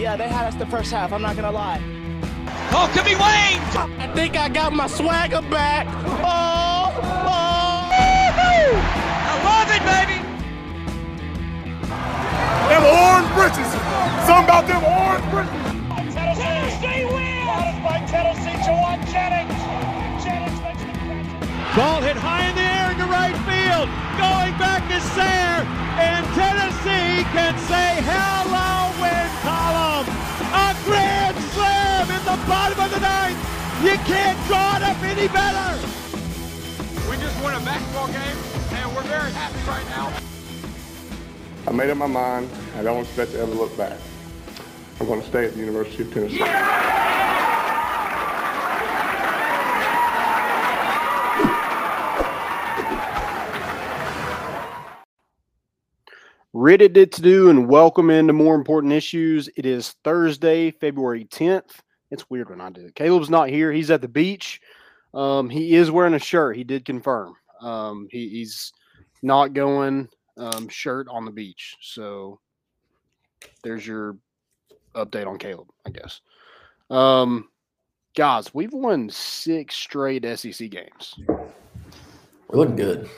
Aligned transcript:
Yeah, 0.00 0.16
they 0.16 0.28
had 0.28 0.46
us 0.46 0.54
the 0.54 0.64
first 0.64 0.90
half. 0.90 1.12
I'm 1.12 1.20
not 1.20 1.36
gonna 1.36 1.52
lie. 1.52 1.78
Oh, 2.72 2.88
could 2.96 3.04
be 3.04 3.12
Wayne. 3.20 3.60
I 4.00 4.10
think 4.14 4.34
I 4.34 4.48
got 4.48 4.72
my 4.72 4.86
swagger 4.86 5.42
back. 5.52 5.86
Oh, 6.24 6.88
oh. 7.28 7.92
I 9.28 9.34
love 9.44 9.68
it, 9.68 9.84
baby. 9.84 10.16
Them 12.72 12.84
orange 12.88 13.28
britches. 13.36 13.68
Something 14.24 14.48
about 14.48 14.64
them 14.64 14.80
orange 14.88 15.28
britches. 15.28 15.68
Tennessee 16.16 17.04
wins. 17.04 17.76
by 17.84 18.00
Tennessee, 18.08 18.56
Jauan 18.64 19.04
Jennings. 19.12 19.52
Jennings 20.24 20.60
makes 20.64 20.80
the 20.80 20.96
catch. 20.96 21.76
Ball 21.76 22.00
hit 22.00 22.16
high 22.16 22.48
in 22.48 22.56
the 22.56 22.64
air 22.64 22.88
into 22.96 23.04
right 23.04 23.36
field. 23.44 23.84
Going 24.16 24.56
back 24.56 24.80
to 24.88 24.98
Sayre. 25.12 25.60
And 26.00 26.24
Tennessee 26.32 27.28
can 27.36 27.52
say 27.68 28.00
hello, 28.00 28.79
the 32.36 32.46
bottom 32.46 32.78
of 32.78 32.90
the 32.92 33.00
ninth. 33.00 33.38
You 33.82 33.96
can't 34.06 34.38
draw 34.46 34.76
it 34.76 34.82
up 34.82 35.02
any 35.02 35.26
better. 35.28 35.86
We 37.10 37.16
just 37.16 37.42
won 37.42 37.54
a 37.54 37.64
basketball 37.64 38.06
game, 38.06 38.36
and 38.78 38.94
we're 38.94 39.02
very 39.02 39.32
happy 39.32 39.58
right 39.68 39.84
now. 39.88 40.12
I 41.66 41.72
made 41.72 41.90
up 41.90 41.96
my 41.96 42.06
mind. 42.06 42.48
I 42.76 42.82
don't 42.82 43.00
expect 43.00 43.32
to 43.32 43.40
ever 43.40 43.52
look 43.52 43.76
back. 43.76 43.98
I'm 45.00 45.06
going 45.06 45.20
to 45.20 45.26
stay 45.26 45.46
at 45.46 45.54
the 45.54 45.58
University 45.58 46.04
of 46.04 46.14
Tennessee. 46.14 46.38
Reddit 56.54 56.92
did 56.92 57.10
to 57.12 57.22
do 57.22 57.48
and 57.48 57.68
welcome 57.68 58.10
into 58.10 58.32
more 58.32 58.54
important 58.54 58.92
issues. 58.92 59.48
It 59.56 59.66
is 59.66 59.96
Thursday, 60.04 60.70
February 60.70 61.24
10th. 61.24 61.80
It's 62.10 62.28
weird 62.28 62.50
when 62.50 62.60
I 62.60 62.70
do 62.70 62.86
it. 62.86 62.94
Caleb's 62.94 63.30
not 63.30 63.48
here. 63.48 63.72
He's 63.72 63.90
at 63.90 64.02
the 64.02 64.08
beach. 64.08 64.60
Um, 65.14 65.48
he 65.50 65.74
is 65.74 65.90
wearing 65.90 66.14
a 66.14 66.18
shirt. 66.18 66.56
He 66.56 66.64
did 66.64 66.84
confirm. 66.84 67.34
Um, 67.60 68.08
he, 68.10 68.28
he's 68.28 68.72
not 69.22 69.52
going 69.52 70.08
um, 70.36 70.68
shirt 70.68 71.06
on 71.08 71.24
the 71.24 71.30
beach. 71.30 71.76
So 71.80 72.40
there's 73.62 73.86
your 73.86 74.16
update 74.94 75.26
on 75.26 75.38
Caleb, 75.38 75.68
I 75.86 75.90
guess. 75.90 76.20
Um, 76.90 77.48
guys, 78.16 78.52
we've 78.54 78.72
won 78.72 79.08
six 79.10 79.76
straight 79.76 80.24
SEC 80.38 80.70
games. 80.70 81.14
We're 82.48 82.58
looking 82.58 82.76
good. 82.76 83.08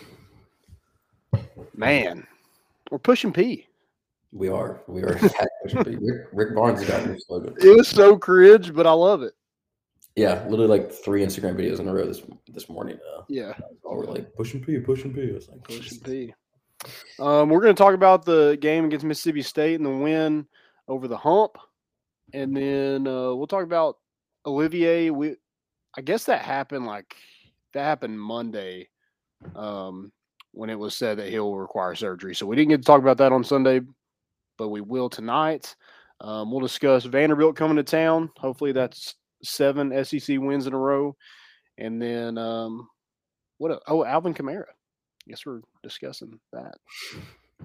Man, 1.75 2.27
we're 2.91 2.99
pushing 2.99 3.33
P. 3.33 3.67
We 4.33 4.49
are. 4.49 4.83
We 4.89 5.03
are. 5.03 5.19
Rick, 5.75 6.27
Rick 6.33 6.55
Barnes 6.55 6.85
got 6.85 7.07
new 7.07 7.19
slogan. 7.21 7.55
It 7.61 7.77
was 7.77 7.89
so 7.89 8.17
cringe, 8.17 8.73
but 8.75 8.87
I 8.87 8.93
love 8.93 9.23
it. 9.23 9.35
Yeah, 10.17 10.43
literally 10.49 10.67
like 10.79 10.93
three 10.93 11.25
Instagram 11.25 11.55
videos 11.55 11.81
in 11.81 11.89
a 11.89 11.93
row 11.93 12.07
this 12.07 12.23
this 12.49 12.69
morning. 12.69 12.99
Uh, 13.17 13.23
Yeah. 13.29 13.55
all 13.85 13.97
were 13.97 14.07
like 14.07 14.35
pushing 14.35 14.63
P, 14.63 14.79
pushing 14.79 15.13
P. 15.13 15.31
I 15.31 15.35
was 15.35 15.49
like, 15.49 15.63
Pushing 15.65 16.01
P. 16.01 16.35
Um, 17.19 17.49
we're 17.49 17.61
going 17.61 17.75
to 17.75 17.81
talk 17.83 17.95
about 17.95 18.25
the 18.25 18.59
game 18.61 18.85
against 18.85 19.05
Mississippi 19.05 19.43
State 19.43 19.77
and 19.77 19.87
the 19.87 19.91
win 19.91 20.47
over 20.89 21.09
the 21.09 21.17
hump, 21.17 21.57
and 22.33 22.57
then 22.57 23.07
uh, 23.07 23.35
we'll 23.35 23.47
talk 23.47 23.63
about 23.65 23.99
Olivier. 24.45 25.11
We, 25.11 25.37
I 25.97 26.01
guess 26.01 26.25
that 26.25 26.43
happened 26.43 26.87
like 26.87 27.15
that 27.75 27.85
happened 27.85 28.21
Monday, 28.21 28.89
um, 29.55 30.11
when 30.53 30.71
it 30.71 30.79
was 30.79 30.97
said 30.97 31.19
that 31.19 31.29
he'll 31.29 31.55
require 31.55 31.95
surgery. 31.95 32.35
So 32.35 32.47
we 32.47 32.57
didn't 32.57 32.71
get 32.71 32.79
to 32.79 32.87
talk 32.87 33.01
about 33.01 33.19
that 33.19 33.33
on 33.33 33.45
Sunday, 33.45 33.81
but 34.63 34.69
we 34.69 34.81
will 34.81 35.11
tonight. 35.11 35.75
Um, 36.21 36.53
we'll 36.53 36.61
discuss 36.61 37.05
Vanderbilt 37.05 37.57
coming 37.57 37.77
to 37.79 37.83
town. 37.83 38.31
Hopefully, 38.39 38.71
that's 38.71 39.17
seven 39.43 39.93
SEC 40.05 40.39
wins 40.39 40.69
in 40.69 40.73
a 40.73 40.79
row, 40.79 41.17
and 41.79 42.01
then 42.01 42.39
um, 42.39 42.89
what? 43.59 43.73
a- 43.73 43.81
Oh, 43.89 44.05
Alvin 44.05 44.33
Kamara. 44.33 44.67
Guess 45.27 45.45
we're 45.47 45.63
discussing 45.83 46.39
that. 46.53 46.75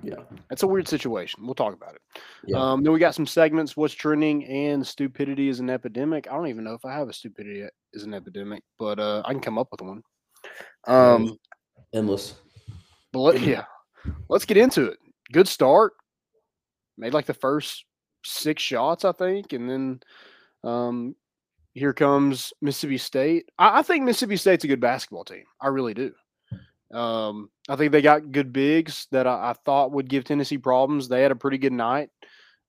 Yeah. 0.02 0.16
That's 0.50 0.64
a 0.64 0.68
weird 0.68 0.88
situation. 0.88 1.44
We'll 1.46 1.54
talk 1.54 1.76
about 1.76 1.94
it. 1.94 2.02
Yeah. 2.48 2.58
Um, 2.60 2.82
then 2.84 2.94
we 2.94 3.00
got 3.00 3.14
some 3.16 3.28
segments. 3.28 3.78
What's 3.78 3.94
trending 3.94 4.44
and 4.46 4.86
stupidity 4.86 5.50
is 5.50 5.60
an 5.60 5.70
epidemic. 5.70 6.28
I 6.28 6.34
don't 6.36 6.48
even 6.48 6.64
know 6.64 6.74
if 6.74 6.84
I 6.86 6.94
have 6.94 7.10
a 7.10 7.14
stupidity 7.14 7.64
is 7.94 8.04
an 8.04 8.14
epidemic, 8.16 8.64
but 8.80 9.00
uh, 9.00 9.22
I 9.24 9.34
can 9.34 9.42
come 9.42 9.58
up 9.60 9.68
with 9.72 9.82
one. 9.82 10.02
Um, 10.88 11.38
endless. 11.94 12.36
but 13.14 13.20
let, 13.20 13.42
yeah, 13.42 13.66
let's 14.30 14.46
get 14.46 14.58
into 14.58 14.86
it. 14.86 14.98
Good 15.32 15.48
start. 15.48 15.94
Made 16.98 17.14
like 17.14 17.26
the 17.26 17.34
first 17.34 17.86
six 18.24 18.62
shots, 18.62 19.06
I 19.06 19.12
think, 19.12 19.54
and 19.54 19.70
then 19.70 20.00
um, 20.64 21.16
here 21.74 21.94
comes 21.94 22.54
Mississippi 22.62 22.98
State. 22.98 23.50
I, 23.58 23.80
I 23.80 23.82
think 23.84 24.04
Mississippi 24.04 24.38
State's 24.38 24.64
a 24.64 24.68
good 24.68 24.82
basketball 24.82 25.26
team. 25.26 25.44
I 25.62 25.68
really 25.68 25.94
do. 25.94 26.12
Um, 26.92 27.50
I 27.70 27.76
think 27.76 27.92
they 27.92 28.02
got 28.02 28.32
good 28.32 28.54
bigs 28.54 29.08
that 29.12 29.28
I, 29.28 29.52
I 29.52 29.54
thought 29.66 29.92
would 29.92 30.10
give 30.10 30.24
Tennessee 30.24 30.58
problems. 30.58 31.08
They 31.08 31.22
had 31.22 31.32
a 31.32 31.36
pretty 31.36 31.58
good 31.58 31.74
night. 31.74 32.10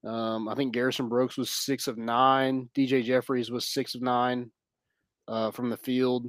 Um, 0.05 0.49
I 0.49 0.55
think 0.55 0.73
Garrison 0.73 1.09
Brooks 1.09 1.37
was 1.37 1.51
six 1.51 1.87
of 1.87 1.99
nine. 1.99 2.69
DJ 2.75 3.05
Jeffries 3.05 3.51
was 3.51 3.67
six 3.67 3.95
of 3.95 4.03
nine 4.03 4.51
uh, 5.27 5.51
from 5.51 5.71
the 5.71 5.77
field. 5.77 6.27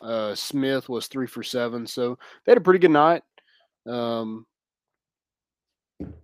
Uh, 0.00 0.34
Smith 0.34 0.88
was 0.88 1.06
three 1.06 1.26
for 1.26 1.42
seven. 1.42 1.86
So 1.86 2.18
they 2.44 2.52
had 2.52 2.58
a 2.58 2.62
pretty 2.62 2.78
good 2.78 2.90
night. 2.90 3.22
Um, 3.86 4.46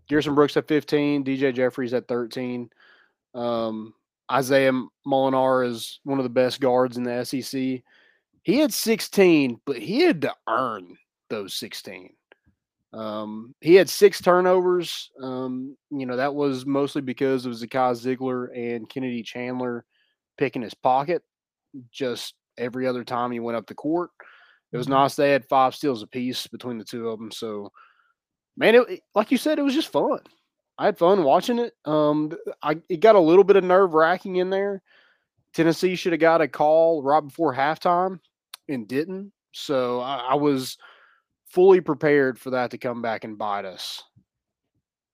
Garrison 0.08 0.34
Brooks 0.34 0.56
at 0.56 0.68
15, 0.68 1.24
DJ 1.24 1.54
Jeffries 1.54 1.94
at 1.94 2.08
13. 2.08 2.70
Um, 3.34 3.94
Isaiah 4.30 4.72
Molinar 5.06 5.66
is 5.66 6.00
one 6.04 6.18
of 6.18 6.24
the 6.24 6.30
best 6.30 6.60
guards 6.60 6.96
in 6.96 7.02
the 7.02 7.24
SEC. 7.24 7.82
He 8.42 8.58
had 8.58 8.72
16, 8.72 9.60
but 9.64 9.78
he 9.78 10.00
had 10.00 10.22
to 10.22 10.34
earn 10.48 10.96
those 11.28 11.54
16. 11.54 12.10
Um, 12.92 13.54
he 13.60 13.74
had 13.74 13.90
six 13.90 14.22
turnovers. 14.22 15.10
Um, 15.20 15.76
you 15.90 16.06
know, 16.06 16.16
that 16.16 16.34
was 16.34 16.64
mostly 16.64 17.02
because 17.02 17.44
of 17.44 17.52
Zakai 17.52 17.92
Zeigler 17.92 18.48
and 18.56 18.88
Kennedy 18.88 19.22
Chandler 19.22 19.84
picking 20.38 20.62
his 20.62 20.74
pocket 20.74 21.22
just 21.90 22.34
every 22.56 22.86
other 22.86 23.04
time 23.04 23.30
he 23.30 23.40
went 23.40 23.56
up 23.56 23.66
the 23.66 23.74
court. 23.74 24.10
It 24.72 24.76
was 24.76 24.88
nice. 24.88 25.14
They 25.14 25.30
had 25.30 25.44
five 25.46 25.74
steals 25.74 26.02
apiece 26.02 26.46
between 26.46 26.78
the 26.78 26.84
two 26.84 27.08
of 27.08 27.18
them. 27.18 27.30
So, 27.30 27.70
man, 28.56 28.74
it, 28.74 29.02
like 29.14 29.30
you 29.30 29.38
said, 29.38 29.58
it 29.58 29.62
was 29.62 29.74
just 29.74 29.92
fun. 29.92 30.20
I 30.78 30.86
had 30.86 30.98
fun 30.98 31.24
watching 31.24 31.58
it. 31.58 31.74
Um, 31.84 32.32
I 32.62 32.78
it 32.88 33.00
got 33.00 33.14
a 33.14 33.20
little 33.20 33.44
bit 33.44 33.56
of 33.56 33.64
nerve 33.64 33.94
wracking 33.94 34.36
in 34.36 34.50
there. 34.50 34.82
Tennessee 35.54 35.96
should 35.96 36.12
have 36.12 36.20
got 36.20 36.42
a 36.42 36.48
call 36.48 37.02
right 37.02 37.20
before 37.22 37.54
halftime 37.54 38.20
and 38.68 38.86
didn't. 38.86 39.32
So 39.52 40.00
I, 40.00 40.16
I 40.30 40.34
was 40.34 40.76
fully 41.48 41.80
prepared 41.80 42.38
for 42.38 42.50
that 42.50 42.72
to 42.72 42.78
come 42.78 43.00
back 43.00 43.24
and 43.24 43.38
bite 43.38 43.64
us 43.64 44.02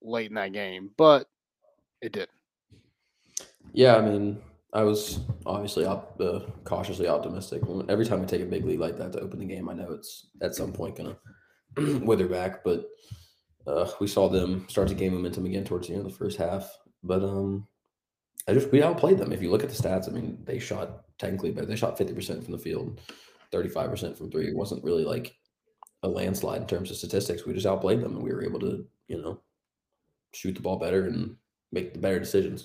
late 0.03 0.31
in 0.31 0.35
that 0.35 0.53
game, 0.53 0.91
but 0.97 1.29
it 2.01 2.13
didn't. 2.13 2.31
Yeah, 3.73 3.97
I 3.97 4.01
mean, 4.01 4.43
I 4.73 4.83
was 4.83 5.21
obviously 5.47 5.85
op- 5.85 6.21
uh, 6.21 6.41
cautiously 6.65 7.07
optimistic. 7.07 7.63
Every 7.89 8.05
time 8.05 8.21
we 8.21 8.27
take 8.27 8.43
a 8.43 8.47
big 8.47 8.65
lead 8.65 8.81
like 8.81 8.99
that 8.99 9.13
to 9.13 9.21
open 9.21 9.39
the 9.39 9.45
game, 9.45 9.69
I 9.69 9.75
know 9.75 9.93
it's 9.93 10.27
at 10.41 10.55
some 10.55 10.73
point 10.73 10.97
gonna 10.97 11.17
wither 12.05 12.27
back. 12.27 12.65
But 12.65 12.87
uh, 13.67 13.91
we 14.01 14.07
saw 14.07 14.29
them 14.29 14.67
start 14.69 14.89
to 14.89 14.95
gain 14.95 15.15
momentum 15.15 15.47
again 15.47 15.65
towards 15.65 15.89
the 15.89 15.95
end 15.95 16.05
of 16.05 16.13
the 16.13 16.19
first 16.19 16.39
half. 16.39 16.71
But 17.03 17.23
um, 17.23 17.67
I 18.49 18.55
just 18.55 18.71
we 18.73 18.83
outplayed 18.83 19.19
them. 19.19 19.33
If 19.33 19.43
you 19.43 19.51
look 19.51 19.63
at 19.63 19.71
the 19.71 19.81
stats, 19.81 20.09
I 20.09 20.13
mean, 20.13 20.39
they 20.45 20.59
shot 20.59 21.05
technically 21.19 21.51
better. 21.51 21.67
They 21.67 21.77
shot 21.77 21.99
fifty 21.99 22.15
percent 22.15 22.43
from 22.43 22.53
the 22.53 22.59
field, 22.59 23.01
thirty 23.51 23.69
five 23.69 23.91
percent 23.91 24.17
from 24.17 24.31
three. 24.31 24.49
It 24.49 24.57
wasn't 24.57 24.85
really 24.85 25.05
like 25.05 25.35
a 26.03 26.09
landslide 26.09 26.63
in 26.63 26.67
terms 26.67 26.91
of 26.91 26.97
statistics. 26.97 27.47
We 27.47 27.55
just 27.55 27.67
outplayed 27.67 28.01
them, 28.01 28.17
and 28.17 28.23
we 28.25 28.33
were 28.33 28.45
able 28.45 28.61
to, 28.61 28.85
you 29.09 29.23
know, 29.23 29.41
shoot 30.33 30.55
the 30.55 30.61
ball 30.61 30.79
better 30.79 31.07
and 31.07 31.37
make 31.71 31.93
the 31.93 32.01
better 32.01 32.19
decisions. 32.19 32.65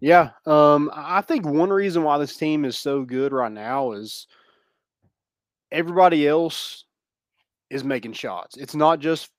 Yeah, 0.00 0.30
um, 0.46 0.90
I 0.92 1.18
I 1.18 1.20
think 1.20 1.46
one 1.46 1.70
reason 1.70 2.02
why 2.02 2.18
this 2.18 2.36
team 2.36 2.64
is 2.64 2.76
so 2.76 3.04
good 3.04 3.32
right 3.32 3.52
now 3.52 3.92
is 3.92 4.26
everybody 5.70 6.26
else 6.28 6.84
is 7.74 7.84
making 7.84 8.12
shots. 8.12 8.56
It's 8.56 8.74
not 8.74 9.00
just 9.00 9.30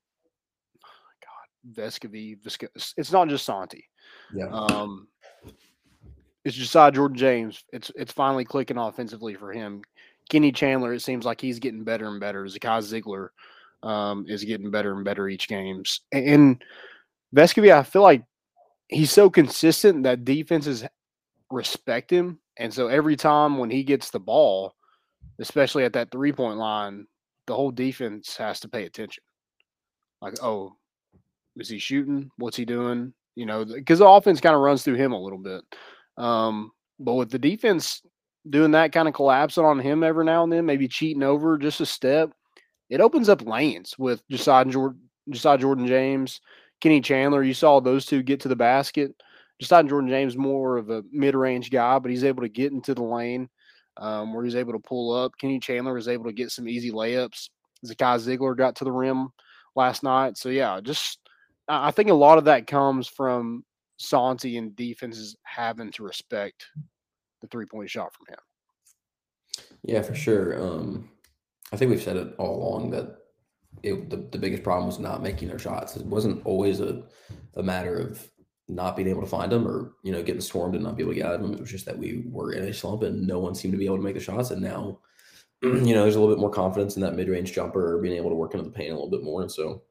God 1.24 1.82
Vescovi. 1.82 2.38
Visco- 2.44 2.94
It's 2.98 3.12
not 3.12 3.30
just 3.30 3.46
Santi. 3.46 3.86
Yeah. 4.34 4.50
Um, 4.50 5.08
it's 6.44 6.56
Josiah 6.56 6.92
Jordan 6.92 7.18
James. 7.18 7.64
It's 7.72 7.92
it's 7.96 8.12
finally 8.12 8.46
clicking 8.46 8.78
offensively 8.78 9.34
for 9.36 9.52
him. 9.52 9.82
Kenny 10.30 10.52
Chandler, 10.52 10.94
it 10.94 11.02
seems 11.02 11.26
like 11.26 11.40
he's 11.40 11.60
getting 11.60 11.84
better 11.84 12.08
and 12.08 12.20
better. 12.20 12.44
Zakai 12.46 12.82
Zeigler 12.82 13.30
um, 13.88 14.26
is 14.28 14.44
getting 14.44 14.70
better 14.70 14.94
and 14.94 15.06
better 15.06 15.30
each 15.30 15.48
games. 15.48 16.02
And, 16.12 16.28
and 16.28 16.64
Vescovi, 17.36 17.72
I 17.74 17.84
feel 17.84 18.02
like 18.02 18.24
he's 18.88 19.12
so 19.12 19.30
consistent 19.30 20.04
that 20.04 20.26
defenses 20.26 20.84
respect 21.52 22.12
him. 22.12 22.40
And 22.58 22.74
so 22.74 22.88
every 22.88 23.16
time 23.16 23.58
when 23.58 23.70
he 23.70 23.84
gets 23.84 24.10
the 24.10 24.20
ball, 24.20 24.74
especially 25.40 25.84
at 25.84 25.94
that 25.94 26.12
three 26.12 26.32
point 26.32 26.58
line, 26.58 27.06
the 27.48 27.56
whole 27.56 27.72
defense 27.72 28.36
has 28.38 28.60
to 28.62 28.68
pay 28.68 28.86
attention. 28.86 29.24
Like, 30.22 30.42
oh, 30.42 30.76
is 31.58 31.70
he 31.70 31.80
shooting? 31.80 32.32
What's 32.38 32.58
he 32.58 32.66
doing? 32.66 33.14
you 33.36 33.46
know, 33.46 33.66
because 33.66 34.00
the 34.00 34.08
offense 34.08 34.42
kind 34.42 34.56
of 34.56 34.62
runs 34.62 34.84
through 34.84 34.96
him 34.96 35.12
a 35.12 35.22
little 35.22 35.38
bit. 35.38 35.62
Um, 36.18 36.72
but 37.00 37.14
with 37.14 37.30
the 37.30 37.40
defense 37.40 38.02
doing 38.50 38.72
that 38.72 38.94
kind 38.94 39.08
of 39.08 39.14
collapsing 39.14 39.66
on 39.66 39.80
him 39.80 40.04
every 40.04 40.26
now 40.26 40.44
and 40.44 40.52
then, 40.52 40.66
maybe 40.66 40.88
cheating 40.88 41.24
over 41.24 41.58
just 41.58 41.82
a 41.82 41.86
step, 41.86 42.32
it 42.90 43.02
opens 43.02 43.30
up 43.30 43.46
lanes 43.46 43.96
with 44.00 44.24
Josiah 44.30 44.66
Jordan, 44.66 45.02
Josiah 45.30 45.58
Jordan 45.58 45.88
James, 45.88 46.40
Kenny 46.80 47.02
Chandler. 47.02 47.44
You 47.44 47.54
saw 47.54 47.80
those 47.80 48.06
two 48.06 48.24
get 48.24 48.40
to 48.42 48.48
the 48.48 48.56
basket. 48.56 49.14
Josiah 49.60 49.84
Jordan 49.84 50.10
James 50.10 50.38
more 50.38 50.78
of 50.78 50.90
a 50.90 51.04
mid-range 51.12 51.72
guy, 51.72 52.00
but 52.00 52.12
he's 52.12 52.24
able 52.24 52.44
to 52.44 52.50
get 52.50 52.72
into 52.72 52.94
the 52.94 53.04
lane 53.04 53.50
um, 53.98 54.34
where 54.34 54.44
he's 54.44 54.56
able 54.56 54.74
to 54.74 54.80
pull 54.80 55.14
up. 55.14 55.34
Kenny 55.40 55.60
Chandler 55.60 55.94
was 55.94 56.08
able 56.08 56.26
to 56.26 56.34
get 56.34 56.52
some 56.52 56.68
easy 56.68 56.92
layups. 56.92 57.50
Zakai 57.86 58.20
Zeigler 58.20 58.58
got 58.58 58.76
to 58.78 58.84
the 58.84 58.92
rim 58.92 59.30
last 59.76 60.04
night. 60.04 60.38
So 60.38 60.50
yeah, 60.50 60.80
just 60.82 61.20
I 61.68 61.92
think 61.92 62.10
a 62.10 62.14
lot 62.14 62.38
of 62.38 62.46
that 62.46 62.68
comes 62.68 63.08
from 63.08 63.64
Santi 63.98 64.58
and 64.58 64.76
defenses 64.76 65.36
having 65.44 65.92
to 65.92 66.04
respect 66.04 66.68
the 67.42 67.48
three 67.48 67.66
point 67.66 67.90
shot 67.90 68.14
from 68.14 68.28
him. 68.28 68.40
Yeah, 69.84 70.02
for 70.02 70.16
sure. 70.16 70.62
Um, 70.62 71.10
I 71.72 71.78
think 71.78 71.92
we've 71.92 72.02
said 72.02 72.18
it 72.18 72.36
all 72.38 72.56
along 72.56 72.92
that 72.92 73.18
it, 73.84 74.10
the, 74.10 74.18
the 74.32 74.38
biggest 74.38 74.64
problem 74.64 74.88
was 74.88 75.00
not 75.00 75.22
making 75.22 75.48
their 75.48 75.60
shots. 75.60 75.96
It 75.96 76.06
wasn't 76.06 76.46
always 76.46 76.80
a, 76.80 77.04
a 77.56 77.64
matter 77.64 77.96
of 77.96 78.30
not 78.68 78.96
being 78.96 79.08
able 79.08 79.22
to 79.22 79.28
find 79.28 79.52
them 79.52 79.68
or, 79.68 79.94
you 80.04 80.12
know, 80.12 80.24
getting 80.24 80.42
swarmed 80.42 80.76
and 80.76 80.84
not 80.84 80.98
be 80.98 81.04
able 81.04 81.14
to 81.14 81.20
get 81.20 81.30
them. 81.42 81.54
It 81.54 81.60
was 81.60 81.72
just 81.72 81.86
that 81.86 81.98
we 81.98 82.24
were 82.28 82.54
in 82.54 82.64
a 82.64 82.74
slump 82.74 83.04
and 83.04 83.28
no 83.28 83.40
one 83.40 83.54
seemed 83.54 83.74
to 83.74 83.78
be 83.78 83.86
able 83.86 83.98
to 83.98 84.04
make 84.04 84.16
the 84.16 84.20
shots. 84.20 84.52
And 84.52 84.62
now, 84.62 85.00
you 85.62 85.94
know, 85.94 86.04
there's 86.04 86.16
a 86.16 86.20
little 86.20 86.34
bit 86.34 86.42
more 86.42 86.50
confidence 86.50 86.96
in 86.96 87.02
that 87.04 87.16
mid 87.16 87.30
range 87.30 87.54
jumper 87.54 87.96
or 87.96 88.02
being 88.02 88.18
able 88.18 88.30
to 88.30 88.36
work 88.36 88.54
into 88.54 88.66
the 88.66 88.72
paint 88.72 88.92
a 88.92 88.94
little 88.94 89.10
bit 89.10 89.24
more. 89.24 89.42
And 89.42 89.52
so 89.52 89.84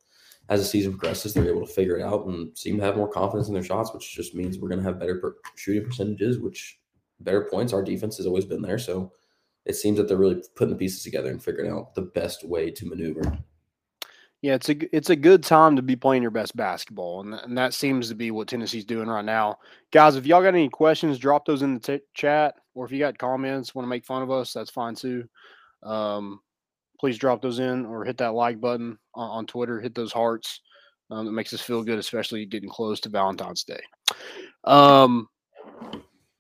as 0.48 0.60
the 0.60 0.66
season 0.66 0.92
progresses, 0.92 1.34
they're 1.34 1.48
able 1.48 1.66
to 1.66 1.72
figure 1.72 1.96
it 1.98 2.02
out 2.02 2.26
and 2.26 2.56
seem 2.56 2.76
to 2.78 2.84
have 2.84 2.96
more 2.96 3.08
confidence 3.08 3.48
in 3.48 3.54
their 3.54 3.62
shots, 3.62 3.94
which 3.94 4.14
just 4.14 4.34
means 4.34 4.58
we're 4.58 4.68
going 4.68 4.80
to 4.80 4.86
have 4.86 4.98
better 4.98 5.18
per- 5.18 5.36
shooting 5.56 5.84
percentages, 5.84 6.38
which 6.38 6.78
better 7.20 7.48
points. 7.50 7.72
Our 7.72 7.82
defense 7.82 8.16
has 8.16 8.26
always 8.26 8.44
been 8.44 8.60
there. 8.60 8.78
So 8.78 9.12
it 9.64 9.76
seems 9.76 9.96
that 9.96 10.08
they're 10.08 10.16
really 10.16 10.42
putting 10.56 10.74
the 10.74 10.78
pieces 10.78 11.02
together 11.02 11.30
and 11.30 11.42
figuring 11.42 11.70
out 11.70 11.94
the 11.94 12.02
best 12.02 12.46
way 12.46 12.70
to 12.70 12.86
maneuver. 12.86 13.38
Yeah, 14.44 14.56
it's 14.56 14.68
a 14.68 14.94
it's 14.94 15.08
a 15.08 15.16
good 15.16 15.42
time 15.42 15.74
to 15.76 15.80
be 15.80 15.96
playing 15.96 16.20
your 16.20 16.30
best 16.30 16.54
basketball, 16.54 17.22
and, 17.22 17.32
and 17.32 17.56
that 17.56 17.72
seems 17.72 18.10
to 18.10 18.14
be 18.14 18.30
what 18.30 18.46
Tennessee's 18.46 18.84
doing 18.84 19.08
right 19.08 19.24
now. 19.24 19.56
Guys, 19.90 20.16
if 20.16 20.26
y'all 20.26 20.42
got 20.42 20.48
any 20.48 20.68
questions, 20.68 21.18
drop 21.18 21.46
those 21.46 21.62
in 21.62 21.72
the 21.72 21.80
t- 21.80 22.04
chat, 22.12 22.54
or 22.74 22.84
if 22.84 22.92
you 22.92 22.98
got 22.98 23.16
comments, 23.16 23.74
want 23.74 23.86
to 23.86 23.88
make 23.88 24.04
fun 24.04 24.20
of 24.20 24.30
us, 24.30 24.52
that's 24.52 24.68
fine 24.68 24.96
too. 24.96 25.24
Um, 25.82 26.40
please 27.00 27.16
drop 27.16 27.40
those 27.40 27.58
in 27.58 27.86
or 27.86 28.04
hit 28.04 28.18
that 28.18 28.34
like 28.34 28.60
button 28.60 28.98
on, 29.14 29.30
on 29.30 29.46
Twitter. 29.46 29.80
Hit 29.80 29.94
those 29.94 30.12
hearts. 30.12 30.60
Um, 31.10 31.26
it 31.26 31.32
makes 31.32 31.54
us 31.54 31.62
feel 31.62 31.82
good, 31.82 31.98
especially 31.98 32.44
getting 32.44 32.68
close 32.68 33.00
to 33.00 33.08
Valentine's 33.08 33.64
Day. 33.64 33.80
Um, 34.64 35.26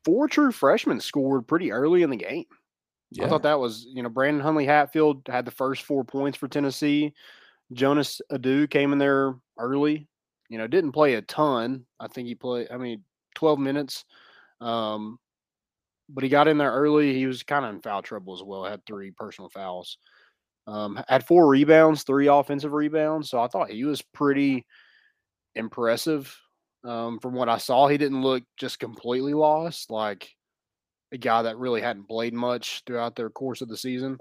four 0.04 0.28
true 0.28 0.52
freshmen 0.52 1.00
scored 1.00 1.46
pretty 1.48 1.72
early 1.72 2.02
in 2.02 2.10
the 2.10 2.16
game. 2.16 2.44
Yeah. 3.12 3.24
I 3.24 3.28
thought 3.30 3.44
that 3.44 3.58
was, 3.58 3.86
you 3.88 4.02
know, 4.02 4.10
Brandon 4.10 4.42
Huntley 4.42 4.66
Hatfield 4.66 5.22
had 5.26 5.46
the 5.46 5.50
first 5.50 5.84
four 5.84 6.04
points 6.04 6.36
for 6.36 6.48
Tennessee. 6.48 7.14
Jonas 7.72 8.20
Aidoo 8.30 8.68
came 8.68 8.92
in 8.92 8.98
there 8.98 9.34
early. 9.58 10.08
You 10.48 10.58
know, 10.58 10.66
didn't 10.66 10.92
play 10.92 11.14
a 11.14 11.22
ton. 11.22 11.86
I 11.98 12.08
think 12.08 12.28
he 12.28 12.34
played, 12.34 12.68
I 12.70 12.76
mean, 12.76 13.02
12 13.34 13.58
minutes. 13.58 14.04
Um, 14.60 15.18
but 16.08 16.22
he 16.22 16.30
got 16.30 16.48
in 16.48 16.58
there 16.58 16.72
early. 16.72 17.14
He 17.14 17.26
was 17.26 17.42
kind 17.42 17.64
of 17.64 17.74
in 17.74 17.80
foul 17.80 18.02
trouble 18.02 18.34
as 18.34 18.42
well. 18.42 18.64
Had 18.64 18.84
three 18.86 19.10
personal 19.10 19.48
fouls. 19.48 19.98
Um, 20.66 21.02
had 21.08 21.26
four 21.26 21.48
rebounds, 21.48 22.04
three 22.04 22.26
offensive 22.26 22.72
rebounds. 22.72 23.30
So 23.30 23.40
I 23.40 23.48
thought 23.48 23.70
he 23.70 23.84
was 23.84 24.02
pretty 24.02 24.66
impressive. 25.54 26.34
Um, 26.84 27.18
from 27.20 27.32
what 27.34 27.48
I 27.48 27.58
saw, 27.58 27.88
he 27.88 27.96
didn't 27.96 28.22
look 28.22 28.42
just 28.58 28.78
completely 28.78 29.32
lost, 29.32 29.90
like 29.90 30.30
a 31.12 31.18
guy 31.18 31.42
that 31.42 31.58
really 31.58 31.80
hadn't 31.80 32.08
played 32.08 32.34
much 32.34 32.82
throughout 32.86 33.16
their 33.16 33.30
course 33.30 33.62
of 33.62 33.68
the 33.68 33.76
season. 33.76 34.18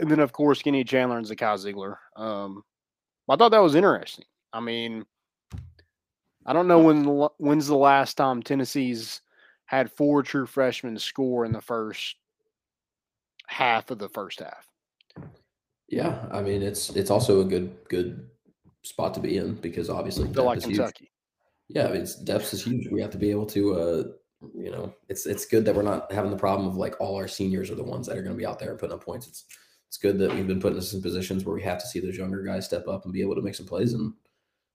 And 0.00 0.10
then, 0.10 0.20
of 0.20 0.32
course, 0.32 0.62
Kenny 0.62 0.82
Chandler 0.82 1.18
and 1.18 1.26
Zakai 1.26 1.56
Zeigler. 1.58 1.96
Um, 2.20 2.64
I 3.28 3.36
thought 3.36 3.50
that 3.50 3.62
was 3.62 3.74
interesting. 3.74 4.24
I 4.52 4.60
mean, 4.60 5.04
I 6.46 6.52
don't 6.52 6.66
know 6.66 6.80
when 6.80 7.04
when's 7.38 7.66
the 7.68 7.76
last 7.76 8.16
time 8.16 8.42
Tennessee's 8.42 9.20
had 9.66 9.92
four 9.92 10.22
true 10.22 10.46
freshmen 10.46 10.98
score 10.98 11.44
in 11.44 11.52
the 11.52 11.60
first 11.60 12.16
half 13.46 13.90
of 13.90 13.98
the 13.98 14.08
first 14.08 14.40
half. 14.40 14.66
Yeah, 15.88 16.26
I 16.32 16.40
mean 16.40 16.62
it's 16.62 16.90
it's 16.90 17.10
also 17.10 17.40
a 17.40 17.44
good 17.44 17.76
good 17.88 18.28
spot 18.82 19.14
to 19.14 19.20
be 19.20 19.36
in 19.36 19.54
because 19.54 19.90
obviously 19.90 20.26
depth 20.26 20.38
like 20.38 20.58
is 20.58 20.64
Kentucky. 20.64 21.04
Huge. 21.04 21.10
Yeah, 21.68 21.86
I 21.86 21.92
mean, 21.92 22.02
it's 22.02 22.16
depth 22.16 22.52
is 22.52 22.64
huge. 22.64 22.88
We 22.90 23.00
have 23.00 23.10
to 23.10 23.18
be 23.18 23.30
able 23.30 23.46
to, 23.46 23.74
uh, 23.74 24.02
you 24.54 24.72
know, 24.72 24.92
it's 25.08 25.26
it's 25.26 25.46
good 25.46 25.64
that 25.64 25.74
we're 25.74 25.82
not 25.82 26.10
having 26.10 26.30
the 26.30 26.36
problem 26.36 26.68
of 26.68 26.76
like 26.76 27.00
all 27.00 27.14
our 27.16 27.28
seniors 27.28 27.70
are 27.70 27.76
the 27.76 27.84
ones 27.84 28.06
that 28.06 28.16
are 28.16 28.22
going 28.22 28.34
to 28.34 28.38
be 28.38 28.46
out 28.46 28.58
there 28.58 28.70
and 28.70 28.78
putting 28.78 28.94
up 28.94 29.04
points. 29.04 29.28
It's 29.28 29.44
it's 29.90 29.98
good 29.98 30.20
that 30.20 30.32
we've 30.32 30.46
been 30.46 30.60
putting 30.60 30.78
us 30.78 30.92
in 30.92 31.02
positions 31.02 31.44
where 31.44 31.54
we 31.56 31.62
have 31.62 31.80
to 31.80 31.86
see 31.86 31.98
those 31.98 32.16
younger 32.16 32.44
guys 32.44 32.64
step 32.64 32.86
up 32.86 33.02
and 33.02 33.12
be 33.12 33.22
able 33.22 33.34
to 33.34 33.42
make 33.42 33.56
some 33.56 33.66
plays. 33.66 33.92
And 33.92 34.12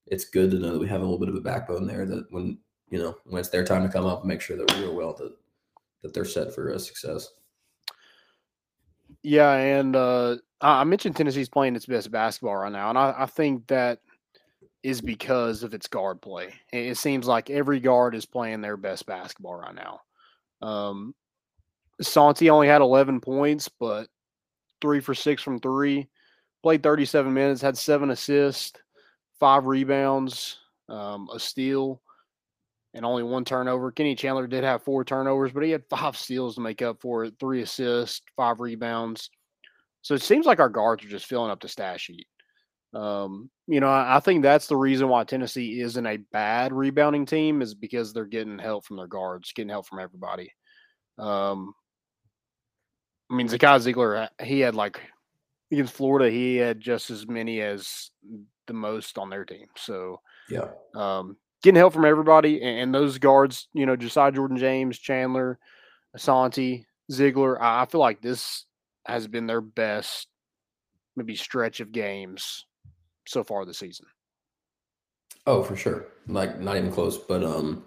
it's 0.07 0.25
good 0.25 0.51
to 0.51 0.59
know 0.59 0.73
that 0.73 0.79
we 0.79 0.89
have 0.89 1.00
a 1.00 1.06
little 1.06 1.17
bit 1.17 1.29
of 1.29 1.35
a 1.35 1.39
backbone 1.39 1.88
there 1.88 2.06
that 2.06 2.29
when 2.31 2.57
you 2.89 3.00
know 3.00 3.15
when 3.23 3.39
it's 3.39 3.47
their 3.47 3.63
time 3.63 3.83
to 3.83 3.89
come 3.89 4.06
up, 4.06 4.25
make 4.25 4.41
sure 4.41 4.57
that 4.57 4.69
we're 4.75 4.91
well 4.91 5.13
that 5.13 5.31
that 6.01 6.13
they're 6.13 6.25
set 6.25 6.53
for 6.53 6.67
a 6.71 6.77
success. 6.77 7.29
Yeah, 9.23 9.53
and 9.53 9.95
uh, 9.95 10.35
I 10.59 10.83
mentioned 10.83 11.15
Tennessee's 11.15 11.47
playing 11.47 11.77
its 11.77 11.85
best 11.85 12.12
basketball 12.12 12.57
right 12.57 12.71
now, 12.73 12.89
and 12.89 12.97
I, 12.97 13.15
I 13.19 13.25
think 13.25 13.67
that 13.67 14.00
is 14.83 15.00
because 15.00 15.63
of 15.63 15.73
its 15.73 15.88
guard 15.88 16.21
play. 16.21 16.53
It 16.73 16.97
seems 16.97 17.25
like 17.25 17.50
every 17.50 17.79
guard 17.79 18.15
is 18.15 18.25
playing 18.25 18.59
their 18.59 18.75
best 18.75 19.06
basketball 19.06 19.56
right 19.56 19.73
now. 19.73 20.01
Um, 20.62 21.15
Santi 22.01 22.50
only 22.50 22.67
had 22.67 22.81
11 22.81 23.21
points, 23.21 23.69
but 23.79 24.09
three 24.81 25.00
for 25.00 25.13
six 25.13 25.42
from 25.42 25.60
three. 25.60 26.07
Played 26.63 26.83
37 26.83 27.31
minutes, 27.31 27.62
had 27.62 27.77
seven 27.77 28.10
assists, 28.10 28.74
five 29.39 29.68
rebounds, 29.68 30.57
um, 30.89 31.30
a 31.33 31.39
steal, 31.39 32.01
and 32.95 33.06
only 33.06 33.24
one 33.24 33.45
turnover. 33.45 33.92
Kenny 33.92 34.16
Chandler 34.16 34.48
did 34.48 34.63
have 34.63 34.83
four 34.83 35.04
turnovers, 35.04 35.51
but 35.51 35.63
he 35.63 35.72
had 35.72 35.83
five 35.89 36.18
steals 36.18 36.56
to 36.56 36.62
make 36.62 36.81
up 36.81 37.01
for 37.01 37.25
it, 37.25 37.36
three 37.39 37.62
assists, 37.62 38.22
five 38.36 38.60
rebounds. 38.60 39.30
So 40.01 40.16
it 40.16 40.22
seems 40.22 40.45
like 40.45 40.60
our 40.60 40.69
guards 40.69 41.04
are 41.04 41.10
just 41.10 41.25
filling 41.25 41.51
up 41.51 41.62
the 41.62 41.68
stat 41.68 42.00
sheet. 42.00 42.27
Um, 42.94 43.50
you 43.68 43.81
know, 43.81 43.89
I, 43.89 44.18
I, 44.18 44.19
think 44.22 44.42
that's 44.42 44.68
the 44.68 44.77
reason 44.77 45.10
why 45.10 45.25
Tennessee 45.25 45.82
isn't 45.82 46.05
a 46.05 46.17
bad 46.32 46.72
rebounding 46.72 47.25
team 47.25 47.62
is 47.62 47.75
because 47.75 48.13
they're 48.13 48.24
getting 48.24 48.58
help 48.58 48.86
from 48.86 48.96
their 48.96 49.08
guards, 49.08 49.51
getting 49.51 49.70
help 49.70 49.86
from 49.86 50.00
everybody. 50.00 50.50
Um, 51.17 51.74
I 53.29 53.36
mean, 53.36 53.48
Zakai 53.48 53.79
Zeigler, 53.79 54.24
uh, 54.24 54.44
he 54.44 54.60
had 54.60 54.75
like 54.75 55.00
against 55.72 55.94
Florida, 55.94 56.29
he 56.29 56.58
had 56.58 56.79
just 56.79 57.10
as 57.10 57.27
many 57.27 57.62
as 57.62 58.12
the 58.67 58.74
most 58.74 59.17
on 59.17 59.29
their 59.29 59.46
team. 59.46 59.67
So, 59.75 60.22
yeah, 60.50 60.67
um, 60.96 61.38
getting 61.63 61.77
help 61.77 61.94
from 61.94 62.05
everybody, 62.05 62.62
and, 62.62 62.79
and 62.79 62.96
those 62.96 63.17
guards, 63.17 63.67
you 63.74 63.86
know, 63.86 63.96
Josiah 63.96 64.32
Jordan 64.32 64.58
James, 64.58 65.00
Chandler, 65.00 65.58
Asante, 66.15 66.86
Zeigler. 67.12 67.60
I, 67.60 67.82
I 67.82 67.86
feel 67.86 68.01
like 68.01 68.22
this 68.22 68.65
has 69.05 69.27
been 69.27 69.48
their 69.48 69.62
best, 69.62 70.27
maybe 71.15 71.36
stretch 71.36 71.79
of 71.79 71.91
games 71.91 72.65
so 73.27 73.44
far 73.44 73.65
this 73.65 73.79
season. 73.79 74.05
Oh, 75.48 75.63
for 75.63 75.75
sure. 75.75 76.08
Like 76.27 76.60
not 76.60 76.77
even 76.77 76.91
close. 76.91 77.17
But 77.17 77.44
um 77.44 77.86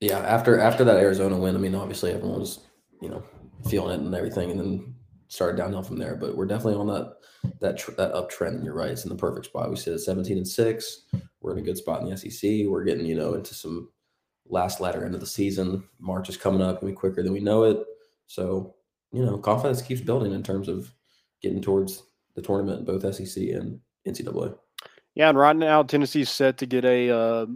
yeah, 0.00 0.18
after 0.18 0.60
after 0.60 0.84
that 0.84 0.96
Arizona 0.96 1.38
win, 1.38 1.56
I 1.56 1.58
mean 1.58 1.74
obviously 1.74 2.12
everyone 2.12 2.40
was, 2.40 2.60
you 3.00 3.08
know, 3.08 3.22
feeling 3.68 3.98
it 3.98 4.04
and 4.04 4.14
everything 4.14 4.50
and 4.50 4.60
then 4.60 4.94
started 5.28 5.56
downhill 5.56 5.82
from 5.82 5.98
there. 5.98 6.16
But 6.16 6.36
we're 6.36 6.46
definitely 6.46 6.74
on 6.74 6.86
that 6.88 7.14
that 7.60 7.78
tr- 7.78 7.92
that 7.92 8.12
uptrend. 8.12 8.64
You're 8.64 8.74
right. 8.74 8.90
It's 8.90 9.04
in 9.04 9.10
the 9.10 9.16
perfect 9.16 9.46
spot. 9.46 9.70
We 9.70 9.76
sit 9.76 9.94
at 9.94 10.00
17 10.00 10.36
and 10.36 10.48
6. 10.48 11.02
We're 11.40 11.52
in 11.52 11.58
a 11.58 11.62
good 11.62 11.76
spot 11.76 12.02
in 12.02 12.08
the 12.08 12.16
SEC. 12.16 12.66
We're 12.66 12.84
getting, 12.84 13.06
you 13.06 13.14
know, 13.14 13.34
into 13.34 13.54
some 13.54 13.90
last 14.48 14.80
ladder 14.80 15.04
end 15.04 15.14
of 15.14 15.20
the 15.20 15.26
season. 15.26 15.84
March 15.98 16.28
is 16.28 16.36
coming 16.36 16.62
up, 16.62 16.80
I 16.82 16.86
mean 16.86 16.94
quicker 16.94 17.22
than 17.22 17.32
we 17.32 17.40
know 17.40 17.64
it. 17.64 17.78
So, 18.26 18.74
you 19.12 19.24
know, 19.24 19.38
confidence 19.38 19.82
keeps 19.82 20.00
building 20.00 20.32
in 20.32 20.42
terms 20.42 20.68
of 20.68 20.92
getting 21.42 21.62
towards 21.62 22.02
the 22.34 22.42
tournament, 22.42 22.86
both 22.86 23.14
SEC 23.14 23.42
and 23.50 23.80
NCAA. 24.06 24.56
Yeah, 25.14 25.30
and 25.30 25.38
right 25.38 25.56
now 25.56 25.82
Tennessee's 25.82 26.30
set 26.30 26.58
to 26.58 26.66
get 26.66 26.84
a 26.84 27.10
uh, 27.10 27.46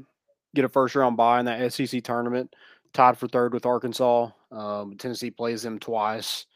get 0.55 0.65
a 0.65 0.69
first 0.69 0.95
round 0.95 1.17
bye 1.17 1.41
in 1.41 1.47
that 1.47 1.73
SEC 1.73 2.03
tournament, 2.03 2.55
tied 2.93 3.19
for 3.19 3.29
third 3.29 3.55
with 3.55 3.67
Arkansas. 3.67 4.31
Um, 4.51 4.97
Tennessee 4.99 5.31
plays 5.31 5.63
them 5.63 5.79
twice 5.79 6.47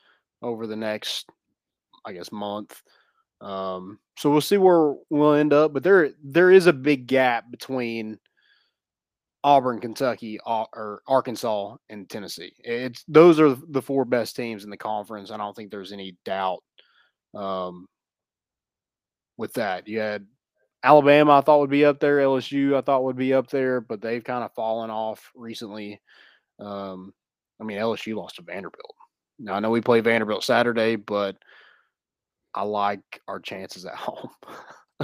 over 0.43 0.67
the 0.67 0.76
next, 0.76 1.29
I 2.05 2.12
guess, 2.12 2.33
month. 2.33 2.83
Um, 3.41 3.99
so 4.17 4.31
we'll 4.31 4.41
see 4.41 4.59
where 4.59 4.95
we'll 5.11 5.35
end 5.35 5.53
up. 5.53 5.73
But 5.73 5.83
there 5.83 6.11
there 6.23 6.50
is 6.50 6.67
a 6.67 6.73
big 6.73 7.07
gap 7.07 7.50
between 7.50 8.19
Auburn, 9.43 9.81
Kentucky, 9.81 10.38
or 10.47 11.03
Arkansas, 11.07 11.76
and 11.88 12.09
Tennessee. 12.09 12.55
It's 12.61 13.05
those 13.09 13.38
are 13.38 13.57
the 13.69 13.83
four 13.83 14.05
best 14.05 14.37
teams 14.37 14.64
in 14.64 14.71
the 14.71 14.76
conference. 14.76 15.31
I 15.31 15.37
don't 15.37 15.55
think 15.55 15.71
there's 15.71 15.93
any 15.93 16.17
doubt 16.25 16.62
um, 17.35 17.87
with 19.37 19.53
that. 19.55 19.87
You 19.87 20.00
had 20.00 20.26
Alabama, 20.85 21.38
I 21.38 21.41
thought 21.41 21.61
would 21.61 21.71
be 21.71 21.85
up 21.85 21.99
there. 21.99 22.19
LSU, 22.19 22.76
I 22.76 22.83
thought 22.83 23.05
would 23.05 23.17
be 23.17 23.33
up 23.33 23.49
there, 23.49 23.81
but 23.81 24.00
they've 24.00 24.23
kind 24.23 24.45
of 24.45 24.55
fallen 24.55 24.91
off 24.91 25.33
recently. 25.35 26.00
Um, 26.61 27.12
I 27.61 27.64
mean, 27.64 27.78
LSU 27.78 28.14
lost 28.14 28.37
to 28.37 28.42
Vanderbilt. 28.42 28.94
Now 29.38 29.54
I 29.54 29.61
know 29.61 29.70
we 29.70 29.80
play 29.80 30.00
Vanderbilt 30.00 30.44
Saturday, 30.44 30.96
but 30.96 31.37
I 32.54 32.62
like 32.62 33.20
our 33.28 33.40
chances 33.40 33.84
at 33.84 33.94
home 33.96 34.30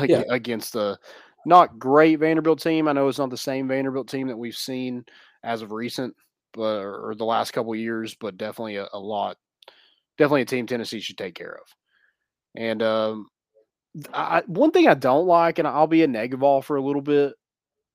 Yeah. 0.02 0.22
against 0.28 0.72
the 0.72 0.98
not 1.46 1.78
great 1.78 2.18
Vanderbilt 2.20 2.60
team. 2.60 2.86
I 2.88 2.92
know 2.92 3.08
it's 3.08 3.18
not 3.18 3.30
the 3.30 3.36
same 3.36 3.68
Vanderbilt 3.68 4.08
team 4.08 4.28
that 4.28 4.36
we've 4.38 4.56
seen 4.56 5.04
as 5.42 5.62
of 5.62 5.72
recent, 5.72 6.14
but 6.52 6.82
or 6.82 7.14
the 7.16 7.24
last 7.24 7.52
couple 7.52 7.72
of 7.72 7.78
years, 7.78 8.14
but 8.20 8.36
definitely 8.36 8.76
a, 8.76 8.86
a 8.92 8.98
lot, 8.98 9.36
definitely 10.18 10.42
a 10.42 10.46
team 10.46 10.66
Tennessee 10.66 11.00
should 11.00 11.18
take 11.18 11.34
care 11.34 11.54
of. 11.54 11.66
And 12.56 12.82
um, 12.82 13.26
I, 14.12 14.42
one 14.46 14.70
thing 14.70 14.88
I 14.88 14.94
don't 14.94 15.26
like, 15.26 15.58
and 15.58 15.66
I'll 15.68 15.86
be 15.86 16.02
a 16.02 16.08
negative 16.08 16.42
all 16.42 16.62
for 16.62 16.76
a 16.76 16.82
little 16.82 17.02
bit, 17.02 17.34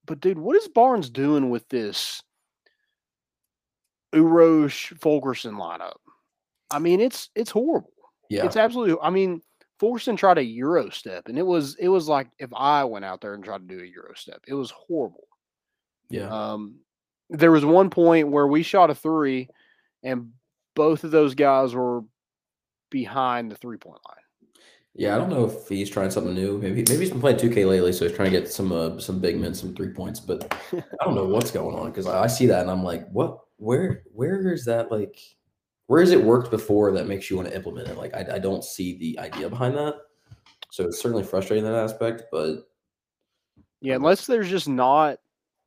but 0.06 0.20
dude, 0.20 0.40
what 0.40 0.58
is 0.58 0.68
Barnes 0.68 1.10
doing 1.10 1.50
with 1.50 1.68
this 1.70 2.22
Uros 4.16 4.98
Fulkerson 5.00 5.56
lineup? 5.56 5.98
I 6.72 6.80
mean, 6.80 7.00
it's 7.00 7.30
it's 7.36 7.52
horrible. 7.52 7.92
Yeah. 8.30 8.46
It's 8.46 8.56
absolutely. 8.56 8.96
I 9.02 9.10
mean, 9.10 9.42
Fulkerson 9.80 10.16
tried 10.16 10.38
a 10.38 10.44
Euro 10.44 10.90
step, 10.90 11.28
and 11.28 11.38
it 11.38 11.46
was 11.46 11.76
it 11.76 11.90
was 11.90 12.08
like 12.08 12.28
if 12.40 12.50
I 12.56 12.84
went 12.84 13.06
out 13.06 13.22
there 13.22 13.34
and 13.34 13.44
tried 13.44 13.68
to 13.68 13.76
do 13.76 13.84
a 13.84 13.88
Euro 13.88 14.14
step, 14.16 14.42
it 14.48 14.54
was 14.54 14.72
horrible. 14.72 15.28
yeah. 16.10 16.30
Um, 16.30 16.80
there 17.30 17.52
was 17.52 17.66
one 17.66 17.90
point 17.90 18.30
where 18.30 18.48
we 18.48 18.62
shot 18.62 18.92
a 18.92 18.96
three, 18.96 19.50
and 20.04 20.32
both 20.76 21.04
of 21.04 21.12
those 21.12 21.34
guys 21.34 21.74
were 21.74 22.04
behind 22.92 23.52
the 23.52 23.56
three 23.56 23.78
point 23.78 24.00
line. 24.08 24.16
Yeah, 24.98 25.14
I 25.14 25.18
don't 25.18 25.30
know 25.30 25.46
if 25.46 25.68
he's 25.68 25.90
trying 25.90 26.10
something 26.10 26.34
new. 26.34 26.58
Maybe 26.58 26.84
maybe 26.88 27.00
he's 27.00 27.10
been 27.10 27.20
playing 27.20 27.38
2K 27.38 27.68
lately, 27.68 27.92
so 27.92 28.08
he's 28.08 28.16
trying 28.16 28.32
to 28.32 28.40
get 28.40 28.50
some 28.50 28.72
uh, 28.72 28.98
some 28.98 29.20
big 29.20 29.38
men, 29.38 29.54
some 29.54 29.76
three 29.76 29.90
points. 29.90 30.22
But 30.22 30.54
I 30.74 31.04
don't 31.04 31.16
know 31.16 31.26
what's 31.26 31.52
going 31.52 31.76
on 31.76 31.92
because 31.92 32.08
I, 32.08 32.24
I 32.24 32.28
see 32.28 32.46
that 32.46 32.62
and 32.62 32.72
I'm 32.72 32.84
like, 32.84 33.10
what? 33.10 33.40
Where 33.58 34.04
where 34.14 34.52
is 34.54 34.66
that 34.66 34.92
like? 34.92 35.20
Where 35.88 36.02
has 36.02 36.12
it 36.12 36.24
worked 36.24 36.50
before 36.50 36.92
that 36.94 37.08
makes 37.08 37.30
you 37.30 37.36
want 37.36 37.48
to 37.50 37.56
implement 37.56 37.88
it? 37.88 37.98
Like 37.98 38.14
I, 38.16 38.36
I 38.36 38.40
don't 38.40 38.64
see 38.64 38.98
the 38.98 39.20
idea 39.20 39.50
behind 39.50 39.76
that. 39.76 39.96
So 40.72 40.84
it's 40.84 41.00
certainly 41.00 41.24
frustrating 41.24 41.64
that 41.64 41.76
aspect, 41.76 42.24
but 42.32 42.68
Yeah, 43.82 43.96
unless 43.96 44.26
there's 44.26 44.50
just 44.50 44.68
not, 44.68 45.20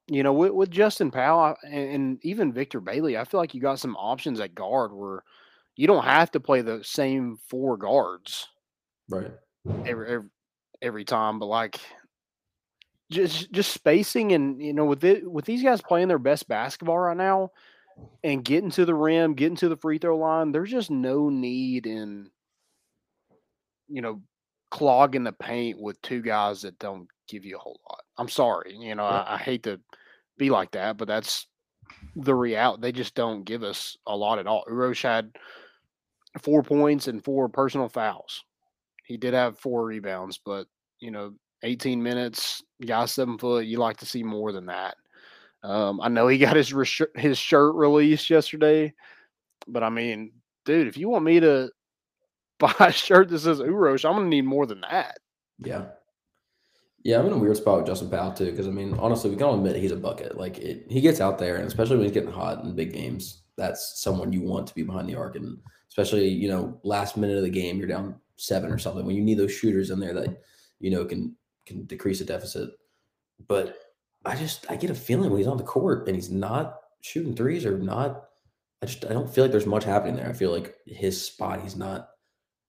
you 0.09 0.23
know, 0.23 0.33
with, 0.33 0.53
with 0.53 0.71
Justin 0.71 1.11
Powell 1.11 1.57
and, 1.65 1.91
and 1.91 2.19
even 2.23 2.53
Victor 2.53 2.81
Bailey, 2.81 3.17
I 3.17 3.25
feel 3.25 3.39
like 3.39 3.55
you 3.55 3.61
got 3.61 3.79
some 3.79 3.97
options 3.97 4.41
at 4.41 4.55
guard 4.55 4.93
where 4.93 5.23
you 5.77 5.87
don't 5.87 6.05
have 6.05 6.33
to 6.33 6.41
play 6.41 6.61
the 6.61 6.83
same 6.83 7.39
four 7.49 7.77
guards 7.77 8.49
right. 9.09 9.31
every 9.87 10.09
every, 10.09 10.29
every 10.83 11.05
time, 11.05 11.39
but 11.39 11.47
like 11.47 11.79
just 13.11 13.51
just 13.53 13.73
spacing 13.73 14.33
and 14.33 14.61
you 14.61 14.75
know 14.75 14.85
with 14.85 15.03
it 15.05 15.31
with 15.31 15.45
these 15.45 15.63
guys 15.63 15.81
playing 15.81 16.09
their 16.09 16.19
best 16.19 16.47
basketball 16.49 16.99
right 16.99 17.17
now 17.17 17.51
and 18.25 18.45
getting 18.45 18.71
to 18.73 18.85
the 18.85 18.95
rim, 18.95 19.35
getting 19.35 19.57
to 19.57 19.69
the 19.69 19.77
free 19.77 19.99
throw 19.99 20.17
line, 20.17 20.53
there's 20.53 20.71
just 20.71 20.91
no 20.91 21.29
need 21.29 21.87
in 21.87 22.31
you 23.89 24.03
know 24.03 24.21
clogging 24.71 25.25
the 25.25 25.33
paint 25.33 25.81
with 25.81 26.01
two 26.03 26.21
guys 26.21 26.63
that 26.63 26.79
don't 26.79 27.09
give 27.29 27.45
you 27.45 27.57
a 27.57 27.61
whole 27.61 27.81
lot. 27.89 28.03
I'm 28.17 28.29
sorry, 28.29 28.77
you 28.77 28.95
know, 28.95 29.05
Yeah. 29.05 29.23
I, 29.23 29.35
I 29.35 29.39
hate 29.39 29.63
to 29.65 29.81
be 30.37 30.51
like 30.51 30.73
that, 30.73 30.97
but 30.97 31.09
that's 31.09 31.47
the 32.17 32.35
reality. 32.35 32.83
They 32.83 32.93
just 32.93 33.15
don't 33.15 33.45
give 33.45 33.63
us 33.63 33.97
a 34.07 34.17
lot 34.17 34.39
at 34.39 34.47
all. 34.47 34.65
Uros 34.69 35.03
had 35.03 35.31
four 36.43 36.63
points 36.63 37.09
and 37.09 37.25
four 37.25 37.49
personal 37.49 37.89
fouls. 37.89 38.45
He 39.05 39.17
did 39.17 39.33
have 39.33 39.59
four 39.59 39.87
rebounds, 39.87 40.39
but 40.45 40.67
you 41.01 41.11
know, 41.11 41.33
18 41.63 42.03
minutes, 42.03 42.63
guy 42.85 43.07
seven 43.07 43.39
foot. 43.39 43.67
You 43.67 43.79
like 43.79 43.97
to 43.99 44.07
see 44.07 44.23
more 44.23 44.53
than 44.53 44.67
that. 44.67 44.97
Um, 45.63 46.01
I 46.01 46.09
know 46.09 46.29
he 46.29 46.39
got 46.39 46.57
his 46.57 46.73
his 47.15 47.39
shirt 47.39 47.75
released 47.75 48.31
yesterday, 48.31 48.95
but 49.67 49.83
I 49.83 49.89
mean, 49.89 50.33
dude, 50.65 50.87
if 50.87 50.97
you 50.97 51.09
want 51.09 51.25
me 51.25 51.41
to 51.41 51.71
buy 52.59 52.75
a 52.79 52.93
shirt 52.93 53.29
that 53.29 53.41
says 53.41 53.61
Uros, 53.61 54.05
I'm 54.05 54.17
gonna 54.17 54.29
need 54.29 54.45
more 54.45 54.67
than 54.67 54.81
that. 54.83 55.19
Yeah. 55.59 55.87
Yeah, 57.05 57.21
I'm 57.21 57.27
in 57.27 57.33
a 57.33 57.39
weird 57.39 57.57
spot 57.57 57.79
with 57.79 57.87
Justin 57.87 58.11
Powell 58.11 58.33
too, 58.33 58.51
because 58.51 58.67
I 58.67 58.71
mean, 58.71 58.95
honestly, 58.99 59.31
we 59.31 59.37
can 59.37 59.47
all 59.47 59.55
admit 59.55 59.77
he's 59.77 59.93
a 59.93 59.97
bucket. 59.97 60.37
Like 60.37 60.59
it, 60.59 60.87
he 60.91 61.01
gets 61.01 61.21
out 61.21 61.39
there, 61.39 61.57
and 61.57 61.67
especially 61.67 61.97
when 61.97 62.05
he's 62.05 62.13
getting 62.13 62.31
hot 62.31 62.65
in 62.65 62.75
big 62.75 62.93
games, 62.93 63.43
that's 63.57 64.03
someone 64.03 64.33
you 64.33 64.43
want 64.43 64.67
to 64.67 64.75
be 64.75 64.83
behind 64.83 65.09
the 65.09 65.15
arc, 65.15 65.37
and 65.37 65.59
especially 65.89 66.29
you 66.29 66.49
know 66.49 66.81
last 66.83 67.17
minute 67.17 67.37
of 67.37 67.45
the 67.45 67.51
game, 67.51 67.79
you're 67.79 67.87
down 67.87 68.17
seven 68.37 68.71
or 68.71 68.79
something. 68.79 69.07
When 69.07 69.17
you 69.17 69.23
need 69.23 69.39
those 69.39 69.53
shooters 69.53 69.91
in 69.91 70.01
there 70.01 70.13
that 70.15 70.43
you 70.81 70.91
know 70.91 71.05
can 71.05 71.37
can 71.67 71.85
decrease 71.85 72.19
the 72.19 72.25
deficit. 72.25 72.71
But 73.47 73.77
I 74.25 74.37
just 74.37 74.71
I 74.71 74.77
get 74.77 74.91
a 74.91 74.95
feeling 74.95 75.31
when 75.31 75.39
he's 75.39 75.47
on 75.47 75.57
the 75.57 75.65
court 75.65 76.07
and 76.07 76.17
he's 76.17 76.31
not 76.31 76.81
shooting 77.01 77.35
threes 77.35 77.65
or 77.67 77.79
not. 77.79 78.25
I 78.83 78.87
just 78.87 79.05
I 79.05 79.09
don't 79.11 79.31
feel 79.33 79.45
like 79.45 79.51
there's 79.53 79.67
much 79.67 79.85
happening 79.85 80.17
there. 80.17 80.29
I 80.29 80.33
feel 80.33 80.53
like 80.53 80.77
his 80.87 81.21
spot, 81.25 81.63
he's 81.63 81.77
not. 81.77 82.11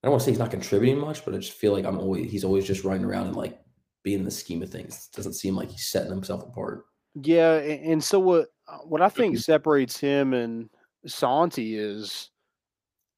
I 0.03 0.07
don't 0.07 0.11
want 0.11 0.21
to 0.21 0.25
say 0.25 0.31
he's 0.31 0.39
not 0.39 0.51
contributing 0.51 0.99
much, 0.99 1.25
but 1.25 1.33
I 1.35 1.37
just 1.37 1.53
feel 1.53 1.73
like 1.73 1.85
I'm 1.85 1.99
always 1.99 2.31
he's 2.31 2.43
always 2.43 2.65
just 2.65 2.83
running 2.83 3.05
around 3.05 3.27
and 3.27 3.35
like 3.35 3.59
being 4.03 4.19
in 4.19 4.25
the 4.25 4.31
scheme 4.31 4.63
of 4.63 4.69
things. 4.71 5.09
It 5.11 5.15
doesn't 5.15 5.33
seem 5.33 5.55
like 5.55 5.69
he's 5.69 5.87
setting 5.87 6.11
himself 6.11 6.43
apart. 6.43 6.85
Yeah, 7.15 7.55
and 7.57 8.03
so 8.03 8.19
what? 8.19 8.49
uh, 8.67 8.79
What 8.79 9.01
I 9.01 9.09
think 9.09 9.37
separates 9.37 9.97
him 9.99 10.33
and 10.33 10.69
Santi 11.05 11.75
is 11.77 12.31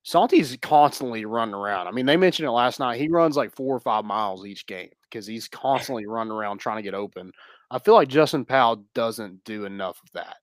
Santi's 0.04 0.58
constantly 0.62 1.26
running 1.26 1.54
around. 1.56 1.88
I 1.88 1.92
mean, 1.92 2.06
they 2.06 2.18
mentioned 2.18 2.48
it 2.48 2.52
last 2.52 2.80
night. 2.80 3.00
He 3.00 3.08
runs 3.10 3.38
like 3.38 3.56
four 3.56 3.76
or 3.76 3.80
five 3.80 4.06
miles 4.06 4.46
each 4.46 4.66
game 4.66 4.90
because 5.04 5.28
he's 5.28 5.48
constantly 5.48 6.08
running 6.08 6.32
around 6.34 6.58
trying 6.58 6.78
to 6.78 6.84
get 6.84 6.96
open. 6.96 7.32
I 7.72 7.80
feel 7.80 7.94
like 7.94 8.10
Justin 8.10 8.44
Powell 8.44 8.84
doesn't 8.94 9.46
do 9.46 9.64
enough 9.64 10.00
of 10.04 10.12
that. 10.14 10.36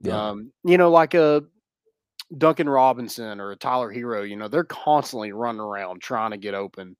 Yeah. 0.00 0.30
Um, 0.30 0.52
you 0.64 0.76
know, 0.76 0.90
like 0.90 1.14
a 1.14 1.44
Duncan 2.36 2.68
Robinson 2.68 3.40
or 3.40 3.52
a 3.52 3.56
Tyler 3.56 3.94
Herro, 3.94 4.28
you 4.28 4.34
know, 4.34 4.48
they're 4.48 4.64
constantly 4.64 5.32
running 5.32 5.60
around 5.60 6.02
trying 6.02 6.32
to 6.32 6.36
get 6.36 6.54
open, 6.54 6.96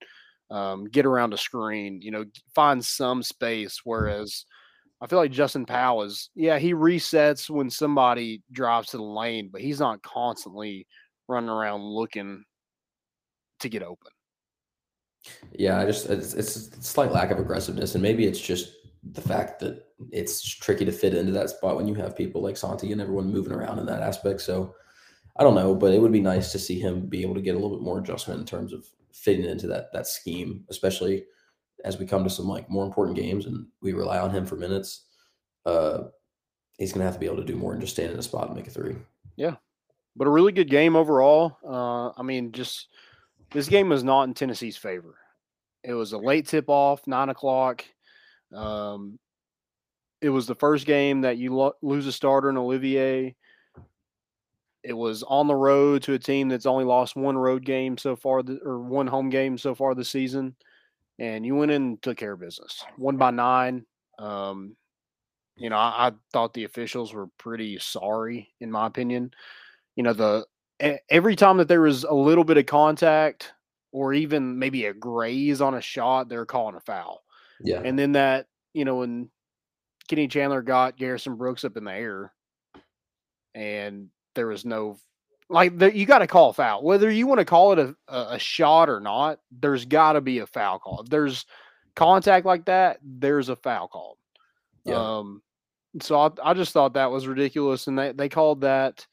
um, 0.49 0.85
get 0.85 1.05
around 1.05 1.33
a 1.33 1.37
screen, 1.37 2.01
you 2.01 2.11
know, 2.11 2.23
find 2.55 2.83
some 2.83 3.21
space. 3.21 3.81
Whereas 3.83 4.45
I 5.01 5.07
feel 5.07 5.19
like 5.19 5.31
Justin 5.31 5.65
Powell 5.65 6.03
is, 6.03 6.29
yeah, 6.35 6.57
he 6.57 6.73
resets 6.73 7.49
when 7.49 7.69
somebody 7.69 8.41
drives 8.53 8.89
to 8.89 8.97
the 8.97 9.03
lane, 9.03 9.49
but 9.51 9.59
he's 9.59 9.79
not 9.81 10.01
constantly 10.03 10.87
running 11.27 11.49
around 11.49 11.81
looking 11.81 12.45
to 13.59 13.67
get 13.67 13.83
open. 13.83 14.11
Yeah, 15.51 15.81
I 15.81 15.85
just 15.85 16.09
it's, 16.09 16.33
it's 16.33 16.55
a 16.55 16.81
slight 16.81 17.11
lack 17.11 17.31
of 17.31 17.39
aggressiveness, 17.39 17.95
and 17.95 18.01
maybe 18.01 18.25
it's 18.25 18.39
just 18.39 18.71
the 19.11 19.21
fact 19.21 19.59
that 19.59 19.85
it's 20.11 20.41
tricky 20.41 20.85
to 20.85 20.91
fit 20.91 21.13
into 21.13 21.31
that 21.33 21.49
spot 21.49 21.75
when 21.75 21.87
you 21.87 21.93
have 21.95 22.15
people 22.15 22.41
like 22.41 22.57
Santi 22.57 22.91
and 22.91 23.01
everyone 23.01 23.31
moving 23.31 23.51
around 23.51 23.79
in 23.79 23.85
that 23.85 24.01
aspect. 24.01 24.41
So 24.41 24.75
I 25.37 25.43
don't 25.43 25.55
know, 25.55 25.75
but 25.75 25.93
it 25.93 26.01
would 26.01 26.11
be 26.11 26.21
nice 26.21 26.51
to 26.51 26.59
see 26.59 26.79
him 26.79 27.07
be 27.07 27.21
able 27.21 27.35
to 27.35 27.41
get 27.41 27.55
a 27.55 27.59
little 27.59 27.75
bit 27.75 27.83
more 27.83 27.99
adjustment 27.99 28.39
in 28.39 28.45
terms 28.45 28.71
of 28.71 28.85
fitting 29.11 29.45
into 29.45 29.67
that 29.67 29.91
that 29.93 30.07
scheme, 30.07 30.63
especially 30.69 31.25
as 31.83 31.97
we 31.97 32.05
come 32.05 32.23
to 32.23 32.29
some 32.29 32.47
like 32.47 32.69
more 32.69 32.85
important 32.85 33.17
games 33.17 33.45
and 33.45 33.67
we 33.81 33.93
rely 33.93 34.19
on 34.19 34.31
him 34.31 34.45
for 34.45 34.55
minutes. 34.55 35.07
Uh, 35.65 36.03
he's 36.77 36.93
gonna 36.93 37.05
have 37.05 37.15
to 37.15 37.19
be 37.19 37.25
able 37.25 37.37
to 37.37 37.45
do 37.45 37.55
more 37.55 37.71
than 37.71 37.81
just 37.81 37.93
stand 37.93 38.11
in 38.11 38.19
a 38.19 38.23
spot 38.23 38.47
and 38.47 38.55
make 38.55 38.67
a 38.67 38.71
three. 38.71 38.95
Yeah, 39.35 39.55
But 40.15 40.27
a 40.27 40.31
really 40.31 40.51
good 40.51 40.69
game 40.69 40.95
overall. 40.95 41.57
Uh, 41.67 42.09
I 42.17 42.23
mean, 42.23 42.51
just 42.51 42.87
this 43.51 43.67
game 43.67 43.89
was 43.89 44.03
not 44.03 44.23
in 44.23 44.33
Tennessee's 44.33 44.77
favor. 44.77 45.15
It 45.83 45.93
was 45.93 46.13
a 46.13 46.17
late 46.17 46.47
tip 46.47 46.69
off, 46.69 47.05
nine 47.07 47.29
o'clock. 47.29 47.83
Um, 48.53 49.19
it 50.21 50.29
was 50.29 50.47
the 50.47 50.55
first 50.55 50.85
game 50.85 51.21
that 51.21 51.37
you 51.37 51.53
lo- 51.53 51.75
lose 51.81 52.07
a 52.07 52.11
starter 52.11 52.49
in 52.49 52.57
Olivier. 52.57 53.35
It 54.83 54.93
was 54.93 55.23
on 55.23 55.47
the 55.47 55.55
road 55.55 56.03
to 56.03 56.13
a 56.13 56.19
team 56.19 56.49
that's 56.49 56.65
only 56.65 56.85
lost 56.85 57.15
one 57.15 57.37
road 57.37 57.65
game 57.65 57.97
so 57.97 58.15
far, 58.15 58.43
th- 58.43 58.59
or 58.65 58.79
one 58.79 59.07
home 59.07 59.29
game 59.29 59.57
so 59.57 59.75
far 59.75 59.95
this 59.95 60.09
season, 60.09 60.55
and 61.19 61.45
you 61.45 61.55
went 61.55 61.71
in 61.71 61.81
and 61.83 62.01
took 62.01 62.17
care 62.17 62.33
of 62.33 62.39
business. 62.39 62.83
One 62.97 63.17
by 63.17 63.31
nine. 63.31 63.85
Um, 64.19 64.75
you 65.55 65.69
know, 65.69 65.77
I, 65.77 66.07
I 66.07 66.11
thought 66.31 66.53
the 66.53 66.65
officials 66.65 67.13
were 67.13 67.27
pretty 67.37 67.79
sorry, 67.79 68.53
in 68.59 68.71
my 68.71 68.87
opinion. 68.87 69.31
You 69.95 70.03
know, 70.03 70.13
the 70.13 70.45
every 71.09 71.35
time 71.35 71.57
that 71.57 71.67
there 71.67 71.81
was 71.81 72.03
a 72.03 72.13
little 72.13 72.43
bit 72.43 72.57
of 72.57 72.65
contact 72.65 73.53
or 73.91 74.13
even 74.13 74.57
maybe 74.57 74.85
a 74.85 74.93
graze 74.93 75.61
on 75.61 75.75
a 75.75 75.81
shot, 75.81 76.27
they're 76.27 76.45
calling 76.45 76.75
a 76.75 76.81
foul. 76.81 77.23
Yeah, 77.61 77.81
And 77.83 77.97
then 77.97 78.13
that, 78.13 78.47
you 78.73 78.85
know, 78.85 78.97
when 78.97 79.29
Kenny 80.07 80.27
Chandler 80.27 80.61
got 80.61 80.97
Garrison 80.97 81.35
Brooks 81.35 81.63
up 81.63 81.77
in 81.77 81.85
the 81.85 81.93
air 81.93 82.33
and 83.55 84.09
there 84.35 84.47
was 84.47 84.65
no 84.65 84.97
like 85.49 85.77
the, 85.77 85.95
you 85.95 86.05
got 86.05 86.19
to 86.19 86.27
call 86.27 86.49
a 86.49 86.53
foul. 86.53 86.83
Whether 86.83 87.11
you 87.11 87.27
want 87.27 87.39
to 87.39 87.45
call 87.45 87.73
it 87.73 87.79
a, 87.79 87.95
a, 88.07 88.39
shot 88.39 88.89
or 88.89 88.99
not 88.99 89.39
there's 89.51 89.85
got 89.85 90.13
to 90.13 90.21
be 90.21 90.39
a 90.39 90.47
foul 90.47 90.79
call. 90.79 91.01
If 91.01 91.09
there's 91.09 91.45
contact 91.95 92.45
like 92.45 92.65
that 92.65 92.97
there's 93.03 93.49
a 93.49 93.55
foul 93.55 93.87
call 93.87 94.17
Yeah. 94.83 94.95
um 94.95 95.41
so 96.01 96.17
I, 96.19 96.29
I 96.43 96.53
just 96.55 96.73
thought 96.73 96.95
that 96.95 97.11
was 97.11 97.27
ridiculous 97.27 97.85
and 97.85 97.99
they, 97.99 98.11
they 98.13 98.29
called 98.29 98.61
that 98.61 99.05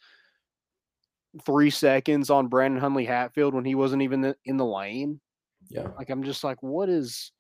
three 1.45 1.69
seconds 1.69 2.31
on 2.31 2.49
brandon 2.49 2.81
huntley 2.81 3.05
hatfield 3.05 3.55
when 3.55 3.67
he 3.67 3.75
wasn't 3.75 4.03
even 4.03 4.35
in 4.47 4.57
the 4.57 4.65
lane. 4.65 5.21
Yeah. 5.69 5.89
like 5.99 6.11
I'm 6.11 6.25
just 6.25 6.43
like, 6.43 6.63
what 6.63 6.89
is 6.89 7.33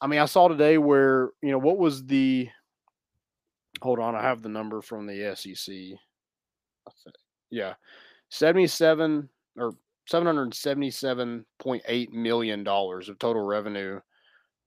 I 0.00 0.06
mean, 0.06 0.20
I 0.20 0.26
saw 0.26 0.48
today 0.48 0.78
where 0.78 1.30
you 1.42 1.50
know 1.50 1.58
what 1.58 1.78
was 1.78 2.04
the. 2.04 2.48
Hold 3.80 4.00
on, 4.00 4.14
I 4.14 4.22
have 4.22 4.42
the 4.42 4.48
number 4.48 4.82
from 4.82 5.06
the 5.06 5.34
SEC. 5.36 5.74
Yeah, 7.50 7.74
seventy-seven 8.30 9.28
or 9.56 9.72
seven 10.06 10.26
hundred 10.26 10.54
seventy-seven 10.54 11.44
point 11.58 11.82
eight 11.86 12.12
million 12.12 12.64
dollars 12.64 13.08
of 13.08 13.18
total 13.18 13.42
revenue 13.42 14.00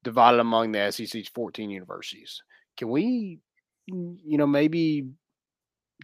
divided 0.03 0.39
among 0.39 0.71
the 0.71 0.91
SEC's 0.91 1.29
fourteen 1.29 1.69
universities. 1.69 2.41
Can 2.77 2.89
we, 2.89 3.39
mm, 3.91 4.17
you 4.23 4.37
know, 4.37 4.47
maybe 4.47 5.07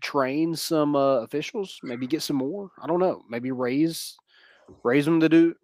train 0.01 0.55
some 0.55 0.95
uh, 0.95 1.21
officials? 1.21 1.79
Maybe 1.83 2.07
get 2.07 2.21
some 2.21 2.37
more. 2.37 2.71
I 2.81 2.87
don't 2.87 2.99
know. 2.99 3.23
Maybe 3.29 3.51
raise 3.51 4.17
raise 4.83 5.05
them 5.05 5.19
to 5.19 5.29
do, 5.29 5.55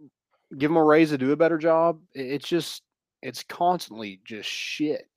give 0.58 0.70
them 0.70 0.77
a 0.77 0.84
raise 0.84 1.10
to 1.10 1.17
do 1.17 1.32
a 1.32 1.38
better 1.38 1.58
job. 1.58 2.00
It's 2.13 2.48
just 2.48 2.84
it's 3.24 3.44
constantly 3.44 4.20
just 4.25 4.50
shit. 4.50 5.10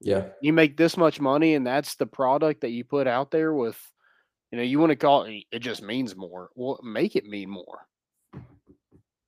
Yeah. 0.00 0.28
You 0.40 0.52
make 0.52 0.76
this 0.76 0.96
much 0.96 1.20
money, 1.20 1.54
and 1.54 1.66
that's 1.66 1.96
the 1.96 2.06
product 2.06 2.60
that 2.62 2.70
you 2.70 2.84
put 2.84 3.06
out 3.06 3.30
there 3.30 3.52
with. 3.52 3.78
You 4.50 4.58
know, 4.58 4.64
you 4.64 4.78
want 4.78 4.90
to 4.90 4.96
call 4.96 5.24
it, 5.24 5.44
it 5.50 5.58
just 5.58 5.82
means 5.82 6.14
more. 6.14 6.50
Well, 6.54 6.78
make 6.84 7.16
it 7.16 7.26
mean 7.26 7.50
more. 7.50 7.86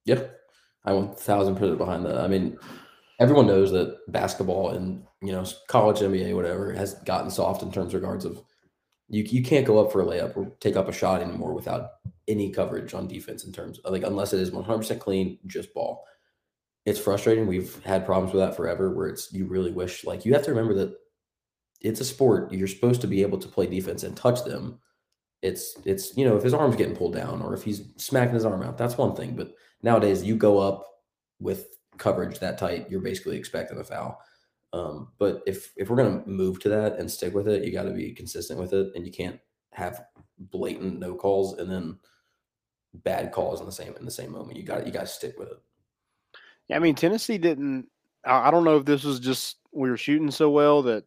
Yep. 0.04 0.38
I 0.84 0.92
one 0.92 1.14
thousand 1.14 1.56
percent 1.56 1.78
behind 1.78 2.06
that. 2.06 2.18
I 2.18 2.28
mean, 2.28 2.56
everyone 3.18 3.46
knows 3.46 3.72
that 3.72 3.98
basketball 4.08 4.70
and 4.70 5.04
you 5.20 5.32
know 5.32 5.44
college 5.68 5.98
NBA 5.98 6.34
whatever 6.34 6.72
has 6.72 6.94
gotten 7.04 7.30
soft 7.30 7.62
in 7.62 7.72
terms 7.72 7.92
of 7.92 8.00
regards 8.00 8.24
of 8.24 8.40
you 9.08 9.24
you 9.24 9.42
can't 9.42 9.66
go 9.66 9.84
up 9.84 9.90
for 9.90 10.02
a 10.02 10.04
layup 10.04 10.36
or 10.36 10.52
take 10.60 10.76
up 10.76 10.88
a 10.88 10.92
shot 10.92 11.22
anymore 11.22 11.54
without 11.54 11.90
any 12.28 12.50
coverage 12.50 12.94
on 12.94 13.08
defense 13.08 13.44
in 13.44 13.52
terms 13.52 13.78
of 13.80 13.92
like 13.92 14.02
unless 14.02 14.32
it 14.32 14.40
is 14.40 14.50
one 14.50 14.64
hundred 14.64 14.78
percent 14.78 15.00
clean, 15.00 15.38
just 15.46 15.72
ball. 15.74 16.04
It's 16.86 17.00
frustrating. 17.00 17.46
We've 17.46 17.82
had 17.84 18.06
problems 18.06 18.32
with 18.32 18.42
that 18.42 18.56
forever. 18.56 18.90
Where 18.92 19.08
it's 19.08 19.32
you 19.32 19.46
really 19.46 19.72
wish 19.72 20.04
like 20.04 20.24
you 20.24 20.32
have 20.32 20.44
to 20.44 20.50
remember 20.50 20.74
that 20.74 20.96
it's 21.80 22.00
a 22.00 22.04
sport. 22.04 22.52
You're 22.52 22.68
supposed 22.68 23.00
to 23.02 23.06
be 23.08 23.22
able 23.22 23.38
to 23.38 23.48
play 23.48 23.66
defense 23.66 24.04
and 24.04 24.16
touch 24.16 24.44
them. 24.44 24.78
It's 25.42 25.76
it's 25.84 26.16
you 26.16 26.24
know 26.24 26.36
if 26.36 26.44
his 26.44 26.54
arm's 26.54 26.76
getting 26.76 26.96
pulled 26.96 27.14
down 27.14 27.42
or 27.42 27.54
if 27.54 27.64
he's 27.64 27.82
smacking 27.96 28.34
his 28.34 28.44
arm 28.44 28.62
out, 28.62 28.78
that's 28.78 28.96
one 28.96 29.14
thing. 29.16 29.34
But 29.34 29.52
nowadays 29.82 30.22
you 30.22 30.36
go 30.36 30.58
up 30.58 30.86
with 31.40 31.66
coverage 31.98 32.38
that 32.38 32.58
tight, 32.58 32.88
you're 32.88 33.00
basically 33.00 33.36
expecting 33.36 33.78
a 33.78 33.84
foul. 33.84 34.20
Um, 34.72 35.08
but 35.18 35.42
if 35.46 35.72
if 35.76 35.90
we're 35.90 35.96
gonna 35.96 36.22
move 36.26 36.60
to 36.60 36.68
that 36.68 36.98
and 36.98 37.10
stick 37.10 37.34
with 37.34 37.48
it, 37.48 37.64
you 37.64 37.72
got 37.72 37.84
to 37.84 37.92
be 37.92 38.12
consistent 38.12 38.60
with 38.60 38.72
it, 38.72 38.92
and 38.94 39.04
you 39.04 39.12
can't 39.12 39.40
have 39.72 40.04
blatant 40.38 40.98
no 40.98 41.14
calls 41.14 41.58
and 41.58 41.70
then 41.70 41.98
bad 42.94 43.32
calls 43.32 43.60
in 43.60 43.66
the 43.66 43.72
same 43.72 43.94
in 43.98 44.04
the 44.04 44.10
same 44.10 44.32
moment. 44.32 44.56
You 44.56 44.62
got 44.64 44.86
you 44.86 44.92
got 44.92 45.00
to 45.00 45.06
stick 45.06 45.38
with 45.38 45.48
it. 45.48 45.58
Yeah, 46.68 46.76
I 46.76 46.78
mean, 46.80 46.94
Tennessee 46.94 47.38
didn't. 47.38 47.86
I 48.24 48.50
don't 48.50 48.64
know 48.64 48.76
if 48.76 48.84
this 48.84 49.04
was 49.04 49.20
just 49.20 49.58
we 49.72 49.88
were 49.88 49.96
shooting 49.96 50.30
so 50.30 50.50
well 50.50 50.82
that 50.82 51.04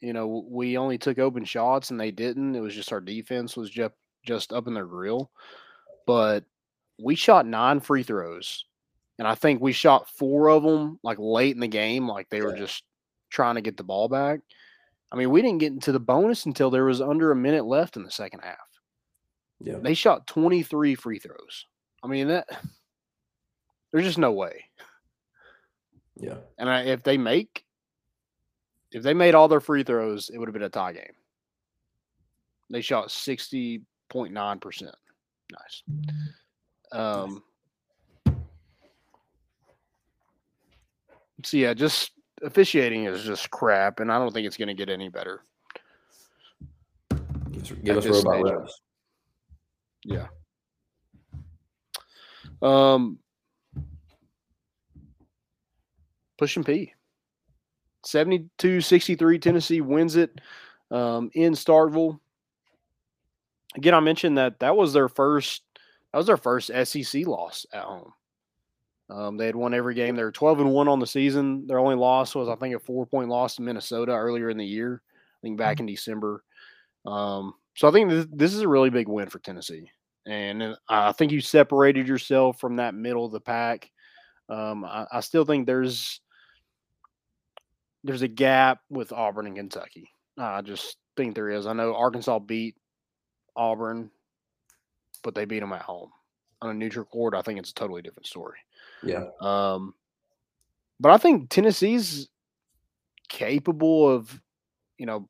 you 0.00 0.12
know 0.12 0.44
we 0.48 0.76
only 0.76 0.98
took 0.98 1.18
open 1.18 1.44
shots 1.44 1.90
and 1.90 2.00
they 2.00 2.10
didn't. 2.10 2.56
It 2.56 2.60
was 2.60 2.74
just 2.74 2.92
our 2.92 3.00
defense 3.00 3.56
was 3.56 3.70
just 3.70 3.94
just 4.24 4.52
up 4.52 4.66
in 4.66 4.74
their 4.74 4.86
grill. 4.86 5.30
But 6.06 6.44
we 6.98 7.14
shot 7.14 7.46
nine 7.46 7.80
free 7.80 8.02
throws, 8.02 8.64
and 9.18 9.28
I 9.28 9.34
think 9.34 9.60
we 9.60 9.72
shot 9.72 10.10
four 10.10 10.50
of 10.50 10.62
them 10.62 10.98
like 11.02 11.18
late 11.20 11.54
in 11.54 11.60
the 11.60 11.68
game, 11.68 12.08
like 12.08 12.28
they 12.30 12.42
were 12.42 12.56
just 12.56 12.82
trying 13.30 13.56
to 13.56 13.60
get 13.60 13.76
the 13.76 13.84
ball 13.84 14.08
back. 14.08 14.40
I 15.12 15.16
mean, 15.16 15.30
we 15.30 15.40
didn't 15.40 15.58
get 15.58 15.72
into 15.72 15.92
the 15.92 16.00
bonus 16.00 16.46
until 16.46 16.70
there 16.70 16.84
was 16.84 17.00
under 17.00 17.30
a 17.30 17.36
minute 17.36 17.64
left 17.64 17.96
in 17.96 18.02
the 18.02 18.10
second 18.10 18.40
half. 18.40 18.58
Yeah, 19.60 19.78
They 19.78 19.94
shot 19.94 20.26
23 20.26 20.94
free 20.96 21.18
throws. 21.18 21.66
I 22.02 22.08
mean, 22.08 22.28
that 22.28 22.48
there's 23.92 24.04
just 24.04 24.18
no 24.18 24.32
way. 24.32 24.64
Yeah, 26.18 26.36
And 26.58 26.68
I, 26.68 26.82
if 26.82 27.02
they 27.02 27.18
make, 27.18 27.64
if 28.92 29.02
they 29.02 29.14
made 29.14 29.34
all 29.34 29.48
their 29.48 29.60
free 29.60 29.82
throws, 29.82 30.30
it 30.30 30.38
would 30.38 30.48
have 30.48 30.54
been 30.54 30.62
a 30.62 30.68
tie 30.68 30.92
game. 30.92 31.12
They 32.70 32.80
shot 32.80 33.08
60.9%. 33.08 34.92
Nice. 35.52 35.82
Um, 36.92 37.42
so, 41.44 41.56
yeah, 41.56 41.74
just 41.74 42.12
officiating 42.42 43.04
is 43.04 43.22
just 43.22 43.50
crap. 43.50 44.00
And 44.00 44.10
I 44.10 44.18
don't 44.18 44.32
think 44.32 44.46
it's 44.46 44.56
going 44.56 44.68
to 44.68 44.74
get 44.74 44.88
any 44.88 45.08
better. 45.08 45.42
give 47.52 47.62
us, 47.62 47.70
give 47.70 47.88
At 47.90 47.98
us 47.98 48.04
this 48.04 48.24
robot 48.24 48.58
reps. 48.60 48.80
Yeah. 50.04 50.26
Um, 52.62 53.18
pushing 56.38 56.64
P. 56.64 56.92
72 58.04 58.80
63 58.80 59.38
Tennessee 59.38 59.80
wins 59.80 60.16
it 60.16 60.40
um, 60.90 61.30
in 61.34 61.52
Starkville. 61.52 62.18
Again, 63.76 63.94
I 63.94 64.00
mentioned 64.00 64.38
that 64.38 64.60
that 64.60 64.76
was 64.76 64.92
their 64.92 65.08
first 65.08 65.62
that 66.12 66.18
was 66.18 66.26
their 66.26 66.36
first 66.36 66.70
SEC 66.84 67.26
loss 67.26 67.66
at 67.72 67.82
home. 67.82 68.12
Um, 69.08 69.36
they 69.36 69.46
had 69.46 69.56
won 69.56 69.74
every 69.74 69.94
game. 69.94 70.16
They 70.16 70.24
were 70.24 70.32
12 70.32 70.60
and 70.60 70.72
1 70.72 70.88
on 70.88 70.98
the 70.98 71.06
season. 71.06 71.66
Their 71.66 71.78
only 71.78 71.94
loss 71.94 72.34
was, 72.34 72.48
I 72.48 72.56
think, 72.56 72.74
a 72.74 72.78
four 72.78 73.06
point 73.06 73.28
loss 73.28 73.56
to 73.56 73.62
Minnesota 73.62 74.12
earlier 74.12 74.50
in 74.50 74.56
the 74.56 74.64
year, 74.64 75.02
I 75.06 75.38
think 75.42 75.58
back 75.58 75.78
in 75.78 75.86
December. 75.86 76.42
Um, 77.04 77.54
so 77.76 77.88
I 77.88 77.92
think 77.92 78.10
this, 78.10 78.26
this 78.32 78.54
is 78.54 78.62
a 78.62 78.68
really 78.68 78.90
big 78.90 79.08
win 79.08 79.28
for 79.28 79.38
Tennessee. 79.38 79.90
And 80.26 80.62
uh, 80.62 80.76
I 80.88 81.12
think 81.12 81.30
you 81.30 81.40
separated 81.40 82.08
yourself 82.08 82.58
from 82.58 82.76
that 82.76 82.94
middle 82.94 83.24
of 83.24 83.32
the 83.32 83.40
pack. 83.40 83.90
Um, 84.48 84.84
I, 84.84 85.06
I 85.12 85.20
still 85.20 85.44
think 85.44 85.66
there's 85.66 86.20
there's 88.06 88.22
a 88.22 88.28
gap 88.28 88.80
with 88.88 89.12
Auburn 89.12 89.46
and 89.46 89.56
Kentucky. 89.56 90.10
I 90.38 90.62
just 90.62 90.96
think 91.16 91.34
there 91.34 91.50
is. 91.50 91.66
I 91.66 91.72
know 91.72 91.94
Arkansas 91.94 92.38
beat 92.40 92.76
Auburn, 93.56 94.10
but 95.22 95.34
they 95.34 95.44
beat 95.44 95.60
them 95.60 95.72
at 95.72 95.82
home 95.82 96.10
on 96.62 96.70
a 96.70 96.74
neutral 96.74 97.04
court. 97.04 97.34
I 97.34 97.42
think 97.42 97.58
it's 97.58 97.70
a 97.70 97.74
totally 97.74 98.02
different 98.02 98.26
story. 98.26 98.58
Yeah, 99.02 99.24
Um, 99.40 99.94
but 101.00 101.12
I 101.12 101.18
think 101.18 101.50
Tennessee's 101.50 102.28
capable 103.28 104.08
of, 104.08 104.40
you 104.98 105.06
know, 105.06 105.28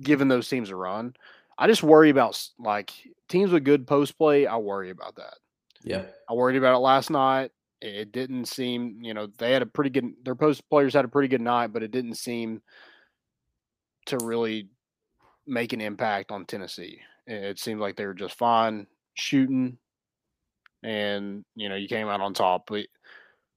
giving 0.00 0.28
those 0.28 0.48
teams 0.48 0.70
a 0.70 0.76
run. 0.76 1.14
I 1.56 1.66
just 1.66 1.82
worry 1.82 2.10
about 2.10 2.42
like 2.58 2.92
teams 3.28 3.52
with 3.52 3.64
good 3.64 3.86
post 3.86 4.18
play. 4.18 4.46
I 4.46 4.56
worry 4.56 4.90
about 4.90 5.16
that. 5.16 5.34
yeah, 5.82 6.02
I 6.28 6.34
worried 6.34 6.56
about 6.56 6.74
it 6.74 6.78
last 6.78 7.10
night. 7.10 7.52
It 7.80 8.12
didn't 8.12 8.46
seem, 8.46 8.98
you 9.02 9.14
know, 9.14 9.28
they 9.38 9.52
had 9.52 9.62
a 9.62 9.66
pretty 9.66 9.90
good. 9.90 10.12
Their 10.24 10.34
post 10.34 10.68
players 10.68 10.94
had 10.94 11.04
a 11.04 11.08
pretty 11.08 11.28
good 11.28 11.40
night, 11.40 11.72
but 11.72 11.82
it 11.82 11.90
didn't 11.90 12.14
seem 12.14 12.60
to 14.06 14.18
really 14.22 14.68
make 15.46 15.72
an 15.72 15.80
impact 15.80 16.30
on 16.30 16.44
Tennessee. 16.44 17.00
It 17.26 17.58
seemed 17.58 17.80
like 17.80 17.96
they 17.96 18.06
were 18.06 18.14
just 18.14 18.36
fine 18.36 18.86
shooting, 19.14 19.78
and 20.82 21.44
you 21.54 21.68
know, 21.68 21.76
you 21.76 21.88
came 21.88 22.08
out 22.08 22.20
on 22.20 22.34
top. 22.34 22.66
But 22.66 22.86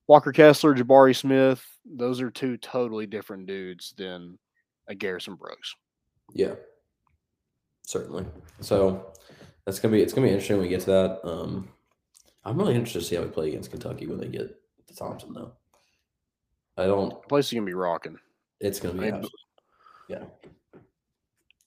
Walker 0.07 0.31
Kessler, 0.31 0.75
Jabari 0.75 1.15
Smith, 1.15 1.65
those 1.85 2.21
are 2.21 2.31
two 2.31 2.57
totally 2.57 3.05
different 3.05 3.45
dudes 3.47 3.93
than 3.97 4.37
a 4.87 4.95
Garrison 4.95 5.35
Brooks. 5.35 5.75
yeah. 6.33 6.55
Certainly. 7.85 8.25
So 8.61 9.11
that's 9.65 9.79
gonna 9.79 9.91
be 9.91 10.01
it's 10.01 10.13
gonna 10.13 10.27
be 10.27 10.31
interesting 10.31 10.57
when 10.57 10.63
we 10.63 10.69
get 10.69 10.81
to 10.81 10.91
that. 10.91 11.19
Um, 11.27 11.67
I'm 12.45 12.57
really 12.57 12.75
interested 12.75 12.99
to 12.99 13.05
see 13.05 13.15
how 13.15 13.21
we 13.23 13.29
play 13.29 13.49
against 13.49 13.71
Kentucky 13.71 14.07
when 14.07 14.19
they 14.19 14.27
get 14.27 14.55
to 14.87 14.95
Thompson, 14.95 15.33
though. 15.33 15.53
I 16.77 16.85
don't. 16.85 17.09
The 17.09 17.27
place 17.27 17.47
is 17.47 17.53
gonna 17.53 17.65
be 17.65 17.73
rocking. 17.73 18.17
It's 18.59 18.79
gonna 18.79 18.99
be. 18.99 19.07
I 19.07 19.11
mean, 19.11 19.27
yeah. 20.09 20.23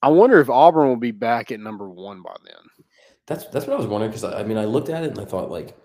I 0.03 0.09
wonder 0.09 0.41
if 0.41 0.51
Auburn 0.51 0.89
will 0.89 0.97
be 0.97 1.13
back 1.13 1.51
at 1.51 1.61
number 1.61 1.89
one 1.89 2.23
by 2.23 2.37
then. 2.45 2.85
That's 3.27 3.47
that's 3.49 3.67
what 3.67 3.75
I 3.75 3.79
was 3.79 3.87
wondering 3.87 4.11
because 4.11 4.25
I, 4.25 4.41
I 4.41 4.45
mean 4.45 4.59
I 4.59 4.65
looked 4.65 4.89
at 4.89 5.05
it 5.05 5.11
and 5.11 5.21
I 5.21 5.25
thought 5.25 5.51
like 5.51 5.77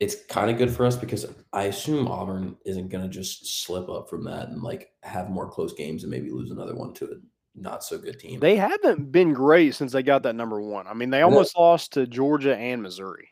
it's 0.00 0.24
kind 0.26 0.50
of 0.50 0.58
good 0.58 0.70
for 0.70 0.86
us 0.86 0.96
because 0.96 1.26
I 1.52 1.64
assume 1.64 2.08
Auburn 2.08 2.56
isn't 2.64 2.88
gonna 2.88 3.08
just 3.08 3.64
slip 3.64 3.88
up 3.88 4.08
from 4.08 4.24
that 4.24 4.48
and 4.48 4.62
like 4.62 4.90
have 5.02 5.30
more 5.30 5.50
close 5.50 5.72
games 5.72 6.04
and 6.04 6.10
maybe 6.10 6.30
lose 6.30 6.50
another 6.50 6.76
one 6.76 6.94
to 6.94 7.04
a 7.06 7.14
not 7.54 7.82
so 7.82 7.98
good 7.98 8.18
team. 8.18 8.38
They 8.38 8.56
haven't 8.56 9.10
been 9.10 9.32
great 9.32 9.74
since 9.74 9.92
they 9.92 10.02
got 10.02 10.22
that 10.22 10.36
number 10.36 10.60
one. 10.60 10.86
I 10.86 10.94
mean, 10.94 11.10
they 11.10 11.22
almost 11.22 11.58
lost 11.58 11.92
to 11.94 12.06
Georgia 12.06 12.56
and 12.56 12.82
Missouri. 12.82 13.28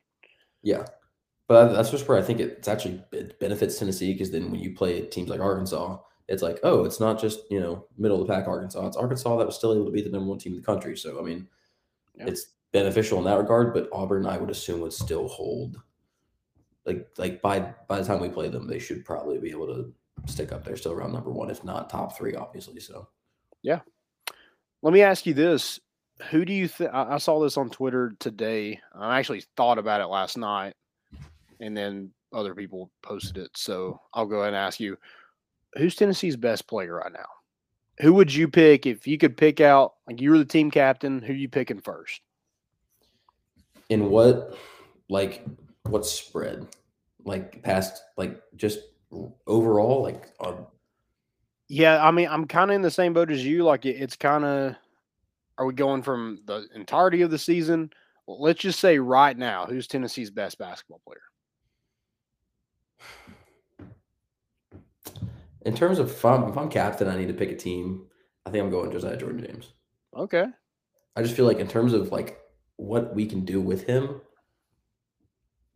Yeah, 0.66 0.85
but 1.46 1.72
that's 1.72 1.90
just 1.92 2.09
where 2.09 2.18
I 2.18 2.22
think 2.22 2.40
it's 2.40 2.66
actually 2.66 3.00
it 3.12 3.38
benefits 3.38 3.79
Tennessee 3.79 4.12
because 4.12 4.33
then 4.33 4.50
when 4.50 4.59
you 4.61 4.74
play 4.74 5.02
teams 5.02 5.29
like 5.29 5.38
Arkansas, 5.40 5.98
it's 6.26 6.42
like 6.42 6.59
oh 6.64 6.85
it's 6.85 6.98
not 6.98 7.20
just 7.20 7.38
you 7.50 7.61
know 7.61 7.87
middle 7.96 8.20
of 8.20 8.26
the 8.26 8.33
pack 8.35 8.48
Arkansas, 8.48 8.85
it's 8.88 8.96
Arkansas 8.96 9.37
that 9.37 9.46
was 9.46 9.55
still 9.55 9.72
able 9.72 9.85
to 9.87 9.92
be 9.92 10.02
the 10.02 10.11
number 10.11 10.29
one 10.29 10.38
team 10.38 10.52
in 10.55 10.59
the 10.59 10.66
country. 10.66 10.96
So 10.96 11.20
I 11.20 11.22
mean, 11.22 11.46
Yeah. 12.16 12.26
it's 12.26 12.46
beneficial 12.72 13.18
in 13.18 13.24
that 13.26 13.38
regard. 13.38 13.72
But 13.72 13.88
Auburn, 13.92 14.26
I 14.26 14.38
would 14.38 14.50
assume, 14.50 14.81
would 14.81 14.92
still 14.92 15.29
hold. 15.29 15.81
Like 16.85 17.09
like 17.16 17.40
by 17.42 17.61
by 17.88 18.00
the 18.00 18.05
time 18.05 18.20
we 18.20 18.29
play 18.29 18.48
them, 18.48 18.66
they 18.66 18.81
should 18.81 19.05
probably 19.05 19.38
be 19.38 19.50
able 19.52 19.68
to 19.68 19.92
stick 20.26 20.50
up 20.50 20.64
there, 20.64 20.76
still 20.76 20.92
around 20.92 21.12
number 21.12 21.31
one, 21.31 21.48
if 21.48 21.62
not 21.62 21.88
top 21.90 22.16
three, 22.18 22.35
obviously. 22.35 22.81
So 22.81 23.09
yeah. 23.62 23.81
Let 24.83 24.92
me 24.92 25.02
ask 25.02 25.26
you 25.26 25.35
this: 25.35 25.79
Who 26.31 26.44
do 26.44 26.52
you 26.52 26.66
think? 26.66 26.90
I 26.92 27.18
saw 27.18 27.40
this 27.40 27.57
on 27.57 27.68
Twitter 27.68 28.14
today. 28.18 28.81
I 28.94 29.18
actually 29.18 29.44
thought 29.57 29.79
about 29.79 30.00
it 30.00 30.07
last 30.07 30.38
night, 30.38 30.74
and 31.61 31.76
then 31.76 32.11
other 32.33 32.55
people 32.55 32.90
posted 33.02 33.37
it. 33.37 33.50
So 33.55 34.00
I'll 34.14 34.26
go 34.26 34.40
ahead 34.40 34.48
and 34.48 34.57
ask 34.57 34.81
you, 34.81 34.96
who's 35.76 35.94
Tennessee's 35.94 36.37
best 36.37 36.66
player 36.66 36.94
right 36.94 37.12
now? 37.12 37.26
Who 38.00 38.14
would 38.14 38.33
you 38.33 38.48
pick 38.48 38.87
if 38.87 39.07
you 39.07 39.18
could 39.18 39.37
pick 39.37 39.61
out 39.61 39.94
like 40.07 40.20
you 40.20 40.31
were 40.31 40.38
the 40.38 40.44
team 40.44 40.70
captain? 40.70 41.22
Who 41.22 41.33
you 41.33 41.48
picking 41.48 41.81
first? 41.81 42.20
In 43.88 44.11
what, 44.11 44.57
like, 45.09 45.44
what 45.85 46.05
spread? 46.05 46.66
Like 47.24 47.62
past, 47.62 48.02
like 48.16 48.40
just 48.57 48.81
overall, 49.46 50.02
like. 50.02 50.33
Yeah, 51.68 52.07
I 52.07 52.11
mean, 52.11 52.29
I'm 52.29 52.46
kind 52.46 52.70
of 52.70 52.74
in 52.74 52.83
the 52.83 52.90
same 52.90 53.12
boat 53.12 53.31
as 53.31 53.44
you. 53.44 53.64
Like, 53.64 53.85
it, 53.85 53.96
it's 53.96 54.16
kind 54.16 54.44
of. 54.44 54.76
Are 55.59 55.66
we 55.66 55.73
going 55.73 56.03
from 56.03 56.40
the 56.47 56.66
entirety 56.75 57.23
of 57.23 57.31
the 57.31 57.38
season? 57.38 57.90
Well, 58.27 58.40
let's 58.40 58.61
just 58.61 58.81
say 58.81 58.99
right 58.99 59.37
now, 59.37 59.66
who's 59.66 59.87
Tennessee's 59.87 60.31
best 60.31 60.59
basketball 60.59 61.01
player? 61.07 61.21
In 65.64 65.75
terms 65.75 65.99
of 65.99 66.11
if 66.11 66.25
I'm, 66.25 66.49
if 66.49 66.57
I'm 66.57 66.69
captain, 66.69 67.09
I 67.09 67.16
need 67.16 67.29
to 67.29 67.35
pick 67.35 67.51
a 67.51 67.57
team. 67.57 68.07
I 68.45 68.51
think 68.51 68.62
I'm 68.62 68.71
going 68.71 68.92
Josiah 68.92 69.16
Jordan 69.16 69.45
James. 69.45 69.73
Okay. 70.16 70.47
I 71.16 71.23
just 71.23 71.35
feel 71.35 71.47
like 71.47 71.59
in 71.59 71.69
terms 71.69 71.92
of 71.92 72.12
like 72.12 72.38
what 72.77 73.14
we 73.14 73.27
can 73.27 73.45
do 73.45 73.61
with 73.61 73.85
him, 73.85 74.21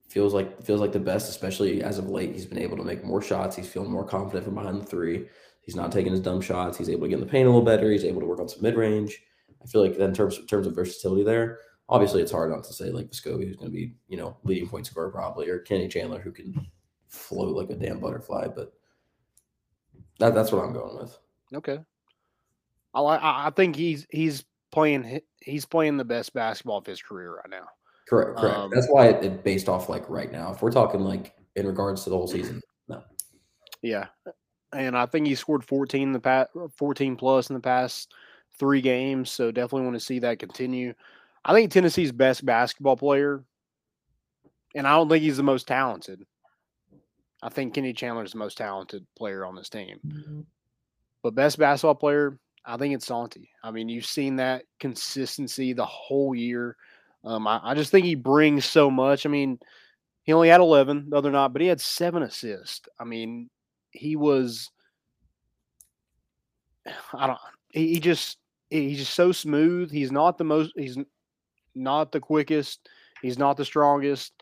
feels 0.08 0.34
like 0.34 0.62
feels 0.62 0.80
like 0.80 0.92
the 0.92 1.00
best, 1.00 1.30
especially 1.30 1.82
as 1.82 1.98
of 1.98 2.08
late. 2.08 2.32
He's 2.32 2.46
been 2.46 2.58
able 2.58 2.76
to 2.76 2.84
make 2.84 3.04
more 3.04 3.22
shots. 3.22 3.56
He's 3.56 3.68
feeling 3.68 3.90
more 3.90 4.04
confident 4.04 4.44
from 4.44 4.54
behind 4.54 4.80
the 4.80 4.84
three. 4.84 5.26
He's 5.62 5.76
not 5.76 5.92
taking 5.92 6.12
his 6.12 6.20
dumb 6.20 6.40
shots. 6.40 6.76
He's 6.76 6.88
able 6.88 7.02
to 7.02 7.08
get 7.08 7.14
in 7.14 7.20
the 7.20 7.30
paint 7.30 7.46
a 7.46 7.50
little 7.50 7.64
better. 7.64 7.90
He's 7.90 8.04
able 8.04 8.20
to 8.20 8.26
work 8.26 8.40
on 8.40 8.48
some 8.48 8.62
mid 8.62 8.76
range. 8.76 9.22
I 9.62 9.66
feel 9.66 9.82
like 9.82 9.96
in 9.96 10.14
terms 10.14 10.38
in 10.38 10.46
terms 10.46 10.66
of 10.66 10.74
versatility 10.74 11.24
there, 11.24 11.58
obviously 11.88 12.22
it's 12.22 12.32
hard 12.32 12.50
not 12.50 12.64
to 12.64 12.72
say 12.72 12.90
like 12.90 13.10
Vescovi, 13.10 13.46
who's 13.46 13.56
going 13.56 13.70
to 13.70 13.76
be 13.76 13.94
you 14.08 14.16
know 14.16 14.36
leading 14.44 14.68
point 14.68 14.86
scorer 14.86 15.10
probably, 15.10 15.48
or 15.48 15.58
Kenny 15.58 15.88
Chandler, 15.88 16.20
who 16.20 16.32
can 16.32 16.66
float 17.08 17.56
like 17.56 17.70
a 17.70 17.74
damn 17.74 18.00
butterfly. 18.00 18.48
But 18.48 18.72
that, 20.18 20.34
that's 20.34 20.52
what 20.52 20.64
I'm 20.64 20.72
going 20.72 20.96
with. 20.96 21.18
Okay. 21.54 21.78
I 22.94 23.00
like. 23.00 23.20
I 23.22 23.50
think 23.50 23.76
he's 23.76 24.06
he's 24.10 24.44
playing 24.72 25.20
he's 25.40 25.64
playing 25.64 25.96
the 25.96 26.04
best 26.04 26.32
basketball 26.32 26.78
of 26.78 26.86
his 26.86 27.02
career 27.02 27.36
right 27.36 27.50
now. 27.50 27.68
Correct. 28.08 28.38
Correct. 28.38 28.56
Um, 28.56 28.70
that's 28.72 28.88
why 28.88 29.08
it, 29.08 29.24
it 29.24 29.44
based 29.44 29.68
off 29.68 29.88
like 29.88 30.08
right 30.08 30.32
now. 30.32 30.52
If 30.52 30.62
we're 30.62 30.72
talking 30.72 31.00
like 31.00 31.34
in 31.54 31.66
regards 31.66 32.04
to 32.04 32.10
the 32.10 32.16
whole 32.16 32.26
season, 32.26 32.60
no. 32.88 33.02
Yeah, 33.82 34.06
and 34.72 34.96
I 34.96 35.06
think 35.06 35.26
he 35.26 35.34
scored 35.34 35.64
14 35.64 36.02
in 36.02 36.12
the 36.12 36.20
past, 36.20 36.50
14 36.76 37.16
plus 37.16 37.48
in 37.50 37.54
the 37.54 37.60
past 37.60 38.12
three 38.60 38.80
games. 38.80 39.32
So 39.32 39.50
definitely 39.50 39.86
want 39.86 39.96
to 39.96 40.04
see 40.04 40.20
that 40.20 40.38
continue. 40.38 40.94
I 41.44 41.52
think 41.52 41.72
Tennessee's 41.72 42.12
best 42.12 42.44
basketball 42.44 42.96
player, 42.96 43.42
and 44.74 44.86
I 44.86 44.94
don't 44.94 45.08
think 45.08 45.22
he's 45.22 45.38
the 45.38 45.42
most 45.42 45.66
talented. 45.66 46.24
I 47.42 47.48
think 47.48 47.74
Kenny 47.74 47.92
Chandler 47.92 48.24
is 48.24 48.32
the 48.32 48.38
most 48.38 48.58
talented 48.58 49.06
player 49.16 49.44
on 49.44 49.56
this 49.56 49.70
team. 49.70 49.98
Mm-hmm. 50.06 50.40
But 51.22 51.34
best 51.34 51.58
basketball 51.58 51.94
player, 51.94 52.38
I 52.64 52.76
think 52.76 52.94
it's 52.94 53.06
Santi. 53.06 53.50
I 53.64 53.70
mean, 53.70 53.88
you've 53.88 54.06
seen 54.06 54.36
that 54.36 54.64
consistency 54.78 55.72
the 55.72 55.86
whole 55.86 56.34
year. 56.34 56.76
Um, 57.24 57.46
I, 57.46 57.60
I, 57.62 57.74
just 57.74 57.90
think 57.90 58.06
he 58.06 58.14
brings 58.14 58.64
so 58.64 58.90
much. 58.90 59.26
I 59.26 59.28
mean, 59.28 59.58
he 60.22 60.32
only 60.32 60.48
had 60.48 60.60
11 60.60 61.10
the 61.10 61.16
other 61.16 61.30
night, 61.30 61.48
but 61.48 61.62
he 61.62 61.68
had 61.68 61.80
seven 61.80 62.22
assists. 62.22 62.82
I 62.98 63.04
mean, 63.04 63.48
he 63.90 64.16
was, 64.16 64.70
I 67.14 67.26
don't, 67.26 67.38
he, 67.70 67.94
he 67.94 68.00
just, 68.00 68.38
he's 68.70 68.98
just 68.98 69.14
so 69.14 69.32
smooth. 69.32 69.90
He's 69.90 70.12
not 70.12 70.38
the 70.38 70.44
most, 70.44 70.72
he's 70.76 70.98
not 71.74 72.12
the 72.12 72.20
quickest, 72.20 72.88
he's 73.22 73.38
not 73.38 73.56
the 73.56 73.64
strongest, 73.64 74.32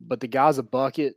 but 0.00 0.20
the 0.20 0.28
guy's 0.28 0.58
a 0.58 0.62
bucket 0.62 1.14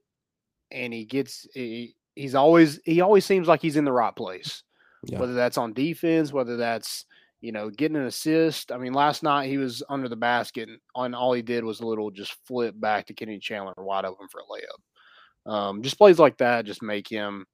and 0.71 0.93
he 0.93 1.05
gets, 1.05 1.47
he, 1.53 1.95
he's 2.15 2.35
always, 2.35 2.79
he 2.85 3.01
always 3.01 3.25
seems 3.25 3.47
like 3.47 3.61
he's 3.61 3.77
in 3.77 3.85
the 3.85 3.91
right 3.91 4.15
place 4.15 4.63
yeah. 5.03 5.19
whether 5.19 5.33
that's 5.33 5.57
on 5.57 5.73
defense, 5.73 6.33
whether 6.33 6.57
that's 6.57 7.05
you 7.41 7.51
know 7.51 7.69
getting 7.69 7.97
an 7.97 8.05
assist. 8.05 8.71
I 8.71 8.77
mean, 8.77 8.93
last 8.93 9.23
night 9.23 9.49
he 9.49 9.57
was 9.57 9.83
under 9.89 10.09
the 10.09 10.15
basket, 10.15 10.69
and 10.95 11.15
all 11.15 11.33
he 11.33 11.41
did 11.41 11.63
was 11.63 11.79
a 11.79 11.85
little 11.85 12.11
just 12.11 12.35
flip 12.45 12.75
back 12.79 13.07
to 13.07 13.13
Kenny 13.13 13.39
Chandler 13.39 13.73
wide 13.77 14.05
open 14.05 14.27
for 14.29 14.41
a 14.41 14.43
layup. 14.43 15.51
Um, 15.51 15.81
just 15.81 15.97
plays 15.97 16.19
like 16.19 16.37
that 16.37 16.65
just 16.65 16.81
make 16.81 17.07
him 17.07 17.45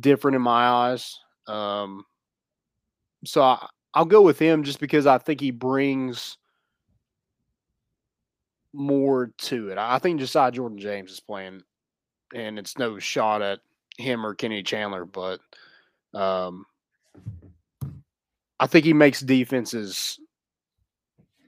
different 0.00 0.36
in 0.36 0.42
my 0.42 0.66
eyes. 0.66 1.18
Um, 1.46 2.04
so 3.24 3.42
I, 3.42 3.66
I'll 3.94 4.04
go 4.04 4.22
with 4.22 4.38
him 4.38 4.62
just 4.62 4.80
because 4.80 5.06
I 5.06 5.18
think 5.18 5.40
he 5.40 5.50
brings 5.50 6.36
more 8.72 9.32
to 9.38 9.70
it. 9.70 9.78
I 9.78 9.98
think 9.98 10.20
Josiah 10.20 10.52
Jordan 10.52 10.78
James 10.78 11.12
is 11.12 11.20
playing, 11.20 11.62
and 12.34 12.58
it's 12.58 12.78
no 12.78 12.98
shot 12.98 13.42
at 13.42 13.60
him 13.96 14.24
or 14.24 14.34
Kenny 14.34 14.62
Chandler, 14.62 15.04
but 15.04 15.40
um, 16.14 16.66
I 18.60 18.66
think 18.66 18.84
he 18.84 18.92
makes 18.92 19.20
defenses 19.20 20.20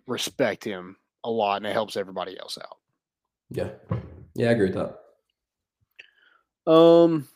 respect 0.06 0.64
him 0.64 0.96
a 1.24 1.30
lot, 1.30 1.58
and 1.58 1.66
it 1.66 1.72
helps 1.72 1.96
everybody 1.96 2.38
else 2.38 2.58
out. 2.58 2.78
Yeah, 3.50 3.70
yeah, 4.34 4.48
I 4.48 4.52
agree 4.52 4.70
with 4.70 4.74
that. 6.66 6.70
Um, 6.70 7.28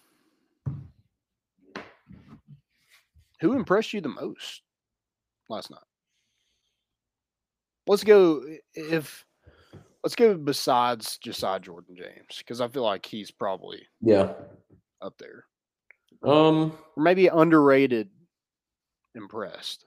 who 3.41 3.55
impressed 3.55 3.93
you 3.93 4.01
the 4.01 4.09
most 4.09 4.63
last 5.49 5.71
night? 5.71 5.81
Let's 7.87 8.05
go 8.05 8.43
if 8.75 9.25
let's 10.03 10.15
go 10.15 10.37
besides 10.37 11.19
Josiah 11.19 11.61
Jordan 11.61 11.97
James 11.97 12.39
because 12.39 12.61
I 12.61 12.69
feel 12.69 12.83
like 12.83 13.05
he's 13.05 13.31
probably 13.31 13.83
yeah 14.01 14.33
up 15.03 15.15
there. 15.19 15.45
Um, 16.23 16.73
or 16.97 17.03
maybe 17.03 17.27
underrated. 17.29 18.09
Impressed. 19.17 19.85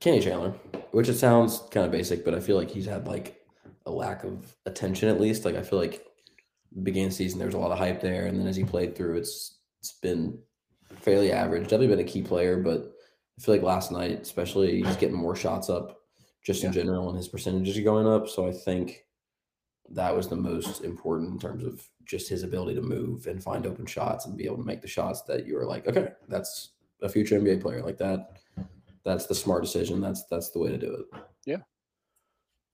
Kenny 0.00 0.20
Chandler, 0.20 0.50
which 0.90 1.08
it 1.08 1.14
sounds 1.14 1.62
kind 1.70 1.86
of 1.86 1.92
basic, 1.92 2.24
but 2.24 2.34
I 2.34 2.40
feel 2.40 2.56
like 2.56 2.70
he's 2.70 2.86
had 2.86 3.06
like 3.06 3.40
a 3.86 3.90
lack 3.90 4.24
of 4.24 4.54
attention 4.66 5.08
at 5.08 5.20
least. 5.20 5.44
Like 5.44 5.56
I 5.56 5.62
feel 5.62 5.78
like 5.78 6.04
beginning 6.82 7.10
season 7.10 7.38
there 7.38 7.48
was 7.48 7.54
a 7.54 7.58
lot 7.58 7.72
of 7.72 7.78
hype 7.78 8.00
there, 8.00 8.26
and 8.26 8.38
then 8.38 8.46
as 8.46 8.56
he 8.56 8.64
played 8.64 8.94
through, 8.94 9.16
it's 9.16 9.57
it's 9.90 9.98
been 10.00 10.38
fairly 11.00 11.32
average. 11.32 11.64
Definitely 11.64 11.88
been 11.88 12.00
a 12.00 12.04
key 12.04 12.22
player, 12.22 12.58
but 12.58 12.92
I 13.38 13.40
feel 13.40 13.54
like 13.54 13.62
last 13.62 13.92
night, 13.92 14.20
especially, 14.20 14.82
he's 14.82 14.96
getting 14.96 15.16
more 15.16 15.36
shots 15.36 15.70
up 15.70 16.00
just 16.44 16.64
in 16.64 16.72
general, 16.72 17.08
and 17.08 17.16
his 17.16 17.28
percentages 17.28 17.78
are 17.78 17.82
going 17.82 18.06
up. 18.06 18.28
So 18.28 18.46
I 18.46 18.52
think 18.52 19.04
that 19.90 20.14
was 20.14 20.28
the 20.28 20.36
most 20.36 20.82
important 20.82 21.30
in 21.32 21.38
terms 21.38 21.64
of 21.64 21.86
just 22.04 22.28
his 22.28 22.42
ability 22.42 22.74
to 22.74 22.82
move 22.82 23.26
and 23.26 23.42
find 23.42 23.66
open 23.66 23.86
shots 23.86 24.26
and 24.26 24.36
be 24.36 24.44
able 24.44 24.56
to 24.56 24.64
make 24.64 24.82
the 24.82 24.88
shots 24.88 25.22
that 25.22 25.46
you 25.46 25.54
were 25.54 25.66
like, 25.66 25.86
okay, 25.86 26.08
that's 26.28 26.70
a 27.02 27.08
future 27.08 27.38
NBA 27.38 27.62
player 27.62 27.82
like 27.82 27.98
that. 27.98 28.38
That's 29.04 29.26
the 29.26 29.34
smart 29.34 29.62
decision. 29.62 30.00
That's 30.00 30.24
that's 30.24 30.50
the 30.50 30.58
way 30.58 30.70
to 30.70 30.78
do 30.78 30.92
it. 30.92 31.20
Yeah. 31.46 31.58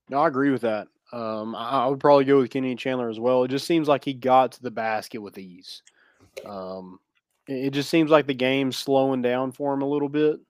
No, 0.09 0.19
I 0.19 0.29
agree 0.29 0.51
with 0.51 0.63
that. 0.63 0.89
Um, 1.13 1.55
I, 1.55 1.85
I, 1.85 1.87
would 1.87 2.01
probably 2.01 2.25
go 2.25 2.39
with 2.39 2.51
Kenny 2.51 2.75
Chandler 2.75 3.09
as 3.09 3.21
well. 3.21 3.45
It 3.45 3.49
just 3.49 3.67
seems 3.67 3.87
like 3.87 4.05
he 4.05 4.15
got 4.15 4.53
to 4.53 4.63
the 4.63 4.71
basket 4.71 5.21
with 5.21 5.39
ease. 5.39 5.83
Um, 6.45 6.99
it, 7.47 7.71
just 7.71 7.91
seems 7.91 8.11
like 8.11 8.27
the 8.27 8.35
game's 8.35 8.77
slowing 8.77 9.23
down 9.23 9.53
for 9.53 9.75
him 9.75 9.83
a 9.83 9.89
little 9.89 10.09
bit. 10.09 10.41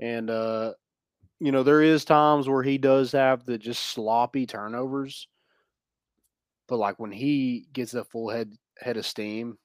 And 0.00 0.30
uh, 0.30 0.74
you 1.40 1.52
know, 1.52 1.62
there 1.62 1.82
is 1.82 2.04
times 2.04 2.48
where 2.48 2.62
he 2.62 2.78
does 2.78 3.12
have 3.12 3.44
the 3.44 3.58
just 3.58 3.82
sloppy 3.82 4.46
turnovers 4.46 5.28
but 6.68 6.78
like 6.78 6.98
when 6.98 7.12
he 7.12 7.66
gets 7.72 7.94
a 7.94 8.04
full 8.04 8.28
head 8.28 8.52
head 8.78 8.96
of 8.96 9.06
steam, 9.06 9.58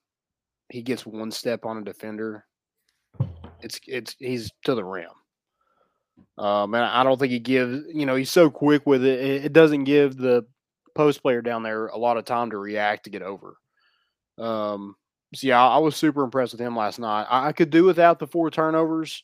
he 0.70 0.82
gets 0.82 1.06
one 1.06 1.32
step 1.32 1.66
on 1.66 1.78
a 1.78 1.84
defender. 1.84 2.46
It's 3.62 3.80
it's 3.88 4.16
he's 4.20 4.52
to 4.66 4.76
the 4.76 4.84
rim. 4.84 5.10
Um, 6.38 6.74
and 6.74 6.84
I 6.84 7.04
don't 7.04 7.20
think 7.20 7.32
he 7.32 7.40
gives. 7.40 7.84
You 7.94 8.06
know, 8.06 8.16
he's 8.16 8.32
so 8.32 8.50
quick 8.50 8.86
with 8.86 9.04
it. 9.04 9.46
It 9.46 9.54
doesn't 9.54 9.86
give 9.86 10.18
the 10.18 10.46
post 10.96 11.22
player 11.22 11.42
down 11.42 11.64
there 11.64 11.88
a 11.88 11.98
lot 11.98 12.18
of 12.18 12.26
time 12.26 12.52
to 12.52 12.58
react 12.58 13.06
to 13.06 13.10
get 13.10 13.22
over. 13.22 13.58
Um, 14.38 14.96
so 15.34 15.48
yeah, 15.48 15.66
I 15.66 15.78
was 15.78 15.96
super 15.96 16.24
impressed 16.24 16.54
with 16.54 16.62
him 16.62 16.76
last 16.76 17.00
night. 17.00 17.26
I, 17.30 17.48
I 17.48 17.52
could 17.52 17.70
do 17.70 17.86
without 17.86 18.20
the 18.20 18.28
four 18.28 18.52
turnovers. 18.52 19.24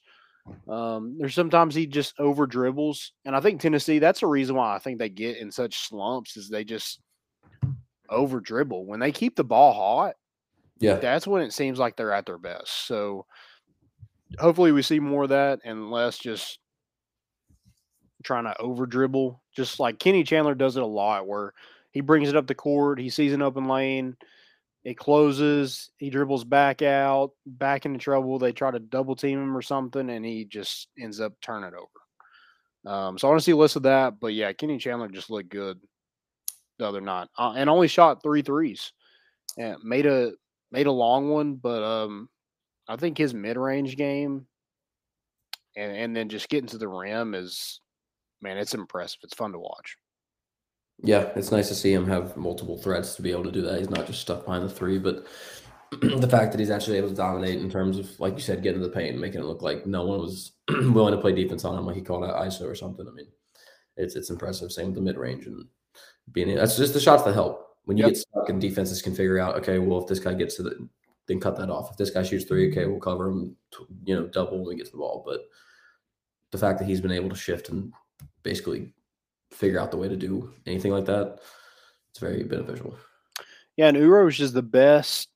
Um, 0.68 1.18
there's 1.20 1.36
sometimes 1.36 1.76
he 1.76 1.86
just 1.86 2.18
over 2.20 2.48
dribbles, 2.48 3.12
and 3.26 3.36
I 3.36 3.42
think 3.42 3.60
Tennessee. 3.60 4.00
That's 4.00 4.22
the 4.22 4.28
reason 4.28 4.56
why 4.56 4.76
I 4.76 4.80
think 4.80 4.98
they 4.98 5.10
get 5.10 5.38
in 5.38 5.52
such 5.52 5.88
slumps 5.88 6.38
is 6.38 6.50
they 6.50 6.64
just 6.64 7.02
over 8.10 8.40
dribble. 8.40 8.86
When 8.86 9.00
they 9.00 9.12
keep 9.12 9.36
the 9.36 9.44
ball 9.44 9.74
hot, 9.74 10.16
yeah, 10.80 10.96
that's 10.96 11.28
when 11.28 11.42
it 11.42 11.52
seems 11.52 11.80
like 11.80 11.98
they're 11.98 12.14
at 12.14 12.26
their 12.26 12.38
best. 12.38 12.88
So 12.88 13.26
hopefully 14.40 14.72
we 14.72 14.82
see 14.82 15.00
more 15.00 15.24
of 15.24 15.30
that 15.30 15.60
and 15.66 15.92
less 15.92 16.18
just 16.18 16.60
trying 18.24 18.46
to 18.46 18.58
over 18.62 18.86
dribble. 18.86 19.42
Just 19.56 19.80
like 19.80 20.00
Kenny 20.00 20.24
Chandler 20.24 20.56
does 20.56 20.78
it 20.78 20.84
a 20.84 20.88
lot 20.88 21.28
where 21.28 21.54
he 21.92 22.02
brings 22.02 22.30
it 22.30 22.36
up 22.36 22.48
the 22.48 22.56
court, 22.56 23.00
he 23.00 23.10
sees 23.10 23.34
an 23.34 23.42
open 23.42 23.68
lane, 23.68 24.16
it 24.84 24.98
closes, 24.98 25.92
he 25.98 26.10
dribbles 26.10 26.44
back 26.44 26.82
out, 26.82 27.32
back 27.46 27.86
into 27.86 28.00
trouble. 28.00 28.40
They 28.40 28.52
try 28.52 28.72
to 28.72 28.80
double 28.80 29.16
team 29.16 29.42
him 29.42 29.58
or 29.58 29.62
something, 29.62 30.10
and 30.10 30.26
he 30.26 30.46
just 30.46 30.88
ends 31.00 31.20
up 31.20 31.34
turning 31.42 31.70
it 31.70 31.74
over. 31.74 32.96
Um, 32.96 33.18
so 33.18 33.28
I 33.28 33.32
want 33.32 33.42
to 33.42 33.44
see 33.44 33.52
a 33.52 33.58
list 33.58 33.76
of 33.76 33.84
that. 33.84 34.20
But 34.20 34.34
yeah, 34.34 34.54
Kenny 34.54 34.78
Chandler 34.78 35.10
just 35.10 35.30
looked 35.30 35.50
good 35.50 35.80
the 36.80 36.88
other 36.88 37.02
night, 37.02 37.28
uh, 37.38 37.54
and 37.58 37.70
only 37.70 37.88
shot 37.88 38.24
three 38.24 38.42
threes. 38.42 38.94
Yeah, 39.58 39.76
made 39.84 40.06
a 40.06 40.32
made 40.72 40.88
a 40.88 40.92
long 40.92 41.30
one, 41.30 41.56
but 41.56 41.84
um, 41.84 42.30
I 42.88 42.96
think 42.96 43.18
his 43.18 43.34
mid 43.34 43.58
range 43.58 43.98
game 43.98 44.48
and 45.78 45.96
and 45.96 46.16
then 46.16 46.28
just 46.28 46.50
getting 46.50 46.68
to 46.68 46.78
the 46.78 46.88
rim 46.88 47.34
is 47.34 47.80
man, 48.42 48.58
it's 48.58 48.74
impressive. 48.74 49.20
It's 49.24 49.36
fun 49.36 49.54
to 49.54 49.60
watch. 49.60 49.98
Yeah, 51.04 51.30
it's 51.36 51.52
nice 51.52 51.68
to 51.68 51.76
see 51.76 51.94
him 51.94 52.08
have 52.08 52.36
multiple 52.38 52.78
threats 52.78 53.16
to 53.16 53.22
be 53.22 53.32
able 53.32 53.44
to 53.44 53.52
do 53.52 53.62
that. 53.62 53.80
He's 53.80 53.90
not 53.90 54.08
just 54.08 54.22
stuck 54.22 54.46
behind 54.46 54.64
the 54.64 54.70
three, 54.74 54.98
but 54.98 55.28
the 56.02 56.28
fact 56.28 56.52
that 56.52 56.60
he's 56.60 56.72
actually 56.72 56.98
able 56.98 57.10
to 57.10 57.16
dominate 57.16 57.60
in 57.60 57.70
terms 57.70 58.00
of, 58.00 58.20
like 58.20 58.34
you 58.34 58.40
said, 58.40 58.64
getting 58.64 58.82
to 58.82 58.88
the 58.88 58.94
paint 58.94 59.12
and 59.12 59.22
making 59.22 59.42
it 59.42 59.46
look 59.46 59.62
like 59.62 59.86
no 59.86 60.06
one 60.06 60.20
was 60.20 60.54
willing 60.70 61.14
to 61.14 61.22
play 61.22 61.34
defense 61.34 61.64
on 61.66 61.78
him, 61.78 61.86
like 61.86 61.96
he 61.96 62.02
called 62.02 62.24
out 62.24 62.36
ISO 62.36 62.64
or 62.64 62.76
something. 62.76 63.08
I 63.08 63.12
mean, 63.12 63.28
it's 63.96 64.16
it's 64.16 64.30
impressive. 64.30 64.72
Same 64.72 64.88
with 64.88 64.96
the 64.96 65.02
mid 65.02 65.18
range 65.18 65.46
and 65.46 65.66
being 66.32 66.54
that's 66.56 66.78
just 66.78 66.94
the 66.94 67.00
shots 67.00 67.24
that 67.24 67.34
help. 67.34 67.64
When 67.86 67.96
you 67.96 68.04
yep. 68.04 68.14
get 68.14 68.20
stuck 68.20 68.50
and 68.50 68.60
defenses 68.60 69.02
can 69.02 69.16
figure 69.16 69.40
out, 69.40 69.56
okay, 69.56 69.80
well, 69.80 70.02
if 70.02 70.08
this 70.08 70.20
guy 70.20 70.34
gets 70.34 70.56
to 70.58 70.64
the, 70.64 70.90
then 71.28 71.40
cut 71.40 71.56
that 71.58 71.70
off. 71.70 71.92
If 71.92 71.98
this 71.98 72.10
guy 72.10 72.24
shoots 72.24 72.44
three, 72.44 72.70
okay, 72.70 72.86
we'll 72.86 73.00
cover 73.00 73.30
him, 73.30 73.56
you 74.04 74.14
know, 74.14 74.28
double 74.28 74.58
when 74.58 74.68
we 74.68 74.76
get 74.76 74.88
to 74.88 74.92
the 74.92 74.98
ball. 74.98 75.24
But 75.26 75.42
the 76.52 76.58
fact 76.58 76.80
that 76.80 76.86
he's 76.86 77.00
been 77.00 77.12
able 77.12 77.30
to 77.30 77.36
shift 77.36 77.70
and 77.70 77.94
basically 78.44 78.94
figure 79.52 79.80
out 79.80 79.92
the 79.92 79.98
way 79.98 80.08
to 80.08 80.16
do 80.16 80.54
anything 80.66 80.92
like 80.92 81.06
that, 81.06 81.40
it's 82.10 82.20
very 82.20 82.44
beneficial. 82.44 82.96
Yeah, 83.76 83.88
and 83.90 83.98
Uro 83.98 84.28
is 84.28 84.38
just 84.38 84.54
the 84.54 84.64
best 84.64 85.30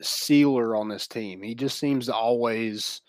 sealer 0.00 0.74
on 0.74 0.88
this 0.88 1.06
team. 1.06 1.42
He 1.42 1.54
just 1.54 1.78
seems 1.78 2.06
to 2.06 2.14
always 2.14 3.02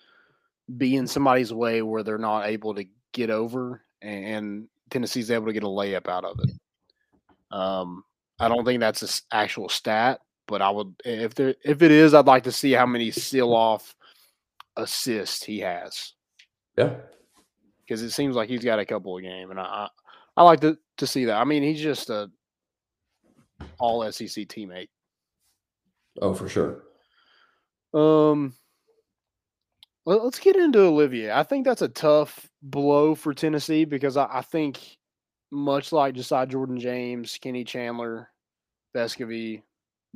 be 0.78 0.96
in 0.96 1.08
somebody's 1.08 1.54
way 1.54 1.82
where 1.82 2.04
they're 2.04 2.18
not 2.18 2.48
able 2.48 2.76
to 2.76 2.86
get 3.14 3.30
over, 3.30 3.84
and 4.02 4.68
Tennessee's 4.90 5.32
able 5.32 5.48
to 5.48 5.54
get 5.54 5.64
a 5.64 5.68
layup 5.68 6.08
out 6.08 6.26
of 6.26 6.38
it. 6.44 6.52
Um, 7.52 8.04
I 8.40 8.48
don't 8.48 8.66
think 8.66 8.80
that's 8.80 9.02
an 9.02 9.10
actual 9.32 9.70
stat, 9.70 10.20
but 10.48 10.62
I 10.62 10.70
would 10.70 10.94
if 11.06 11.34
there 11.36 11.56
if 11.64 11.82
it 11.82 11.92
is, 11.92 12.14
I'd 12.14 12.26
like 12.26 12.44
to 12.44 12.52
see 12.52 12.72
how 12.72 12.86
many 12.86 13.12
seal 13.12 13.54
off 13.54 13.96
assists 14.76 15.44
he 15.44 15.60
has. 15.60 16.14
Yeah, 16.78 16.96
because 17.86 18.02
it 18.02 18.12
seems 18.12 18.36
like 18.36 18.50
he's 18.50 18.66
got 18.66 18.80
a 18.80 18.86
couple 18.86 19.16
of 19.16 19.24
game, 19.24 19.52
and 19.52 19.60
I 19.60 19.88
I 20.36 20.44
like 20.44 20.62
to 20.62 20.78
to 20.98 21.08
see 21.08 21.26
that. 21.26 21.38
I 21.38 21.44
mean, 21.44 21.64
he's 21.64 21.82
just 21.82 22.10
a 22.10 22.30
all 23.80 24.10
SEC 24.12 24.48
teammate. 24.48 24.90
Oh, 26.22 26.34
for 26.34 26.48
sure. 26.48 26.84
Um, 27.94 28.54
well, 30.06 30.24
let's 30.24 30.40
get 30.40 30.56
into 30.56 30.82
Olivier. 30.82 31.32
I 31.32 31.44
think 31.44 31.66
that's 31.66 31.82
a 31.82 31.88
tough 31.88 32.50
blow 32.62 33.16
for 33.16 33.34
Tennessee 33.34 33.86
because 33.86 34.18
I, 34.18 34.28
I 34.32 34.42
think, 34.42 34.98
much 35.52 35.92
like 35.92 36.16
Josiah 36.16 36.48
Jordan 36.48 36.80
James, 36.80 37.38
Kenny 37.42 37.64
Chandler, 37.64 38.30
Vescovi, 38.96 39.62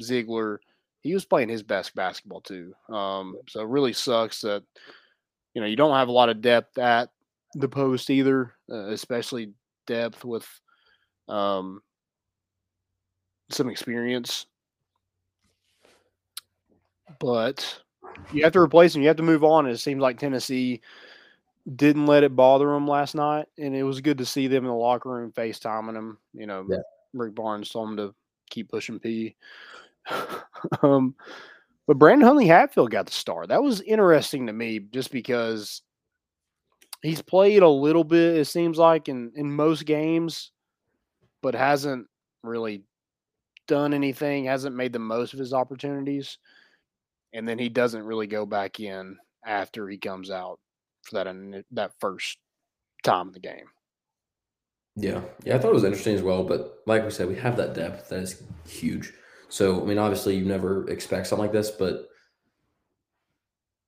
Zeigler, 0.02 0.58
he 1.02 1.14
was 1.14 1.26
playing 1.26 1.50
his 1.50 1.64
best 1.64 1.96
basketball 1.96 2.42
too. 2.42 2.74
Um, 2.90 3.38
so 3.48 3.62
it 3.62 3.68
really 3.68 3.94
sucks 3.94 4.42
that 4.42 4.64
you 5.54 5.62
know 5.62 5.68
you 5.68 5.76
don't 5.76 5.96
have 5.96 6.10
a 6.10 6.12
lot 6.12 6.30
of 6.30 6.42
depth 6.42 6.78
at 6.78 7.10
the 7.54 7.70
post 7.70 8.10
either, 8.10 8.54
uh, 8.72 8.88
especially 8.88 9.54
depth 9.88 10.24
with 10.24 10.48
um, 11.28 11.82
some 13.50 13.70
experience. 13.70 14.46
But 17.20 17.82
you 18.32 18.44
have 18.44 18.54
to 18.54 18.60
replace 18.60 18.96
him. 18.96 19.02
You 19.02 19.08
have 19.08 19.18
to 19.18 19.24
move 19.24 19.44
on. 19.44 19.66
It 19.66 19.78
seems 19.78 20.02
like 20.02 20.20
Tennessee 20.20 20.82
didn't 21.76 22.06
let 22.06 22.24
it 22.24 22.36
bother 22.36 22.68
them 22.68 22.88
last 22.88 23.16
night, 23.16 23.48
and 23.58 23.76
it 23.76 23.84
was 23.84 24.02
good 24.02 24.20
to 24.20 24.26
see 24.26 24.48
them 24.48 24.64
in 24.64 24.70
the 24.70 24.76
locker 24.76 25.10
room 25.10 25.32
FaceTiming 25.32 25.96
him. 25.96 26.18
You 26.34 26.48
know, 26.48 26.66
yeah. 26.70 26.78
Rick 27.14 27.36
Barnes 27.36 27.70
told 27.70 27.90
him 27.90 27.98
to 27.98 28.16
keep 28.50 28.70
pushing 28.70 29.00
P. 29.00 29.36
um, 30.82 31.16
but 31.88 31.98
Brandon 31.98 32.26
Huntley 32.28 32.48
Hatfield 32.48 32.92
got 32.92 33.06
the 33.06 33.12
star. 33.12 33.48
That 33.48 33.64
was 33.64 33.82
interesting 33.82 34.48
to 34.48 34.54
me, 34.54 34.80
just 34.80 35.12
because 35.12 35.82
he's 37.02 37.22
played 37.22 37.64
a 37.64 37.70
little 37.70 38.04
bit. 38.04 38.38
It 38.38 38.46
seems 38.46 38.78
like 38.78 39.10
in 39.10 39.32
in 39.36 39.52
most 39.52 39.86
games, 39.86 40.52
but 41.42 41.56
hasn't 41.56 42.08
really 42.44 42.84
done 43.68 43.94
anything. 43.94 44.46
Hasn't 44.46 44.76
made 44.76 44.94
the 44.94 45.00
most 45.00 45.34
of 45.34 45.40
his 45.40 45.54
opportunities, 45.54 46.38
and 47.34 47.48
then 47.48 47.60
he 47.60 47.70
doesn't 47.70 48.04
really 48.04 48.28
go 48.28 48.46
back 48.46 48.80
in 48.80 49.18
after 49.46 49.88
he 49.88 49.98
comes 49.98 50.32
out 50.32 50.60
for 51.04 51.24
that 51.24 51.64
that 51.72 51.92
first 52.00 52.38
time 53.04 53.28
of 53.28 53.34
the 53.34 53.40
game. 53.40 53.68
Yeah, 54.96 55.22
yeah, 55.44 55.56
I 55.56 55.60
thought 55.60 55.70
it 55.70 55.76
was 55.76 55.84
interesting 55.84 56.16
as 56.16 56.24
well. 56.24 56.44
But 56.44 56.80
like 56.86 57.04
we 57.04 57.12
said, 57.12 57.28
we 57.28 57.36
have 57.36 57.58
that 57.58 57.76
depth 57.76 58.10
that 58.10 58.20
is 58.20 58.42
huge. 58.68 59.14
So 59.50 59.82
I 59.82 59.86
mean, 59.86 60.00
obviously, 60.00 60.36
you 60.36 60.46
never 60.46 60.90
expect 60.90 61.28
something 61.28 61.46
like 61.46 61.54
this, 61.54 61.70
but 61.70 62.08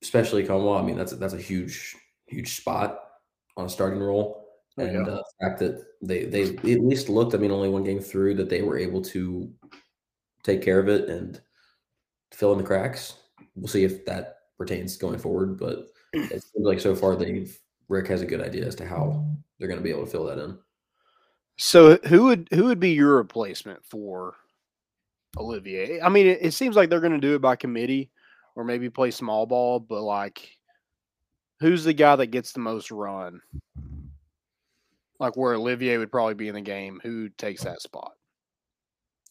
especially 0.01 0.45
Nkamhoua, 0.45 0.81
I 0.81 0.85
mean, 0.85 0.97
that's 0.97 1.11
that's 1.13 1.33
a 1.33 1.41
huge 1.41 1.95
huge 2.29 2.57
spot 2.57 2.99
on 3.57 3.65
a 3.65 3.69
starting 3.69 3.99
role. 3.99 4.45
And 4.77 5.07
uh, 5.07 5.15
the 5.15 5.23
fact 5.41 5.59
that 5.59 5.83
they 6.01 6.25
they 6.25 6.55
at 6.55 6.63
least 6.63 7.09
looked, 7.09 7.35
I 7.35 7.37
mean, 7.37 7.51
only 7.51 7.69
one 7.69 7.83
game 7.83 7.99
through 7.99 8.35
that 8.35 8.49
they 8.49 8.61
were 8.61 8.77
able 8.77 9.01
to 9.03 9.51
take 10.43 10.61
care 10.61 10.79
of 10.79 10.87
it 10.87 11.09
and 11.09 11.41
fill 12.31 12.53
in 12.53 12.57
the 12.57 12.63
cracks. 12.63 13.15
We'll 13.55 13.67
see 13.67 13.83
if 13.83 14.05
that 14.05 14.37
pertains 14.57 14.95
going 14.95 15.19
forward, 15.19 15.59
but 15.59 15.87
it 16.13 16.43
seems 16.43 16.65
like 16.65 16.79
so 16.79 16.95
far 16.95 17.15
they've 17.15 17.57
Rick 17.89 18.07
has 18.07 18.21
a 18.21 18.25
good 18.25 18.41
idea 18.41 18.65
as 18.65 18.75
to 18.75 18.87
how 18.87 19.25
they're 19.57 19.67
going 19.67 19.79
to 19.79 19.83
be 19.83 19.89
able 19.89 20.05
to 20.05 20.11
fill 20.11 20.25
that 20.25 20.37
in. 20.37 20.57
So 21.57 21.97
who 22.05 22.25
would 22.25 22.47
who 22.51 22.65
would 22.65 22.79
be 22.79 22.91
your 22.91 23.17
replacement 23.17 23.83
for 23.83 24.35
Olivier? 25.37 25.99
I 25.99 26.07
mean, 26.07 26.27
it, 26.27 26.39
it 26.41 26.51
seems 26.53 26.77
like 26.77 26.89
they're 26.89 27.01
going 27.01 27.11
to 27.11 27.19
do 27.19 27.35
it 27.35 27.41
by 27.41 27.57
committee 27.57 28.11
or 28.55 28.63
maybe 28.63 28.89
play 28.89 29.11
small 29.11 29.45
ball, 29.45 29.79
but 29.79 30.03
like 30.03 30.57
who's 31.59 31.83
the 31.83 31.93
guy 31.93 32.15
that 32.15 32.27
gets 32.27 32.51
the 32.51 32.59
most 32.59 32.91
run? 32.91 33.41
Like 35.19 35.35
where 35.35 35.53
Olivier 35.53 35.97
would 35.97 36.11
probably 36.11 36.33
be 36.33 36.47
in 36.47 36.55
the 36.55 36.61
game, 36.61 36.99
who 37.03 37.29
takes 37.29 37.63
that 37.63 37.81
spot? 37.81 38.13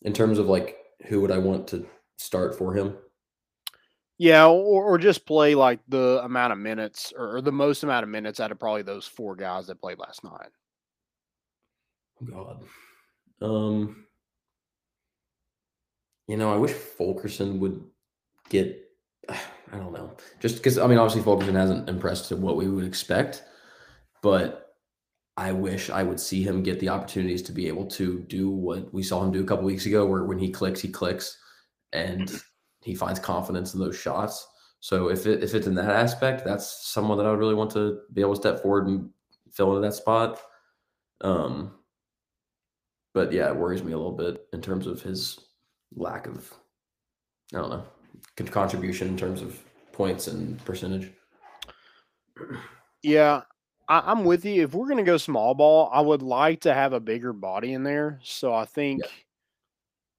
In 0.02 0.12
terms 0.12 0.38
of 0.38 0.46
like 0.46 0.76
who 1.06 1.20
would 1.20 1.30
I 1.30 1.38
want 1.38 1.68
to 1.68 1.86
start 2.18 2.56
for 2.56 2.74
him? 2.74 2.96
Yeah, 4.18 4.46
or, 4.46 4.84
or 4.84 4.98
just 4.98 5.26
play 5.26 5.54
like 5.54 5.78
the 5.88 6.20
amount 6.24 6.52
of 6.52 6.58
minutes 6.58 7.12
or, 7.16 7.36
or 7.36 7.40
the 7.40 7.52
most 7.52 7.84
amount 7.84 8.02
of 8.02 8.10
minutes 8.10 8.40
out 8.40 8.50
of 8.50 8.58
probably 8.58 8.82
those 8.82 9.06
four 9.06 9.36
guys 9.36 9.68
that 9.68 9.80
played 9.80 9.98
last 9.98 10.24
night. 10.24 10.50
God. 12.24 12.64
Um 13.40 14.04
you 16.26 16.36
know, 16.36 16.52
I 16.52 16.56
wish 16.56 16.72
Fulkerson 16.72 17.58
would 17.60 17.82
get 18.48 18.84
I 19.72 19.76
don't 19.76 19.92
know. 19.92 20.16
Just 20.40 20.56
because 20.56 20.78
I 20.78 20.86
mean, 20.86 20.98
obviously 20.98 21.22
Fulkerson 21.22 21.54
hasn't 21.54 21.88
impressed 21.88 22.28
to 22.28 22.36
what 22.36 22.56
we 22.56 22.68
would 22.68 22.84
expect, 22.84 23.44
but 24.22 24.74
I 25.36 25.52
wish 25.52 25.90
I 25.90 26.02
would 26.02 26.18
see 26.18 26.42
him 26.42 26.62
get 26.62 26.80
the 26.80 26.88
opportunities 26.88 27.42
to 27.42 27.52
be 27.52 27.68
able 27.68 27.86
to 27.86 28.20
do 28.20 28.50
what 28.50 28.92
we 28.92 29.02
saw 29.02 29.22
him 29.22 29.30
do 29.30 29.40
a 29.40 29.46
couple 29.46 29.64
weeks 29.64 29.86
ago, 29.86 30.04
where 30.04 30.24
when 30.24 30.38
he 30.38 30.50
clicks, 30.50 30.80
he 30.80 30.88
clicks, 30.88 31.38
and 31.92 32.30
he 32.82 32.94
finds 32.94 33.20
confidence 33.20 33.74
in 33.74 33.80
those 33.80 33.96
shots. 33.96 34.46
So 34.80 35.08
if 35.08 35.26
it 35.26 35.42
if 35.42 35.54
it's 35.54 35.66
in 35.66 35.74
that 35.76 35.90
aspect, 35.90 36.44
that's 36.44 36.88
someone 36.88 37.18
that 37.18 37.26
I 37.26 37.30
would 37.30 37.38
really 37.38 37.54
want 37.54 37.70
to 37.72 38.00
be 38.12 38.20
able 38.20 38.34
to 38.34 38.40
step 38.40 38.62
forward 38.62 38.86
and 38.86 39.10
fill 39.52 39.76
into 39.76 39.86
that 39.86 39.94
spot. 39.94 40.40
Um, 41.20 41.72
but 43.14 43.32
yeah, 43.32 43.48
it 43.48 43.56
worries 43.56 43.82
me 43.82 43.92
a 43.92 43.96
little 43.96 44.12
bit 44.12 44.46
in 44.52 44.60
terms 44.60 44.86
of 44.86 45.02
his 45.02 45.38
lack 45.94 46.26
of, 46.26 46.52
I 47.54 47.58
don't 47.58 47.70
know, 47.70 47.84
contribution 48.46 49.08
in 49.08 49.16
terms 49.16 49.42
of 49.42 49.58
points 49.92 50.28
and 50.28 50.64
percentage. 50.64 51.10
Yeah, 53.02 53.42
I, 53.88 54.12
am 54.12 54.24
with 54.24 54.44
you. 54.44 54.62
If 54.62 54.74
we're 54.74 54.86
going 54.86 54.98
to 54.98 55.02
go 55.02 55.16
small 55.16 55.54
ball, 55.54 55.90
I 55.92 56.00
would 56.00 56.22
like 56.22 56.60
to 56.62 56.74
have 56.74 56.92
a 56.92 57.00
bigger 57.00 57.32
body 57.32 57.72
in 57.72 57.82
there. 57.82 58.20
So 58.22 58.54
I 58.54 58.64
think, 58.64 59.02
yeah. 59.02 59.10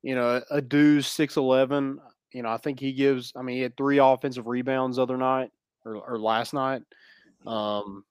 you 0.03 0.15
know, 0.15 0.41
a 0.49 0.61
dude's 0.61 1.07
six 1.07 1.37
eleven. 1.37 1.99
You 2.33 2.43
know, 2.43 2.49
I 2.49 2.57
think 2.57 2.79
he 2.79 2.93
gives. 2.93 3.33
I 3.35 3.41
mean, 3.41 3.55
he 3.55 3.61
had 3.61 3.77
three 3.77 3.99
offensive 3.99 4.47
rebounds 4.47 4.99
other 4.99 5.17
night 5.17 5.51
or, 5.85 5.95
or 5.95 6.19
last 6.19 6.53
night, 6.53 6.83
um, 7.47 8.03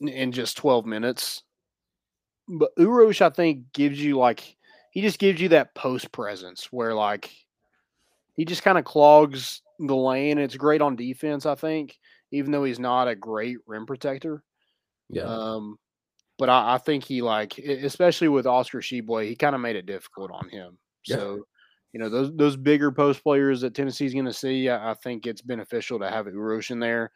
in 0.00 0.32
just 0.32 0.56
twelve 0.56 0.86
minutes. 0.86 1.42
But 2.48 2.70
Uros, 2.76 3.20
I 3.20 3.30
think, 3.30 3.72
gives 3.72 4.02
you 4.02 4.18
like 4.18 4.56
he 4.90 5.00
just 5.00 5.18
gives 5.18 5.40
you 5.40 5.48
that 5.50 5.74
post 5.74 6.12
presence 6.12 6.72
where 6.72 6.94
like 6.94 7.30
he 8.34 8.44
just 8.44 8.62
kind 8.62 8.78
of 8.78 8.84
clogs 8.84 9.62
the 9.78 9.96
lane. 9.96 10.38
It's 10.38 10.56
great 10.56 10.82
on 10.82 10.96
defense, 10.96 11.46
I 11.46 11.54
think, 11.54 11.98
even 12.30 12.52
though 12.52 12.64
he's 12.64 12.78
not 12.78 13.08
a 13.08 13.14
great 13.14 13.58
rim 13.66 13.86
protector. 13.86 14.42
Yeah. 15.08 15.24
Um, 15.24 15.78
but 16.38 16.48
I, 16.48 16.74
I 16.74 16.78
think 16.78 17.04
he 17.04 17.22
like, 17.22 17.58
especially 17.58 18.28
with 18.28 18.46
Oscar 18.46 18.80
Tshiebwe, 18.80 19.28
he 19.28 19.36
kind 19.36 19.54
of 19.54 19.60
made 19.60 19.76
it 19.76 19.86
difficult 19.86 20.30
on 20.32 20.48
him. 20.48 20.78
Yeah. 21.06 21.16
So, 21.16 21.46
you 21.92 22.00
know, 22.00 22.08
those 22.08 22.34
those 22.34 22.56
bigger 22.56 22.90
post 22.90 23.22
players 23.22 23.60
that 23.60 23.74
Tennessee's 23.74 24.14
going 24.14 24.24
to 24.24 24.32
see, 24.32 24.68
I, 24.68 24.90
I, 24.90 24.94
think 24.94 25.26
it's 25.26 25.42
beneficial 25.42 26.00
to 26.00 26.10
have 26.10 26.26
Uros 26.26 26.70
in 26.70 26.80
there. 26.80 27.12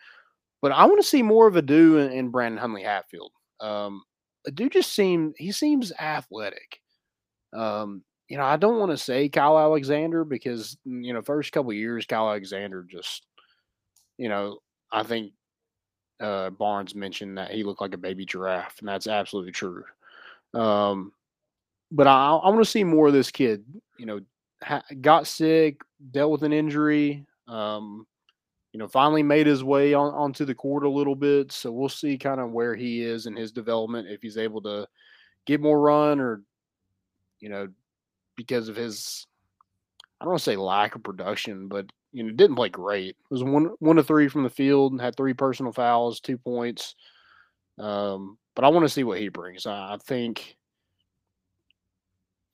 But 0.62 0.72
I 0.72 0.84
want 0.84 1.00
to 1.00 1.06
see 1.06 1.22
more 1.22 1.48
of 1.48 1.54
Aidoo 1.54 2.04
and, 2.04 2.12
and 2.12 2.32
Brandon 2.32 2.58
Huntley 2.58 2.82
Hatfield. 2.82 3.32
Um, 3.60 4.02
dude 4.54 4.72
just 4.72 4.92
seemed 4.92 5.34
he 5.36 5.50
seems 5.52 5.92
athletic. 5.98 6.80
Um, 7.52 8.04
you 8.28 8.36
know, 8.36 8.44
I 8.44 8.56
don't 8.56 8.78
want 8.78 8.90
to 8.90 8.96
say 8.96 9.28
Kyle 9.28 9.58
Alexander 9.58 10.24
because 10.24 10.76
mm, 10.86 11.04
you 11.04 11.12
know, 11.12 11.22
first 11.22 11.52
couple 11.52 11.72
years, 11.72 12.06
Kyle 12.06 12.28
Alexander 12.28 12.84
just, 12.88 13.26
you 14.18 14.28
know, 14.28 14.58
I 14.92 15.02
think 15.02 15.32
uh, 16.20 16.50
Barnes 16.50 16.94
mentioned 16.94 17.38
that 17.38 17.50
he 17.50 17.64
looked 17.64 17.80
like 17.80 17.94
a 17.94 17.98
baby 17.98 18.26
giraffe, 18.26 18.78
and 18.80 18.88
that's 18.88 19.06
absolutely 19.06 19.52
true. 19.52 19.84
Um, 20.54 21.12
but 21.90 22.06
I, 22.06 22.34
I 22.34 22.48
want 22.48 22.60
to 22.60 22.70
see 22.70 22.84
more 22.84 23.08
of 23.08 23.12
this 23.12 23.30
kid. 23.30 23.64
You 23.98 24.06
know, 24.06 24.20
ha- 24.62 24.82
got 25.00 25.26
sick, 25.26 25.80
dealt 26.10 26.32
with 26.32 26.42
an 26.42 26.52
injury. 26.52 27.24
Um, 27.46 28.06
you 28.72 28.78
know, 28.78 28.88
finally 28.88 29.22
made 29.22 29.46
his 29.46 29.64
way 29.64 29.94
on 29.94 30.12
onto 30.12 30.44
the 30.44 30.54
court 30.54 30.84
a 30.84 30.88
little 30.88 31.16
bit. 31.16 31.50
So 31.50 31.72
we'll 31.72 31.88
see 31.88 32.18
kind 32.18 32.40
of 32.40 32.50
where 32.50 32.74
he 32.74 33.02
is 33.02 33.26
in 33.26 33.34
his 33.34 33.52
development 33.52 34.08
if 34.08 34.20
he's 34.20 34.36
able 34.36 34.60
to 34.62 34.86
get 35.46 35.62
more 35.62 35.80
run 35.80 36.20
or, 36.20 36.42
you 37.40 37.48
know, 37.48 37.68
because 38.38 38.70
of 38.70 38.76
his 38.76 39.26
I 40.20 40.24
don't 40.24 40.30
want 40.30 40.40
to 40.40 40.44
say 40.44 40.56
lack 40.56 40.94
of 40.94 41.02
production, 41.02 41.68
but 41.68 41.86
you 42.12 42.22
know, 42.22 42.30
didn't 42.30 42.56
play 42.56 42.70
great. 42.70 43.10
It 43.10 43.16
was 43.30 43.44
one 43.44 43.72
one 43.80 43.98
of 43.98 44.06
three 44.06 44.28
from 44.28 44.44
the 44.44 44.50
field, 44.50 44.92
and 44.92 45.00
had 45.00 45.14
three 45.14 45.34
personal 45.34 45.72
fouls, 45.72 46.20
two 46.20 46.38
points. 46.38 46.94
Um, 47.78 48.38
but 48.56 48.64
I 48.64 48.68
want 48.68 48.84
to 48.84 48.88
see 48.88 49.04
what 49.04 49.18
he 49.18 49.28
brings. 49.28 49.66
I, 49.66 49.94
I 49.94 49.98
think 50.06 50.56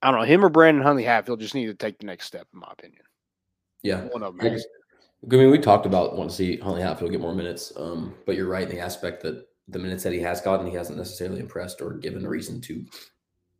I 0.02 0.10
don't 0.10 0.20
know 0.20 0.26
him 0.26 0.44
or 0.44 0.48
Brandon 0.48 0.82
Huntley 0.82 1.04
Hatfield 1.04 1.40
just 1.40 1.54
need 1.54 1.66
to 1.66 1.74
take 1.74 1.98
the 1.98 2.06
next 2.06 2.26
step, 2.26 2.46
in 2.52 2.60
my 2.60 2.68
opinion. 2.72 3.02
Yeah, 3.82 4.04
One 4.04 4.22
of 4.22 4.36
them. 4.36 4.46
I 4.46 5.36
mean, 5.36 5.50
we 5.50 5.58
talked 5.58 5.86
about 5.86 6.16
wanting 6.16 6.30
to 6.30 6.34
see 6.34 6.56
Huntley 6.58 6.82
Hatfield 6.82 7.10
get 7.10 7.20
more 7.20 7.34
minutes, 7.34 7.72
um, 7.76 8.14
but 8.26 8.36
you're 8.36 8.48
right 8.48 8.68
in 8.68 8.74
the 8.74 8.82
aspect 8.82 9.22
that 9.22 9.46
the 9.68 9.78
minutes 9.78 10.02
that 10.02 10.12
he 10.12 10.20
has 10.20 10.40
gotten, 10.40 10.66
he 10.66 10.74
hasn't 10.74 10.98
necessarily 10.98 11.40
impressed 11.40 11.80
or 11.80 11.94
given 11.94 12.26
a 12.26 12.28
reason 12.28 12.60
to 12.62 12.84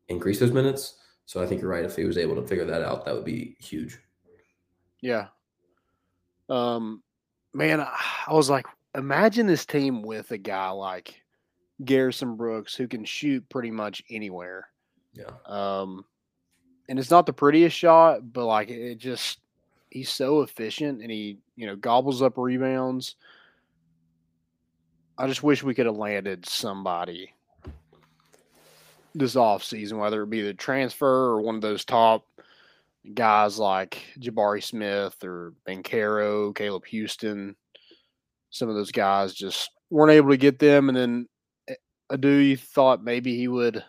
increase 0.08 0.38
those 0.38 0.52
minutes. 0.52 0.98
So 1.26 1.42
I 1.42 1.46
think 1.46 1.60
you're 1.60 1.70
right. 1.70 1.84
If 1.84 1.96
he 1.96 2.04
was 2.04 2.18
able 2.18 2.37
to 2.37 2.46
figure 2.46 2.64
that 2.66 2.82
out, 2.82 3.04
that 3.04 3.14
would 3.14 3.24
be 3.24 3.56
huge. 3.58 3.98
Yeah. 5.00 5.28
Um, 6.48 7.02
man, 7.52 7.80
I, 7.80 8.32
was 8.32 8.50
like, 8.50 8.66
imagine 8.94 9.46
this 9.46 9.64
team 9.64 10.02
with 10.02 10.30
a 10.30 10.38
guy 10.38 10.70
like 10.70 11.22
Garrison 11.84 12.37
Brooks 12.37 12.74
who 12.74 12.87
can 12.87 13.04
shoot 13.04 13.48
pretty 13.48 13.70
much 13.70 14.02
anywhere. 14.10 14.68
Yeah. 15.14 15.30
Um, 15.46 16.04
and 16.88 16.98
it's 16.98 17.10
not 17.10 17.26
the 17.26 17.32
prettiest 17.32 17.76
shot, 17.76 18.32
but 18.32 18.46
like 18.46 18.68
it 18.68 18.96
just 18.96 19.40
he's 19.90 20.10
so 20.10 20.42
efficient 20.42 21.00
and 21.00 21.10
he 21.10 21.38
you 21.56 21.66
know 21.66 21.76
gobbles 21.76 22.20
up 22.20 22.37
rebounds. 22.37 23.16
I 25.16 25.26
just 25.26 25.42
wish 25.42 25.62
we 25.62 25.74
could 25.74 25.87
have 25.87 25.96
landed 25.96 26.44
somebody 26.44 27.32
this 29.14 29.37
off 29.37 29.62
season, 29.62 29.98
whether 29.98 30.22
it 30.22 30.31
be 30.31 30.42
the 30.42 30.55
transfer 30.55 31.07
or 31.07 31.40
one 31.40 31.55
of 31.55 31.61
those 31.61 31.85
top 31.85 32.27
guys 33.12 33.59
like 33.59 34.03
Jabari 34.18 34.62
Smith 34.62 35.22
or 35.22 35.53
Banchero, 35.68 36.55
Caleb 36.55 36.85
Houstan. 36.90 37.55
Some 38.50 38.68
of 38.68 38.74
those 38.74 38.92
guys 38.92 39.35
just 39.35 39.70
weren't 39.90 40.12
able 40.12 40.31
to 40.31 40.37
get 40.37 40.59
them, 40.59 40.88
and 40.88 40.96
then 40.96 41.29
eh, 41.68 41.74
Aidoo 42.12 42.59
thought 42.59 43.03
maybe 43.03 43.37
he 43.37 43.48
would 43.48 43.85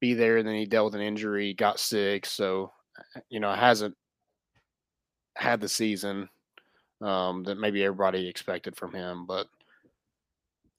be 0.00 0.14
there, 0.14 0.38
and 0.38 0.48
then 0.48 0.56
he 0.56 0.66
dealt 0.66 0.86
with 0.86 1.00
an 1.00 1.06
injury, 1.06 1.54
got 1.54 1.78
sick, 1.78 2.26
so 2.26 2.72
uh, 2.98 3.20
you 3.28 3.40
know 3.40 3.52
hasn't 3.52 3.94
had 5.36 5.60
the 5.60 5.68
season 5.68 6.28
um, 7.02 7.42
that 7.44 7.58
maybe 7.58 7.84
everybody 7.84 8.28
expected 8.28 8.76
from 8.76 8.92
him. 8.92 9.26
But 9.26 9.46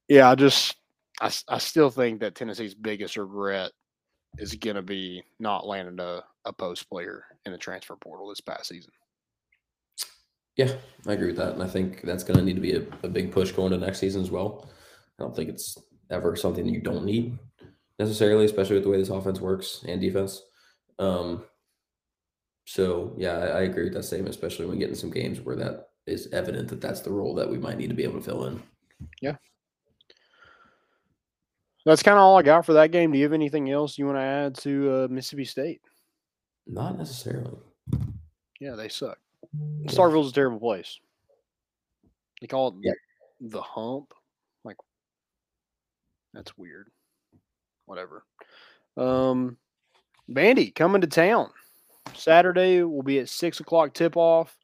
yeah, 0.07 0.29
I 0.29 0.35
just 0.35 0.75
I, 1.21 1.31
I 1.47 1.57
still 1.57 1.89
think 1.89 2.19
that 2.19 2.35
Tennessee's 2.35 2.75
biggest 2.75 3.17
regret 3.17 3.71
is 4.37 4.53
going 4.55 4.75
to 4.75 4.81
be 4.81 5.23
not 5.39 5.65
landing 5.65 5.99
a, 5.99 6.23
a 6.45 6.53
post 6.53 6.89
player 6.89 7.23
in 7.45 7.51
the 7.51 7.57
transfer 7.57 7.95
portal 7.95 8.29
this 8.29 8.41
past 8.41 8.67
season. 8.67 8.91
Yeah, 10.57 10.73
I 11.07 11.13
agree 11.13 11.27
with 11.27 11.37
that. 11.37 11.53
And 11.53 11.63
I 11.63 11.67
think 11.67 12.01
that's 12.01 12.23
going 12.23 12.39
to 12.39 12.45
need 12.45 12.55
to 12.55 12.61
be 12.61 12.73
a, 12.73 12.83
a 13.03 13.09
big 13.09 13.31
push 13.31 13.51
going 13.51 13.71
to 13.71 13.77
next 13.77 13.99
season 13.99 14.21
as 14.21 14.31
well. 14.31 14.69
I 15.19 15.23
don't 15.23 15.35
think 15.35 15.49
it's 15.49 15.77
ever 16.09 16.35
something 16.35 16.65
you 16.65 16.81
don't 16.81 17.05
need 17.05 17.37
necessarily, 17.99 18.45
especially 18.45 18.75
with 18.75 18.83
the 18.83 18.89
way 18.89 18.97
this 18.97 19.09
offense 19.09 19.39
works 19.39 19.83
and 19.87 19.99
defense. 20.01 20.41
Um, 20.99 21.43
so, 22.65 23.13
yeah, 23.17 23.37
I, 23.37 23.45
I 23.45 23.61
agree 23.61 23.85
with 23.85 23.93
that 23.93 24.03
statement, 24.03 24.33
especially 24.33 24.65
when 24.65 24.79
getting 24.79 24.95
some 24.95 25.11
games 25.11 25.41
where 25.41 25.55
that 25.55 25.89
is 26.07 26.29
evident 26.31 26.67
that 26.69 26.81
that's 26.81 27.01
the 27.01 27.11
role 27.11 27.35
that 27.35 27.49
we 27.49 27.57
might 27.57 27.77
need 27.77 27.89
to 27.89 27.95
be 27.95 28.03
able 28.03 28.19
to 28.19 28.25
fill 28.25 28.45
in. 28.45 28.61
That's 31.85 32.01
kind 32.03 32.17
of 32.17 32.23
all 32.23 32.37
I 32.37 32.41
got 32.41 32.65
for 32.65 32.73
that 32.73 32.91
game. 32.91 33.11
Do 33.11 33.17
you 33.17 33.23
have 33.25 33.33
anything 33.33 33.69
else 33.69 33.97
you 33.97 34.05
want 34.05 34.17
to 34.17 34.21
add 34.21 34.55
to 34.59 34.91
uh, 34.91 35.07
Mississippi 35.09 35.45
State? 35.45 35.81
Not 36.67 36.97
necessarily. 36.97 37.59
Yeah, 38.59 38.75
they 38.75 38.89
suck. 38.89 39.19
Starkville's 39.85 40.31
a 40.31 40.33
terrible 40.33 40.59
place. 40.59 40.99
They 42.41 42.47
call 42.47 42.69
it 42.69 42.75
Yeah. 42.81 42.93
the 43.39 43.61
hump. 43.61 44.13
Like, 44.63 44.77
that's 46.33 46.57
weird. 46.57 46.89
Whatever. 47.85 48.25
Um, 48.97 49.57
Vandy 50.29 50.73
coming 50.73 51.01
to 51.01 51.07
town. 51.07 51.51
Saturday 52.15 52.81
will 52.81 53.03
be 53.03 53.19
at 53.19 53.29
six 53.29 53.59
o'clock 53.59 53.93
tip 53.93 54.17
off. 54.17 54.57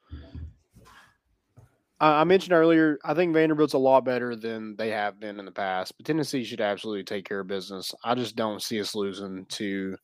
I 2.01 2.23
mentioned 2.23 2.53
earlier, 2.53 2.97
I 3.05 3.13
think 3.13 3.31
Vanderbilt's 3.31 3.73
a 3.73 3.77
lot 3.77 4.03
better 4.03 4.35
than 4.35 4.75
they 4.75 4.89
have 4.89 5.19
been 5.19 5.39
in 5.39 5.45
the 5.45 5.51
past, 5.51 5.95
but 5.95 6.05
Tennessee 6.05 6.43
should 6.43 6.59
absolutely 6.59 7.03
take 7.03 7.25
care 7.25 7.41
of 7.41 7.47
business. 7.47 7.93
I 8.03 8.15
just 8.15 8.35
don't 8.35 8.61
see 8.61 8.81
us 8.81 8.95
losing 8.95 9.45
to 9.45 9.95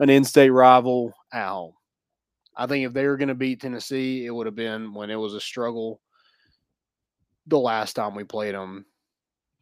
an 0.00 0.10
in-state 0.10 0.50
rival 0.50 1.12
at 1.32 1.46
home. 1.46 1.74
I 2.56 2.66
think 2.66 2.84
if 2.84 2.92
they 2.92 3.06
were 3.06 3.16
going 3.16 3.28
to 3.28 3.36
beat 3.36 3.60
Tennessee, 3.60 4.26
it 4.26 4.30
would 4.30 4.46
have 4.46 4.56
been 4.56 4.92
when 4.92 5.08
it 5.08 5.14
was 5.14 5.34
a 5.34 5.40
struggle 5.40 6.00
the 7.46 7.60
last 7.60 7.94
time 7.94 8.16
we 8.16 8.24
played 8.24 8.56
them 8.56 8.84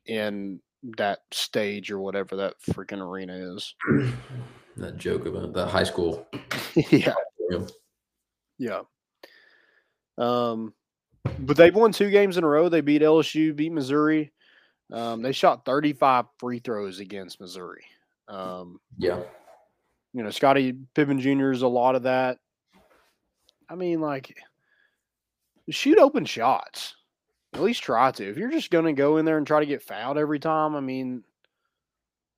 in 0.07 0.61
that 0.97 1.19
stage 1.33 1.91
or 1.91 1.99
whatever 1.99 2.37
that 2.37 2.55
freaking 2.71 3.01
arena 3.01 3.55
is. 3.55 3.75
that 4.79 4.97
joke 4.97 5.27
about 5.27 5.53
the 5.53 5.67
high 5.67 5.85
school. 5.85 6.27
Yeah. 6.91 7.15
Yeah. 8.59 8.83
Um, 10.17 10.75
but 11.41 11.57
they've 11.57 11.75
won 11.75 11.93
two 11.93 12.11
games 12.11 12.37
in 12.37 12.45
a 12.45 12.49
row. 12.49 12.69
They 12.69 12.81
beat 12.81 13.03
LSU, 13.03 13.55
beat 13.55 13.73
Missouri. 13.73 14.33
Um, 14.93 15.23
they 15.23 15.33
shot 15.33 15.65
35 15.65 16.27
free 16.39 16.59
throws 16.61 17.01
against 17.01 17.41
Missouri. 17.41 17.85
Um, 18.29 18.81
Yeah. 18.99 19.23
you 20.13 20.23
know, 20.23 20.31
Scotty 20.31 20.75
Pippen 20.95 21.21
Jr. 21.21 21.53
is 21.53 21.63
a 21.63 21.69
lot 21.69 21.95
of 21.95 22.05
that. 22.05 22.39
I 23.69 23.75
mean, 23.75 24.01
like, 24.01 24.35
shoot 25.71 25.99
open 25.99 26.25
shots. 26.25 26.95
At 27.55 27.61
least 27.63 27.83
try 27.83 28.11
to. 28.13 28.29
If 28.31 28.37
you're 28.37 28.51
just 28.51 28.71
going 28.71 28.85
to 28.87 28.93
go 28.93 29.17
in 29.17 29.25
there 29.25 29.39
and 29.39 29.47
try 29.47 29.61
to 29.61 29.67
get 29.67 29.83
fouled 29.83 30.19
every 30.19 30.39
time, 30.39 30.75
I 30.75 30.81
mean, 30.81 31.25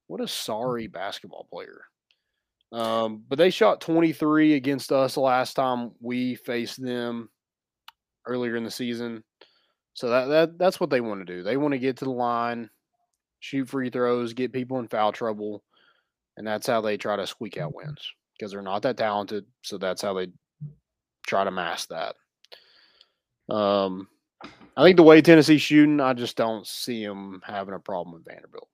what 0.07 0.21
a 0.21 0.29
sorry 0.29 0.87
basketball 0.87 1.47
player. 1.51 1.83
Um, 2.73 3.25
but 3.29 3.37
they 3.39 3.51
shot 3.51 3.81
23 3.81 4.55
against 4.55 4.93
us 4.93 5.15
the 5.15 5.21
last 5.21 5.55
time 5.55 5.93
we 6.01 6.37
faced 6.37 6.81
them 6.83 7.29
earlier 8.31 8.57
in 8.57 8.65
the 8.65 8.71
season. 8.71 9.25
So 9.95 10.09
that, 10.09 10.27
that 10.27 10.59
that's 10.59 10.79
what 10.79 10.89
they 10.89 11.01
want 11.01 11.27
to 11.27 11.35
do. 11.37 11.43
They 11.43 11.57
want 11.57 11.73
to 11.73 11.79
get 11.79 11.97
to 11.99 12.05
the 12.05 12.11
line, 12.13 12.71
shoot 13.41 13.69
free 13.69 13.91
throws, 13.91 14.33
get 14.33 14.53
people 14.53 14.79
in 14.79 14.89
foul 14.89 15.13
trouble, 15.13 15.65
and 16.37 16.47
that's 16.47 16.67
how 16.67 16.81
they 16.81 16.97
try 16.97 17.17
to 17.17 17.27
squeak 17.27 17.59
out 17.59 17.75
wins 17.75 18.01
because 18.39 18.53
they're 18.53 18.63
not 18.63 18.83
that 18.83 18.97
talented. 18.97 19.45
So 19.63 19.77
that's 19.79 20.01
how 20.01 20.15
they 20.15 20.29
try 21.27 21.45
to 21.45 21.51
mask 21.51 21.89
that. 21.89 22.15
Um, 23.53 24.09
I 24.77 24.85
think 24.85 24.97
the 24.97 25.03
way 25.03 25.21
Tennessee's 25.21 25.61
shooting, 25.61 26.01
I 26.01 26.15
just 26.15 26.37
don't 26.37 26.67
see 26.67 27.05
them 27.05 27.43
having 27.45 27.75
a 27.75 27.81
problem 27.81 28.15
with 28.15 28.25
Vanderbilt. 28.25 28.69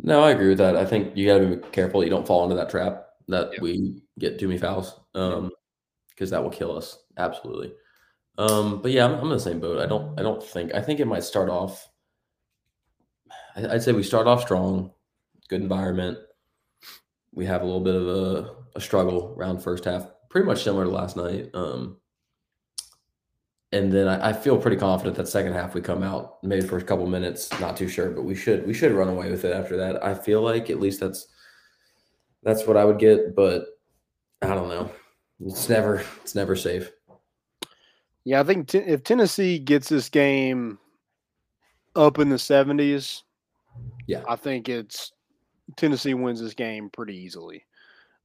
No, 0.00 0.22
I 0.22 0.32
agree 0.32 0.48
with 0.48 0.58
that. 0.58 0.76
I 0.76 0.84
think 0.84 1.16
you 1.16 1.26
got 1.26 1.38
to 1.38 1.56
be 1.56 1.68
careful 1.70 2.02
you 2.02 2.10
don't 2.10 2.26
fall 2.26 2.42
into 2.42 2.56
that 2.56 2.68
trap 2.68 3.06
that 3.28 3.52
Yeah. 3.54 3.60
we 3.62 4.02
get 4.18 4.38
too 4.38 4.48
many 4.48 4.58
fouls, 4.58 4.98
um, 5.14 5.52
because 6.10 6.30
that 6.30 6.42
will 6.42 6.50
kill 6.50 6.76
us 6.76 6.98
absolutely. 7.16 7.72
Um, 8.38 8.80
but 8.82 8.92
yeah, 8.92 9.04
I'm, 9.04 9.14
I'm 9.14 9.24
in 9.24 9.30
the 9.30 9.40
same 9.40 9.60
boat. 9.60 9.78
I 9.78 9.86
don't, 9.86 10.18
I 10.18 10.22
don't 10.22 10.42
think. 10.42 10.74
I 10.74 10.80
think 10.80 11.00
it 11.00 11.06
might 11.06 11.24
start 11.24 11.48
off. 11.48 11.88
I'd 13.54 13.82
say 13.82 13.92
we 13.92 14.02
start 14.02 14.26
off 14.26 14.42
strong, 14.42 14.92
good 15.48 15.60
environment. 15.60 16.18
We 17.34 17.44
have 17.46 17.62
a 17.62 17.64
little 17.64 17.80
bit 17.80 17.94
of 17.94 18.08
a, 18.08 18.54
a 18.76 18.80
struggle 18.80 19.34
around 19.36 19.60
first 19.60 19.84
half, 19.84 20.06
pretty 20.30 20.46
much 20.46 20.64
similar 20.64 20.84
to 20.84 20.90
last 20.90 21.16
night. 21.16 21.50
Um, 21.54 21.98
and 23.72 23.90
then 23.90 24.06
I, 24.06 24.30
I 24.30 24.32
feel 24.32 24.58
pretty 24.58 24.76
confident 24.76 25.16
that 25.16 25.28
second 25.28 25.54
half 25.54 25.74
we 25.74 25.80
come 25.80 26.02
out 26.02 26.42
maybe 26.42 26.66
for 26.66 26.76
a 26.76 26.82
couple 26.82 27.06
minutes, 27.06 27.50
not 27.58 27.76
too 27.76 27.88
sure, 27.88 28.10
but 28.10 28.22
we 28.22 28.34
should 28.34 28.66
we 28.66 28.74
should 28.74 28.92
run 28.92 29.08
away 29.08 29.30
with 29.30 29.44
it 29.44 29.54
after 29.54 29.76
that. 29.78 30.04
I 30.04 30.14
feel 30.14 30.42
like 30.42 30.68
at 30.70 30.80
least 30.80 31.00
that's 31.00 31.26
that's 32.42 32.66
what 32.66 32.76
I 32.76 32.84
would 32.84 32.98
get, 32.98 33.34
but 33.34 33.64
I 34.42 34.48
don't 34.48 34.68
know. 34.68 34.90
It's 35.40 35.68
never 35.68 36.04
it's 36.22 36.34
never 36.34 36.54
safe. 36.54 36.90
Yeah, 38.24 38.40
I 38.40 38.44
think 38.44 38.68
t- 38.68 38.78
if 38.78 39.02
Tennessee 39.02 39.58
gets 39.58 39.88
this 39.88 40.08
game 40.08 40.78
up 41.96 42.18
in 42.18 42.28
the 42.28 42.36
70s, 42.36 43.22
Yeah. 44.06 44.22
I 44.28 44.36
think 44.36 44.68
it's 44.68 45.12
Tennessee 45.76 46.14
wins 46.14 46.40
this 46.40 46.54
game 46.54 46.88
pretty 46.90 47.16
easily. 47.16 47.64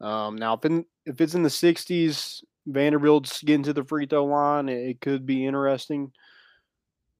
Um, 0.01 0.35
now, 0.35 0.53
if 0.53 0.65
in, 0.65 0.85
if 1.05 1.19
it's 1.21 1.33
in 1.33 1.41
the 1.43 1.49
60s, 1.49 2.43
Vanderbilt's 2.67 3.41
getting 3.41 3.63
to 3.63 3.73
the 3.73 3.83
free 3.83 4.05
throw 4.05 4.25
line, 4.25 4.69
it, 4.69 4.89
it 4.89 5.01
could 5.01 5.25
be 5.25 5.45
interesting. 5.45 6.11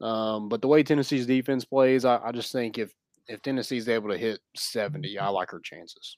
Um, 0.01 0.47
but 0.49 0.61
the 0.61 0.67
way 0.67 0.83
Tennessee's 0.83 1.25
defense 1.25 1.65
plays, 1.65 2.05
I, 2.05 2.17
I 2.17 2.31
just 2.31 2.51
think 2.51 2.77
if 2.77 2.93
if 3.29 3.41
Tennessee's 3.41 3.89
able 3.89 4.09
to 4.09 4.17
hit 4.17 4.39
70, 4.55 5.17
I 5.19 5.27
like 5.29 5.49
her 5.51 5.59
chances. 5.59 6.15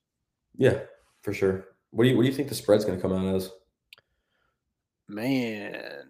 Yeah, 0.58 0.80
for 1.24 1.34
sure. 1.34 1.66
What 1.92 2.04
do 2.04 2.10
you 2.10 2.18
what 2.18 2.24
do 2.24 2.28
you 2.30 2.36
think 2.36 2.50
the 2.50 2.56
spread's 2.56 2.84
going 2.86 2.98
to 2.98 3.02
come 3.02 3.14
out 3.14 3.34
as? 3.36 3.50
Man, 5.08 6.08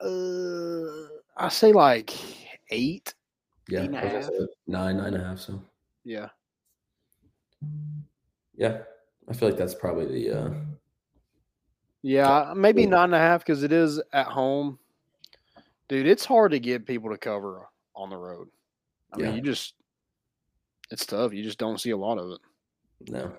uh, 0.00 1.08
I 1.36 1.48
say 1.48 1.72
like 1.72 2.12
eight. 2.70 3.14
Yeah, 3.68 3.82
Eight 3.82 3.86
and 3.86 3.94
a 3.96 4.00
I 4.00 4.04
was 4.04 4.12
gonna 4.12 4.24
half. 4.24 4.30
say 4.32 4.46
nine, 4.66 4.96
nine 4.98 5.14
and 5.14 5.22
a 5.22 5.26
half. 5.26 5.38
So 5.38 5.62
Yeah. 6.04 6.28
yeah, 8.56 8.82
I 9.28 9.32
feel 9.32 9.48
like 9.48 9.58
that's 9.58 9.74
probably 9.74 10.06
the 10.06 10.38
uh, 10.42 10.50
Yeah, 12.02 12.52
maybe 12.54 12.86
nine 12.86 13.04
and 13.04 13.14
a 13.14 13.18
half 13.18 13.40
because 13.40 13.62
it 13.62 13.72
is 13.72 14.00
at 14.12 14.26
home. 14.26 14.78
Dude, 15.88 16.06
it's 16.06 16.24
hard 16.24 16.52
to 16.52 16.58
get 16.60 16.86
people 16.86 17.10
to 17.10 17.18
cover 17.18 17.68
on 17.96 18.10
the 18.10 18.16
road. 18.16 18.48
I 19.12 19.18
Yeah. 19.18 19.26
mean, 19.26 19.36
you 19.36 19.42
just, 19.42 19.74
it's 20.90 21.06
tough. 21.06 21.32
You 21.32 21.42
just 21.42 21.58
don't 21.58 21.80
see 21.80 21.90
a 21.90 21.96
lot 21.96 22.18
of 22.18 22.30
it. 22.32 22.40
no. 23.10 23.32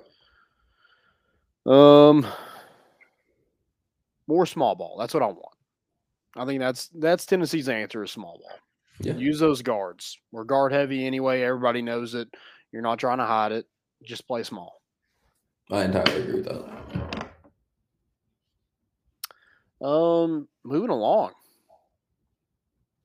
Um, 1.71 2.25
more 4.27 4.45
small 4.45 4.75
ball. 4.75 4.97
That's 4.99 5.13
what 5.13 5.23
I 5.23 5.27
want. 5.27 5.54
I 6.35 6.45
think 6.45 6.59
that's 6.59 6.89
that's 6.89 7.25
Tennessee's 7.25 7.69
answer 7.69 8.03
is 8.03 8.11
small 8.11 8.39
ball. 8.39 8.59
Yeah. 8.99 9.13
Use 9.13 9.39
those 9.39 9.61
guards. 9.61 10.17
We're 10.31 10.43
guard 10.43 10.71
heavy 10.71 11.05
anyway. 11.05 11.41
Everybody 11.41 11.81
knows 11.81 12.15
it. 12.15 12.27
You're 12.71 12.81
not 12.81 12.99
trying 12.99 13.17
to 13.19 13.25
hide 13.25 13.51
it. 13.51 13.65
Just 14.03 14.27
play 14.27 14.43
small. 14.43 14.81
I 15.71 15.83
entirely 15.83 16.21
agree 16.21 16.41
with 16.41 16.45
that. 16.45 17.25
Um, 19.85 20.47
moving 20.63 20.89
along. 20.89 21.33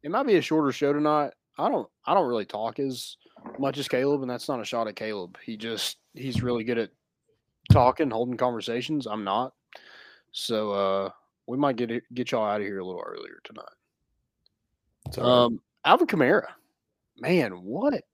It 0.03 0.11
might 0.11 0.27
be 0.27 0.37
a 0.37 0.43
shorter 0.43 0.73
show 0.73 0.93
tonight. 0.93 1.33
I 1.59 1.69
don't 1.69 1.89
I 2.07 2.15
don't 2.15 2.29
really 2.29 2.47
talk 2.47 2.79
as 2.79 3.17
much 3.59 3.79
as 3.79 3.89
Caleb, 3.89 4.23
and 4.23 4.31
that's 4.31 4.49
not 4.49 4.61
a 4.61 4.65
shot 4.65 4.89
at 4.89 4.97
Caleb. 4.97 5.37
He 5.45 5.57
just 5.57 5.99
he's 6.15 6.43
really 6.43 6.65
good 6.65 6.79
at 6.79 6.91
talking, 7.71 8.11
holding 8.11 8.37
conversations. 8.37 9.07
I'm 9.07 9.25
not. 9.25 9.53
So 10.33 10.73
uh 10.73 11.11
we 11.51 11.57
might 11.57 11.77
get 11.77 11.91
it, 11.91 12.05
get 12.15 12.31
y'all 12.31 12.47
out 12.47 12.61
of 12.61 12.67
here 12.67 12.79
a 12.79 12.85
little 12.85 13.03
earlier 13.05 13.41
tonight. 13.45 13.65
Right. 15.17 15.27
Um 15.27 15.61
Alvin 15.85 16.07
Kamara. 16.07 16.47
Man, 17.19 17.53
what 17.63 18.05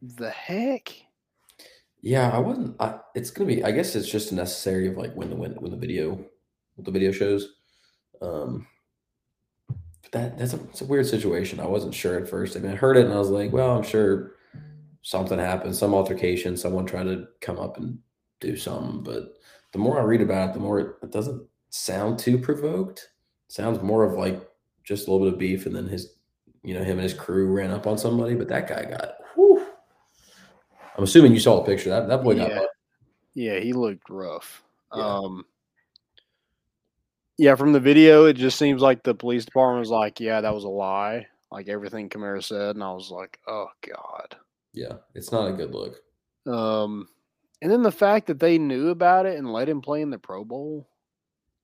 the 0.00 0.30
heck? 0.30 0.94
Yeah, 2.00 2.30
I 2.30 2.38
wasn't. 2.38 2.80
I, 2.80 3.00
it's 3.14 3.30
gonna 3.30 3.48
be. 3.48 3.64
I 3.64 3.72
guess 3.72 3.96
it's 3.96 4.08
just 4.08 4.32
necessary 4.32 4.86
of 4.86 4.96
like 4.96 5.14
when 5.14 5.30
the 5.30 5.36
when, 5.36 5.52
when 5.54 5.72
the 5.72 5.76
video, 5.76 6.24
what 6.76 6.84
the 6.84 6.92
video 6.92 7.10
shows. 7.10 7.54
Um, 8.22 8.66
but 9.68 10.12
that 10.12 10.38
that's 10.38 10.54
a, 10.54 10.60
it's 10.66 10.82
a 10.82 10.86
weird 10.86 11.06
situation. 11.06 11.58
I 11.58 11.66
wasn't 11.66 11.94
sure 11.94 12.16
at 12.16 12.28
first. 12.28 12.56
I 12.56 12.60
mean, 12.60 12.72
I 12.72 12.76
heard 12.76 12.96
it 12.96 13.06
and 13.06 13.14
I 13.14 13.18
was 13.18 13.30
like, 13.30 13.52
well, 13.52 13.76
I'm 13.76 13.82
sure 13.82 14.36
something 15.02 15.38
happened, 15.38 15.74
some 15.74 15.94
altercation, 15.94 16.56
someone 16.56 16.86
tried 16.86 17.04
to 17.04 17.26
come 17.40 17.58
up 17.58 17.76
and 17.76 17.98
do 18.40 18.56
something. 18.56 19.02
But 19.02 19.34
the 19.72 19.78
more 19.78 20.00
I 20.00 20.04
read 20.04 20.20
about 20.20 20.50
it, 20.50 20.54
the 20.54 20.60
more 20.60 20.80
it, 20.80 20.96
it 21.02 21.10
doesn't 21.12 21.46
sound 21.76 22.18
too 22.18 22.38
provoked. 22.38 23.10
Sounds 23.48 23.82
more 23.82 24.04
of 24.04 24.18
like 24.18 24.40
just 24.84 25.06
a 25.06 25.10
little 25.10 25.26
bit 25.26 25.34
of 25.34 25.38
beef, 25.38 25.66
and 25.66 25.74
then 25.74 25.86
his, 25.86 26.14
you 26.62 26.74
know, 26.74 26.82
him 26.82 26.98
and 26.98 27.02
his 27.02 27.14
crew 27.14 27.52
ran 27.52 27.70
up 27.70 27.86
on 27.86 27.98
somebody. 27.98 28.34
But 28.34 28.48
that 28.48 28.68
guy 28.68 28.84
got. 28.84 29.14
Whew, 29.34 29.66
I'm 30.96 31.04
assuming 31.04 31.32
you 31.32 31.40
saw 31.40 31.60
the 31.60 31.66
picture. 31.66 31.90
That 31.90 32.08
that 32.08 32.22
boy 32.22 32.36
got 32.36 32.50
Yeah. 32.50 32.64
Yeah, 33.34 33.60
he 33.60 33.72
looked 33.72 34.08
rough. 34.08 34.62
Yeah. 34.94 35.04
Um 35.04 35.44
Yeah, 37.38 37.54
from 37.54 37.72
the 37.72 37.80
video, 37.80 38.24
it 38.24 38.34
just 38.34 38.58
seems 38.58 38.80
like 38.80 39.02
the 39.02 39.14
police 39.14 39.44
department 39.44 39.80
was 39.80 39.90
like, 39.90 40.20
"Yeah, 40.20 40.40
that 40.40 40.54
was 40.54 40.64
a 40.64 40.68
lie." 40.68 41.26
Like 41.52 41.68
everything 41.68 42.08
Kamara 42.08 42.42
said, 42.42 42.76
and 42.76 42.82
I 42.82 42.92
was 42.92 43.10
like, 43.10 43.38
"Oh 43.46 43.68
God." 43.86 44.36
Yeah, 44.72 44.94
it's 45.14 45.32
not 45.32 45.48
a 45.48 45.52
good 45.52 45.72
look. 45.72 46.02
Um, 46.46 47.08
and 47.62 47.70
then 47.70 47.82
the 47.82 47.92
fact 47.92 48.26
that 48.26 48.40
they 48.40 48.58
knew 48.58 48.88
about 48.88 49.26
it 49.26 49.38
and 49.38 49.52
let 49.52 49.68
him 49.68 49.80
play 49.80 50.02
in 50.02 50.10
the 50.10 50.18
Pro 50.18 50.44
Bowl. 50.44 50.88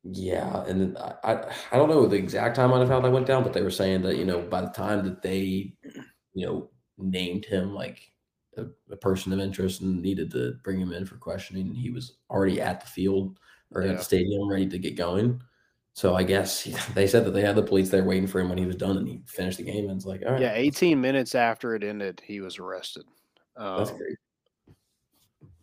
Yeah, 0.04 0.64
and 0.64 0.80
then 0.80 0.96
I, 0.98 1.14
I 1.32 1.52
I 1.72 1.76
don't 1.76 1.88
know 1.88 2.06
the 2.06 2.16
exact 2.16 2.56
timeline 2.58 2.82
of 2.82 2.88
how 2.88 3.00
that 3.00 3.10
went 3.12 3.26
down, 3.26 3.44
but 3.44 3.52
they 3.52 3.62
were 3.62 3.70
saying 3.70 4.02
that 4.02 4.16
you 4.16 4.24
know 4.24 4.40
by 4.40 4.60
the 4.60 4.68
time 4.70 5.04
that 5.04 5.22
they 5.22 5.74
you 6.34 6.46
know 6.46 6.70
named 6.98 7.44
him 7.44 7.72
like 7.72 8.00
a, 8.56 8.64
a 8.90 8.96
person 8.96 9.32
of 9.32 9.38
interest 9.38 9.80
and 9.80 10.02
needed 10.02 10.30
to 10.32 10.54
bring 10.64 10.80
him 10.80 10.92
in 10.92 11.06
for 11.06 11.16
questioning, 11.16 11.72
he 11.72 11.90
was 11.90 12.16
already 12.30 12.60
at 12.60 12.80
the 12.80 12.86
field 12.86 13.38
or 13.74 13.82
at 13.82 13.96
the 13.96 14.02
stadium 14.04 14.48
ready 14.50 14.66
to 14.68 14.78
get 14.78 14.96
going. 14.96 15.40
So 15.94 16.14
I 16.16 16.22
guess 16.24 16.64
they 16.94 17.06
said 17.06 17.24
that 17.24 17.30
they 17.30 17.42
had 17.42 17.54
the 17.56 17.62
police 17.62 17.88
there 17.90 18.02
waiting 18.04 18.26
for 18.26 18.40
him 18.40 18.48
when 18.48 18.58
he 18.58 18.66
was 18.66 18.76
done, 18.76 18.96
and 18.96 19.06
he 19.06 19.22
finished 19.26 19.58
the 19.58 19.64
game. 19.64 19.88
And 19.88 19.96
it's 19.96 20.04
like, 20.06 20.22
all 20.26 20.32
right, 20.32 20.40
Yeah, 20.42 20.52
18 20.54 21.00
minutes 21.00 21.34
after 21.36 21.74
it 21.76 21.84
ended, 21.84 22.20
he 22.26 22.40
was 22.40 22.58
arrested. 22.58 23.04
that's 23.56 23.90
Um, 23.90 23.96
great. 23.98 24.16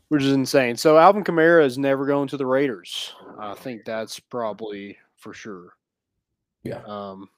which 0.10 0.24
is 0.24 0.34
insane. 0.34 0.76
So 0.76 0.98
Alvin 0.98 1.24
Kamara 1.24 1.64
is 1.66 1.78
never 1.78 2.06
going 2.06 2.28
to 2.30 2.38
the 2.38 2.46
Raiders. 2.46 3.14
I 3.40 3.54
think 3.56 3.86
that's 3.86 4.20
probably 4.20 4.98
for 5.16 5.34
sure. 5.34 5.74
Yeah. 6.64 6.82
Um, 6.86 7.30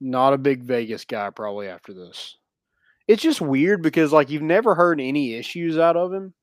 not 0.00 0.32
a 0.32 0.38
big 0.38 0.62
Vegas 0.62 1.04
guy 1.04 1.30
probably 1.30 1.68
after 1.68 1.94
this. 1.94 2.36
It's 3.08 3.22
just 3.22 3.40
weird 3.40 3.82
because 3.82 4.12
like 4.12 4.30
you've 4.30 4.42
never 4.42 4.74
heard 4.74 5.00
any 5.00 5.34
issues 5.34 5.78
out 5.78 5.96
of 5.96 6.12
him. 6.12 6.34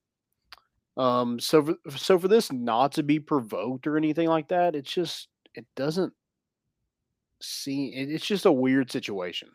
Um, 0.98 1.40
so 1.40 1.64
for, 1.64 1.98
so 1.98 2.20
for 2.20 2.28
this 2.28 2.52
not 2.52 2.94
to 2.94 3.04
be 3.04 3.20
provoked 3.20 3.88
or 3.88 3.98
anything 3.98 4.28
like 4.28 4.50
that, 4.50 4.76
it's 4.76 4.92
just 4.92 5.30
it 5.54 5.66
doesn't 5.76 6.14
seem. 7.42 7.94
It, 7.94 8.12
it's 8.12 8.26
just 8.26 8.46
a 8.46 8.52
weird 8.52 8.92
situation. 8.92 9.50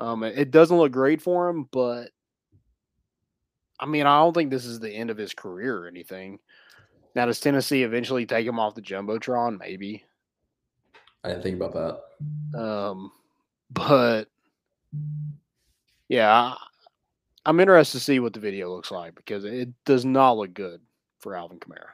Um, 0.00 0.22
it, 0.22 0.38
it 0.38 0.50
doesn't 0.50 0.76
look 0.76 0.92
great 0.92 1.22
for 1.22 1.48
him, 1.48 1.68
but 1.70 2.10
I 3.78 3.86
mean, 3.86 4.06
I 4.06 4.18
don't 4.18 4.34
think 4.34 4.50
this 4.50 4.64
is 4.64 4.80
the 4.80 4.92
end 4.92 5.10
of 5.10 5.16
his 5.16 5.34
career 5.34 5.84
or 5.84 5.88
anything. 5.88 6.38
Now, 7.16 7.24
does 7.24 7.40
Tennessee 7.40 7.82
eventually 7.82 8.26
take 8.26 8.46
him 8.46 8.58
off 8.60 8.74
the 8.74 8.82
jumbotron? 8.82 9.58
Maybe. 9.58 10.04
I 11.24 11.30
didn't 11.30 11.42
think 11.44 11.56
about 11.60 11.72
that. 12.52 12.60
Um, 12.60 13.10
but 13.70 14.28
yeah, 16.08 16.30
I- 16.30 16.66
I'm 17.46 17.58
interested 17.58 17.98
to 17.98 18.04
see 18.04 18.20
what 18.20 18.34
the 18.34 18.40
video 18.40 18.68
looks 18.70 18.90
like 18.90 19.14
because 19.14 19.46
it 19.46 19.70
does 19.86 20.04
not 20.04 20.36
look 20.36 20.52
good 20.52 20.82
for 21.20 21.34
Alvin 21.34 21.58
Kamara. 21.58 21.88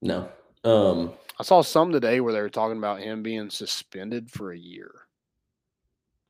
No. 0.00 0.28
Um, 0.62 1.14
I 1.40 1.42
saw 1.42 1.60
some 1.62 1.90
today 1.90 2.20
where 2.20 2.32
they 2.32 2.40
were 2.40 2.50
talking 2.50 2.78
about 2.78 3.00
him 3.00 3.24
being 3.24 3.50
suspended 3.50 4.30
for 4.30 4.52
a 4.52 4.58
year. 4.58 4.92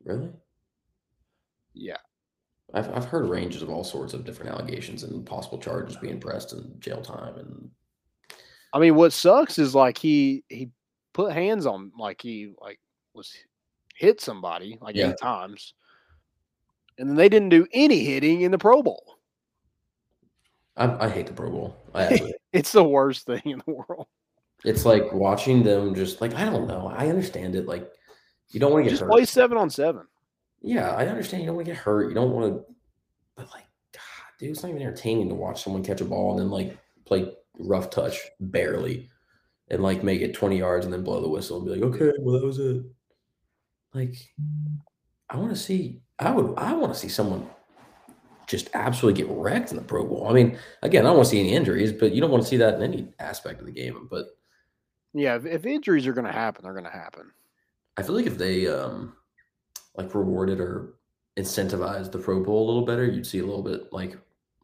really? 0.04 0.30
Yeah. 1.74 1.98
I've 2.74 2.94
I've 2.94 3.04
heard 3.04 3.28
ranges 3.28 3.62
of 3.62 3.68
all 3.70 3.84
sorts 3.84 4.14
of 4.14 4.24
different 4.24 4.52
allegations 4.52 5.02
and 5.02 5.24
possible 5.26 5.58
charges 5.58 5.96
being 5.96 6.18
pressed 6.20 6.52
and 6.52 6.80
jail 6.80 7.02
time 7.02 7.36
and 7.38 7.70
I 8.74 8.78
mean, 8.78 8.94
what 8.94 9.12
sucks 9.12 9.58
is 9.58 9.74
like 9.74 9.98
he 9.98 10.44
he 10.48 10.70
put 11.12 11.32
hands 11.32 11.66
on 11.66 11.92
like 11.98 12.22
he 12.22 12.54
like 12.58 12.80
was 13.12 13.30
hit 13.94 14.20
somebody 14.22 14.78
like 14.80 14.96
Yeah. 14.96 15.10
eight 15.10 15.18
times, 15.18 15.74
and 16.96 17.06
then 17.10 17.16
they 17.16 17.28
didn't 17.28 17.50
do 17.50 17.66
any 17.74 18.02
hitting 18.02 18.40
in 18.40 18.50
the 18.50 18.56
Pro 18.56 18.82
Bowl. 18.82 19.18
I, 20.76 21.04
I 21.04 21.08
hate 21.10 21.26
the 21.26 21.34
Pro 21.34 21.50
Bowl. 21.50 21.76
I 21.94 22.32
It's 22.54 22.72
the 22.72 22.82
worst 22.84 23.26
thing 23.26 23.42
in 23.44 23.60
the 23.66 23.72
world. 23.74 24.06
it's 24.64 24.86
like 24.86 25.12
watching 25.12 25.62
them 25.62 25.94
just 25.94 26.22
like 26.22 26.32
I 26.34 26.46
don't 26.46 26.66
know. 26.66 26.86
I 26.96 27.08
understand 27.08 27.54
it. 27.56 27.66
Like 27.66 27.90
you 28.52 28.60
don't 28.60 28.72
want 28.72 28.84
to 28.84 28.84
get 28.84 28.90
Just 28.92 29.02
hurt. 29.02 29.10
play 29.10 29.26
seven 29.26 29.58
on 29.58 29.68
seven. 29.68 30.06
Yeah, 30.62 30.90
I 30.94 31.06
understand 31.06 31.42
you 31.42 31.48
don't 31.48 31.56
want 31.56 31.66
to 31.66 31.72
get 31.72 31.80
hurt. 31.80 32.08
You 32.08 32.14
don't 32.14 32.30
want 32.30 32.54
to, 32.54 32.74
but 33.36 33.50
like, 33.50 33.66
God, 33.92 34.02
dude, 34.38 34.50
it's 34.50 34.62
not 34.62 34.70
even 34.70 34.82
entertaining 34.82 35.28
to 35.28 35.34
watch 35.34 35.62
someone 35.62 35.82
catch 35.82 36.00
a 36.00 36.04
ball 36.04 36.30
and 36.30 36.40
then 36.40 36.50
like 36.50 36.78
play 37.04 37.32
rough 37.58 37.90
touch 37.90 38.18
barely, 38.40 39.10
and 39.68 39.82
like 39.82 40.04
make 40.04 40.20
it 40.20 40.34
twenty 40.34 40.58
yards 40.58 40.84
and 40.84 40.92
then 40.92 41.02
blow 41.02 41.20
the 41.20 41.28
whistle 41.28 41.58
and 41.58 41.66
be 41.66 41.72
like, 41.72 41.94
okay, 41.94 42.12
well 42.20 42.38
that 42.38 42.46
was 42.46 42.58
it. 42.58 42.84
Like, 43.92 44.14
I 45.28 45.36
want 45.36 45.50
to 45.50 45.56
see. 45.56 46.00
I 46.18 46.30
would. 46.30 46.54
I 46.56 46.72
want 46.74 46.92
to 46.94 46.98
see 46.98 47.08
someone 47.08 47.48
just 48.46 48.70
absolutely 48.74 49.22
get 49.22 49.32
wrecked 49.34 49.70
in 49.70 49.76
the 49.76 49.82
Pro 49.82 50.06
Bowl. 50.06 50.28
I 50.28 50.32
mean, 50.32 50.58
again, 50.82 51.04
I 51.04 51.08
don't 51.08 51.16
want 51.16 51.26
to 51.26 51.30
see 51.30 51.40
any 51.40 51.54
injuries, 51.54 51.92
but 51.92 52.12
you 52.12 52.20
don't 52.20 52.30
want 52.30 52.42
to 52.42 52.48
see 52.48 52.58
that 52.58 52.74
in 52.74 52.82
any 52.82 53.12
aspect 53.18 53.60
of 53.60 53.66
the 53.66 53.72
game. 53.72 54.08
But 54.10 54.26
Yeah, 55.14 55.36
if, 55.36 55.46
if 55.46 55.66
injuries 55.66 56.06
are 56.06 56.12
going 56.12 56.26
to 56.26 56.32
happen, 56.32 56.62
they're 56.62 56.72
going 56.72 56.84
to 56.84 56.90
happen. 56.90 57.32
I 57.96 58.02
feel 58.02 58.14
like 58.14 58.26
if 58.26 58.38
they 58.38 58.66
um 58.66 59.14
like 59.96 60.14
rewarded 60.14 60.60
or 60.60 60.94
incentivized 61.38 62.12
the 62.12 62.18
Pro 62.18 62.42
Bowl 62.42 62.64
a 62.64 62.66
little 62.66 62.86
better, 62.86 63.04
you'd 63.06 63.26
see 63.26 63.38
a 63.38 63.46
little 63.46 63.62
bit 63.62 63.92
like 63.92 64.18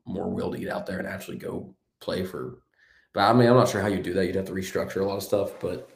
more 0.07 0.29
will 0.29 0.51
to 0.53 0.59
get 0.59 0.73
out 0.73 0.87
there 0.87 0.99
and 0.99 1.09
actually 1.09 1.39
go 1.39 1.75
play 2.01 2.25
for. 2.25 2.59
But 3.15 3.23
I 3.23 3.33
mean, 3.33 3.49
I'm 3.49 3.57
not 3.57 3.69
sure 3.69 3.81
how 3.81 3.89
you 3.89 4.03
do 4.03 4.15
that. 4.15 4.27
You'd 4.27 4.37
have 4.37 4.47
to 4.47 4.53
restructure 4.53 5.01
a 5.01 5.05
lot 5.05 5.17
of 5.17 5.23
stuff, 5.23 5.61
but 5.61 5.91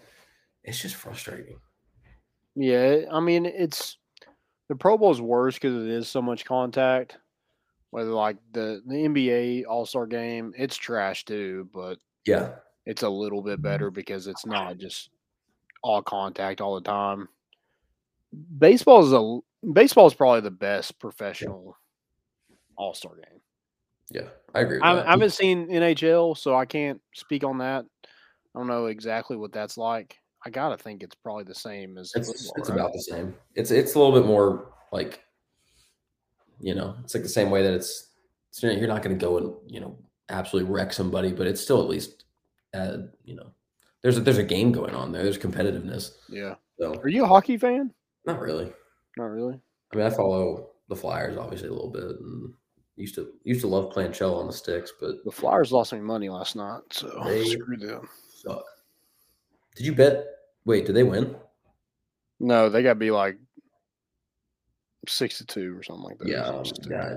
it's 0.64 0.80
just 0.80 0.96
frustrating. 0.96 1.58
Yeah, 2.54 3.02
I 3.10 3.20
mean 3.20 3.46
it's 3.46 3.96
the 4.68 4.76
Pro 4.76 4.98
Bowl 4.98 5.10
is 5.10 5.20
worse 5.20 5.54
because 5.54 5.82
it 5.84 5.90
is 5.90 6.08
so 6.08 6.22
much 6.22 6.44
contact. 6.44 7.18
Whether 7.90 8.10
like 8.10 8.36
the 8.52 8.82
the 8.86 8.94
NBA 8.94 9.64
All 9.68 9.86
Star 9.86 10.06
Game, 10.06 10.52
it's 10.56 10.76
trash 10.76 11.24
too, 11.24 11.68
but 11.72 11.98
Yeah, 12.26 12.54
it's 12.86 13.02
a 13.02 13.08
little 13.08 13.42
bit 13.42 13.62
better 13.62 13.90
because 13.90 14.26
it's 14.26 14.46
not 14.46 14.78
just 14.78 15.10
all 15.82 16.02
contact 16.02 16.60
all 16.60 16.74
the 16.74 16.80
time. 16.80 17.28
Baseball 18.58 19.04
is 19.04 19.12
a 19.12 19.68
baseball 19.72 20.06
is 20.06 20.14
probably 20.14 20.40
the 20.40 20.50
best 20.50 20.98
professional 20.98 21.76
All 22.76 22.94
Star 22.94 23.14
game. 23.16 23.40
yeah, 24.10 24.28
I 24.54 24.60
agree. 24.60 24.76
With 24.78 24.84
I, 24.84 24.94
that. 24.94 25.06
I 25.06 25.10
haven't 25.10 25.30
seen 25.30 25.68
NHL, 25.68 26.36
so 26.36 26.54
I 26.56 26.64
can't 26.64 27.00
speak 27.14 27.44
on 27.44 27.58
that. 27.58 27.84
I 28.54 28.58
don't 28.58 28.66
know 28.66 28.86
exactly 28.86 29.36
what 29.36 29.52
that's 29.52 29.76
like. 29.76 30.16
I 30.44 30.50
gotta 30.50 30.76
think 30.76 31.02
it's 31.02 31.14
probably 31.14 31.44
the 31.44 31.54
same 31.54 31.98
as 31.98 32.12
It's 32.14 32.28
football, 32.28 32.54
it's 32.56 32.70
right? 32.70 32.78
about 32.78 32.92
the 32.92 33.02
same. 33.02 33.34
It's 33.54 33.70
it's 33.70 33.94
a 33.94 33.98
little 33.98 34.12
bit 34.18 34.26
more 34.26 34.72
like, 34.92 35.22
you 36.60 36.74
know, 36.74 36.96
it's 37.04 37.14
like 37.14 37.22
the 37.22 37.28
same 37.28 37.50
way 37.50 37.62
that 37.62 37.74
it's. 37.74 38.10
it's 38.50 38.62
you're 38.62 38.88
not 38.88 39.02
going 39.02 39.16
to 39.16 39.24
go 39.24 39.38
and 39.38 39.54
you 39.66 39.80
know 39.80 39.96
absolutely 40.28 40.70
wreck 40.72 40.92
somebody, 40.92 41.32
but 41.32 41.46
it's 41.46 41.60
still 41.60 41.80
at 41.82 41.88
least, 41.88 42.24
uh, 42.74 42.98
you 43.24 43.34
know, 43.34 43.52
there's 44.02 44.16
a, 44.16 44.20
there's 44.20 44.38
a 44.38 44.42
game 44.42 44.72
going 44.72 44.94
on 44.94 45.12
there. 45.12 45.22
There's 45.22 45.38
competitiveness. 45.38 46.12
yeah. 46.28 46.54
So 46.80 46.94
Are 47.00 47.08
you 47.08 47.24
a 47.24 47.28
hockey 47.28 47.56
fan? 47.58 47.92
Not 48.26 48.40
really. 48.40 48.72
Not 49.16 49.26
really. 49.26 49.60
I 49.92 49.96
mean, 49.96 50.06
I 50.06 50.10
follow 50.10 50.70
the 50.88 50.96
Flyers 50.96 51.36
obviously 51.36 51.68
a 51.68 51.72
little 51.72 51.90
bit, 51.90 52.04
and 52.04 52.52
used 52.96 53.14
to 53.16 53.28
used 53.44 53.60
to 53.62 53.66
love 53.68 53.90
playing 53.92 54.12
shell 54.12 54.34
on 54.36 54.46
the 54.46 54.52
sticks, 54.52 54.92
but 55.00 55.24
The 55.24 55.30
Flyers 55.32 55.72
lost 55.72 55.92
me 55.92 56.00
money 56.00 56.28
last 56.28 56.56
night, 56.56 56.80
so 56.90 57.08
They- 57.24 57.44
screw 57.44 57.76
them. 57.76 58.08
suck. 58.34 58.64
Did 59.76 59.86
you 59.86 59.94
bet? 59.94 60.26
Wait, 60.64 60.84
did 60.86 60.94
they 60.94 61.02
win? 61.02 61.34
No, 62.40 62.68
they 62.68 62.82
got 62.82 62.90
to 62.90 62.94
be 62.96 63.10
like 63.10 63.38
six 65.08 65.38
to 65.38 65.46
two 65.46 65.76
or 65.78 65.82
something 65.82 66.04
like 66.04 66.18
that. 66.18 66.28
Yeah, 66.28 66.62
Six 66.62 66.86
um, 66.86 66.92
yeah. 66.92 67.16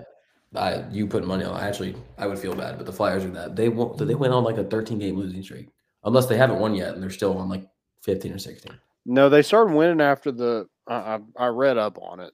I 0.56 0.86
you 0.89 1.06
put 1.08 1.26
money 1.28 1.43
on. 1.43 1.60
Actually, 1.60 1.95
I 2.18 2.28
would 2.28 2.39
feel 2.39 2.56
bad, 2.56 2.78
but 2.78 2.86
the 2.86 2.93
Flyers 2.93 3.26
are 3.26 3.30
that 3.30 3.56
they 3.56 3.70
won't. 3.70 3.97
They 3.97 4.16
went 4.16 4.34
on 4.34 4.43
like 4.43 4.58
a 4.58 4.64
13 4.64 4.99
game 4.99 5.18
losing 5.18 5.43
streak, 5.43 5.68
unless 6.03 6.28
they 6.28 6.38
haven't 6.38 6.60
won 6.60 6.74
yet, 6.76 6.93
and 6.93 7.03
they're 7.03 7.10
still 7.10 7.38
on 7.38 7.49
like 7.49 7.68
15 8.03 8.34
or 8.34 8.38
16. 8.39 8.72
No, 9.06 9.28
they 9.30 9.41
started 9.41 9.74
winning 9.76 10.01
after 10.01 10.32
the. 10.32 10.68
I, 10.88 11.20
I 11.38 11.48
read 11.48 11.78
up 11.78 11.98
on 12.02 12.20
it, 12.20 12.34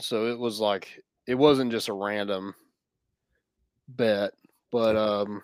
so 0.00 0.26
it 0.26 0.38
was 0.38 0.60
like 0.60 1.02
it 1.26 1.34
wasn't 1.34 1.70
just 1.70 1.88
a 1.88 1.92
random 1.92 2.54
bet, 3.88 4.32
but 4.70 4.96
um, 4.96 5.42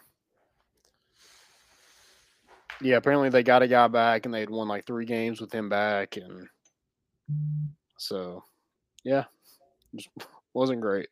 yeah. 2.80 2.96
Apparently, 2.96 3.30
they 3.30 3.42
got 3.42 3.62
a 3.62 3.68
guy 3.68 3.88
back, 3.88 4.26
and 4.26 4.34
they 4.34 4.40
had 4.40 4.50
won 4.50 4.68
like 4.68 4.86
three 4.86 5.06
games 5.06 5.40
with 5.40 5.52
him 5.52 5.68
back, 5.68 6.16
and 6.16 6.48
so 7.96 8.44
yeah, 9.04 9.24
just 9.94 10.08
wasn't 10.54 10.80
great. 10.80 11.08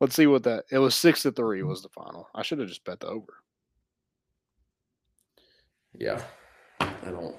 Let's 0.00 0.16
see 0.16 0.26
what 0.26 0.42
that. 0.42 0.64
It 0.70 0.78
was 0.78 0.94
six 0.94 1.22
to 1.22 1.32
three 1.32 1.62
was 1.62 1.82
the 1.82 1.88
final. 1.88 2.28
I 2.34 2.42
should 2.42 2.58
have 2.58 2.68
just 2.68 2.84
bet 2.84 3.00
the 3.00 3.06
over. 3.06 3.34
Yeah, 5.96 6.20
I 6.80 7.10
don't. 7.10 7.36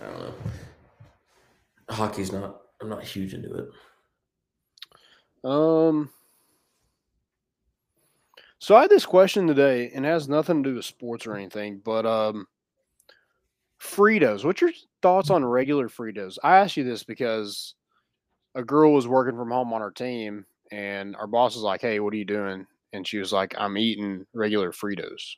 I 0.00 0.06
don't 0.06 0.18
know. 0.18 0.34
Hockey's 1.88 2.32
not. 2.32 2.60
I'm 2.80 2.88
not 2.88 3.04
huge 3.04 3.34
into 3.34 3.54
it. 3.54 3.68
Um. 5.48 6.10
So 8.58 8.74
I 8.74 8.82
had 8.82 8.90
this 8.90 9.04
question 9.04 9.46
today, 9.46 9.90
and 9.94 10.06
it 10.06 10.08
has 10.08 10.28
nothing 10.28 10.62
to 10.62 10.70
do 10.70 10.76
with 10.76 10.86
sports 10.86 11.26
or 11.26 11.34
anything, 11.34 11.82
but 11.84 12.06
um, 12.06 12.46
Fritos. 13.78 14.44
What's 14.44 14.62
your 14.62 14.72
thoughts 15.02 15.28
on 15.28 15.44
regular 15.44 15.88
Fritos? 15.88 16.38
I 16.42 16.56
asked 16.56 16.76
you 16.76 16.84
this 16.84 17.04
because 17.04 17.74
a 18.54 18.64
girl 18.64 18.94
was 18.94 19.06
working 19.06 19.36
from 19.36 19.50
home 19.50 19.72
on 19.74 19.82
our 19.82 19.90
team, 19.90 20.46
and 20.70 21.14
our 21.16 21.26
boss 21.26 21.54
was 21.54 21.62
like, 21.62 21.82
"Hey, 21.82 22.00
what 22.00 22.14
are 22.14 22.16
you 22.16 22.24
doing?" 22.24 22.66
And 22.94 23.06
she 23.06 23.18
was 23.18 23.32
like, 23.32 23.54
"I'm 23.58 23.76
eating 23.76 24.24
regular 24.32 24.72
Fritos." 24.72 25.36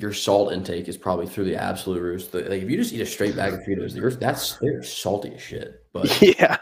Your 0.00 0.12
salt 0.12 0.52
intake 0.52 0.88
is 0.88 0.96
probably 0.96 1.26
through 1.26 1.44
the 1.44 1.56
absolute 1.56 2.00
roof. 2.00 2.32
Like 2.32 2.44
if 2.46 2.70
you 2.70 2.76
just 2.76 2.92
eat 2.92 3.02
a 3.02 3.06
straight 3.06 3.36
bag 3.36 3.52
of 3.52 3.60
Fritos, 3.60 3.94
you're, 3.94 4.10
that's 4.10 4.56
they're 4.56 4.82
salty 4.82 5.34
as 5.34 5.42
shit. 5.42 5.84
But 5.92 6.20
yeah, 6.40 6.56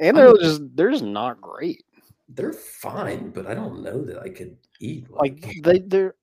and 0.00 0.16
they're 0.16 0.32
just 0.34 0.62
they're 0.74 0.92
just 0.92 1.02
not 1.04 1.40
great. 1.40 1.82
they're 2.28 2.52
fine. 2.52 3.30
But 3.30 3.46
I 3.46 3.54
don't 3.54 3.82
know 3.82 4.04
that 4.04 4.20
I 4.20 4.28
could 4.28 4.56
eat 4.80 5.10
like 5.10 5.44
they 5.62 5.80
they're 5.80 6.14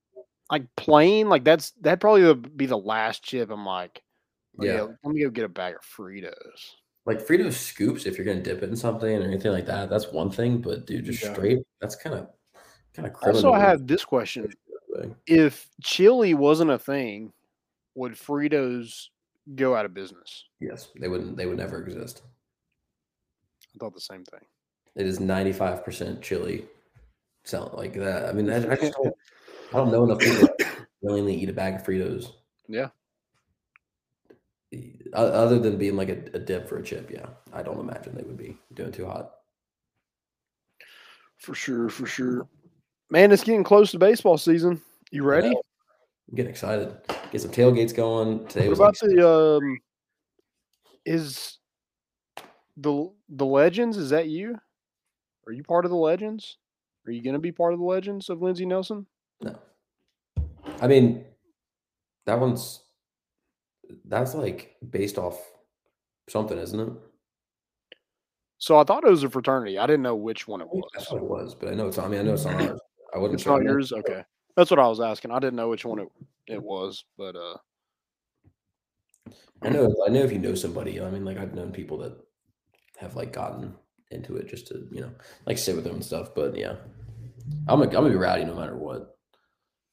like 0.51 0.65
plain 0.77 1.29
like 1.29 1.43
that's 1.43 1.71
that'd 1.81 1.99
probably 1.99 2.23
would 2.23 2.57
be 2.57 2.65
the 2.65 2.77
last 2.77 3.23
chip 3.23 3.51
i'm 3.51 3.65
like 3.65 4.01
Yeah. 4.59 4.73
yeah 4.73 4.81
let 5.03 5.13
me 5.13 5.21
go 5.21 5.29
get 5.29 5.45
a 5.45 5.49
bag 5.49 5.75
of 5.75 5.81
fritos 5.81 6.31
like 7.05 7.25
Frito 7.25 7.51
scoops 7.53 8.05
if 8.05 8.17
you're 8.17 8.25
gonna 8.25 8.41
dip 8.41 8.63
it 8.63 8.69
in 8.69 8.75
something 8.75 9.09
or 9.17 9.23
anything 9.23 9.51
like 9.51 9.65
that. 9.65 9.89
That's 9.89 10.11
one 10.11 10.29
thing, 10.29 10.61
but 10.61 10.85
dude, 10.85 11.05
just 11.05 11.23
Yeah. 11.23 11.33
straight. 11.33 11.59
That's 11.81 11.95
kind 11.95 12.15
of 12.15 12.27
kind 12.93 13.07
of 13.07 13.15
also 13.23 13.51
i 13.53 13.59
have 13.59 13.87
this 13.87 14.03
question 14.05 14.51
if 15.27 15.67
chili 15.83 16.33
wasn't 16.33 16.69
a 16.69 16.79
thing 16.79 17.31
would 17.95 18.13
fritos 18.13 19.07
go 19.55 19.75
out 19.75 19.85
of 19.85 19.93
business 19.93 20.45
Yes, 20.59 20.89
they 20.99 21.07
wouldn't. 21.07 21.37
They 21.37 21.45
would 21.45 21.57
never 21.57 21.81
exist. 21.81 22.21
i 23.75 23.77
thought 23.79 23.93
the 23.93 24.01
same 24.01 24.23
thing 24.25 24.41
It 24.95 25.05
is 25.05 25.19
95 25.19 25.85
percent 25.85 26.21
chili. 26.21 26.65
Sound 27.45 27.73
like 27.73 27.93
that. 27.93 28.27
I 28.27 28.33
mean, 28.33 28.49
I, 28.49 28.57
I 28.57 28.75
just 28.75 28.93
don't. 29.01 29.15
I 29.73 29.77
don't 29.77 29.91
know 29.91 30.03
enough 30.03 30.19
people 30.19 30.49
willingly 31.01 31.35
eat 31.35 31.49
a 31.49 31.53
bag 31.53 31.75
of 31.75 31.83
Fritos. 31.83 32.33
Yeah. 32.67 32.89
Other 35.13 35.57
than 35.59 35.77
being 35.77 35.95
like 35.95 36.09
a, 36.09 36.19
a 36.35 36.39
dip 36.39 36.67
for 36.67 36.77
a 36.77 36.83
chip, 36.83 37.09
yeah, 37.09 37.27
I 37.53 37.63
don't 37.63 37.79
imagine 37.79 38.15
they 38.15 38.23
would 38.23 38.37
be 38.37 38.57
doing 38.73 38.91
too 38.91 39.05
hot. 39.05 39.31
for 41.37 41.55
sure 41.55 41.89
for 41.89 42.05
sure 42.05 42.47
man 43.09 43.31
it's 43.31 43.43
getting 43.43 43.63
close 43.63 43.91
to 43.91 43.99
baseball 43.99 44.37
season 44.37 44.81
you 45.11 45.23
ready. 45.23 45.47
I'm 45.47 46.35
getting 46.35 46.51
excited. 46.51 46.95
Get 47.31 47.41
some 47.41 47.51
tailgates 47.51 47.95
going. 47.95 48.45
Today 48.47 48.67
what 48.67 48.77
was 48.77 48.79
about 48.79 49.01
like, 49.01 49.15
the 49.15 49.57
um 49.57 49.79
is 51.05 51.57
the 52.77 53.11
the 53.29 53.45
legends 53.45 53.97
is 53.97 54.11
that 54.11 54.27
you 54.27 54.57
are 55.47 55.53
you 55.53 55.63
part 55.63 55.85
of 55.85 55.91
the 55.91 55.97
legends 55.97 56.57
are 57.07 57.11
you 57.11 57.23
going 57.23 57.33
to 57.33 57.39
be 57.39 57.51
part 57.51 57.73
of 57.73 57.79
the 57.79 57.85
legends 57.85 58.29
of 58.29 58.41
lindsey 58.41 58.65
nelson 58.65 59.05
No. 59.41 59.57
I 60.81 60.87
mean, 60.87 61.25
that 62.25 62.39
one's 62.39 62.81
that's 64.05 64.35
like 64.35 64.75
based 64.87 65.17
off 65.17 65.41
something, 66.29 66.57
isn't 66.57 66.79
it? 66.79 66.93
So 68.59 68.77
I 68.77 68.83
thought 68.83 69.03
it 69.03 69.09
was 69.09 69.23
a 69.23 69.29
fraternity. 69.29 69.77
I 69.77 69.87
didn't 69.87 70.03
know 70.03 70.15
which 70.15 70.47
one 70.47 70.61
it 70.61 70.67
was. 70.67 70.89
That's 70.93 71.11
what 71.11 71.21
it 71.21 71.27
was, 71.27 71.55
but 71.55 71.69
I 71.69 71.73
know 71.73 71.87
it's. 71.87 71.97
I 71.97 72.07
mean, 72.07 72.19
I 72.19 72.23
know 72.23 72.33
it's 72.33 72.45
not 72.45 72.61
ours. 72.61 72.79
I 73.13 73.17
wasn't 73.17 73.35
It's 73.35 73.43
sure. 73.43 73.57
not 73.57 73.63
yours. 73.63 73.91
Okay, 73.91 74.23
that's 74.55 74.71
what 74.71 74.79
I 74.79 74.87
was 74.87 74.99
asking. 75.01 75.31
I 75.31 75.39
didn't 75.39 75.55
know 75.55 75.69
which 75.69 75.85
one 75.85 75.99
it, 75.99 76.07
it 76.47 76.61
was, 76.61 77.03
but 77.17 77.35
uh, 77.35 77.57
I 79.61 79.69
know. 79.69 79.93
I 80.05 80.09
know 80.09 80.21
if 80.21 80.31
you 80.31 80.39
know 80.39 80.55
somebody. 80.55 81.01
I 81.01 81.09
mean, 81.09 81.25
like 81.25 81.37
I've 81.37 81.53
known 81.53 81.71
people 81.71 81.97
that 81.99 82.17
have 82.97 83.15
like 83.15 83.33
gotten 83.33 83.73
into 84.11 84.37
it 84.37 84.47
just 84.47 84.67
to 84.67 84.87
you 84.91 85.01
know 85.01 85.11
like 85.45 85.57
sit 85.57 85.75
with 85.75 85.83
them 85.83 85.95
and 85.95 86.05
stuff. 86.05 86.33
But 86.35 86.55
yeah, 86.55 86.75
I'm 87.67 87.79
gonna, 87.79 87.85
I'm 87.85 88.03
gonna 88.03 88.09
be 88.09 88.15
rowdy 88.15 88.45
no 88.45 88.55
matter 88.55 88.75
what. 88.75 89.17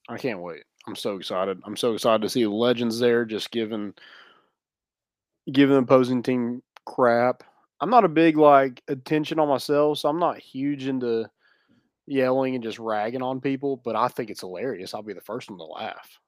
I 0.09 0.19
can't 0.19 0.41
wait. 0.41 0.63
I'm 0.87 0.97
so 0.97 1.17
excited. 1.17 1.61
I'm 1.65 1.77
so 1.77 1.95
excited 1.95 2.23
to 2.23 2.29
see 2.29 2.45
the 2.45 2.51
legends 2.51 2.99
there, 2.99 3.25
just 3.25 3.51
giving 3.51 3.95
giving 5.53 5.75
the 5.77 5.83
opposing 5.83 6.23
team 6.23 6.63
crap. 6.85 7.43
I'm 7.81 7.91
not 7.91 8.05
a 8.05 8.09
big 8.09 8.37
like 8.37 8.83
attention 8.89 9.39
on 9.39 9.49
myself, 9.49 9.99
so 9.99 10.09
I'm 10.09 10.19
not 10.19 10.39
huge 10.39 10.87
into 10.87 11.29
yelling 12.07 12.55
and 12.55 12.65
just 12.65 12.79
ragging 12.79 13.23
on 13.23 13.41
people. 13.41 13.77
But 13.77 13.97
I 13.97 14.09
think 14.09 14.31
it's 14.31 14.41
hilarious. 14.41 14.95
I'll 14.95 15.03
be 15.03 15.13
the 15.13 15.21
first 15.21 15.51
one 15.51 15.59
to 15.59 15.65
laugh. 15.65 16.19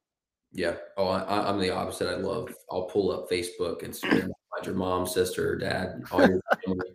Yeah. 0.53 0.77
Oh, 0.97 1.09
I, 1.09 1.49
I'm 1.49 1.59
the 1.59 1.71
opposite. 1.71 2.09
I 2.09 2.17
love. 2.17 2.55
I'll 2.71 2.85
pull 2.85 3.11
up 3.11 3.29
Facebook, 3.31 3.83
Instagram, 3.83 4.31
find 4.31 4.33
your 4.65 4.75
mom, 4.75 5.07
sister, 5.07 5.57
dad, 5.57 6.03
all 6.11 6.21
your 6.21 6.41
family. 6.65 6.87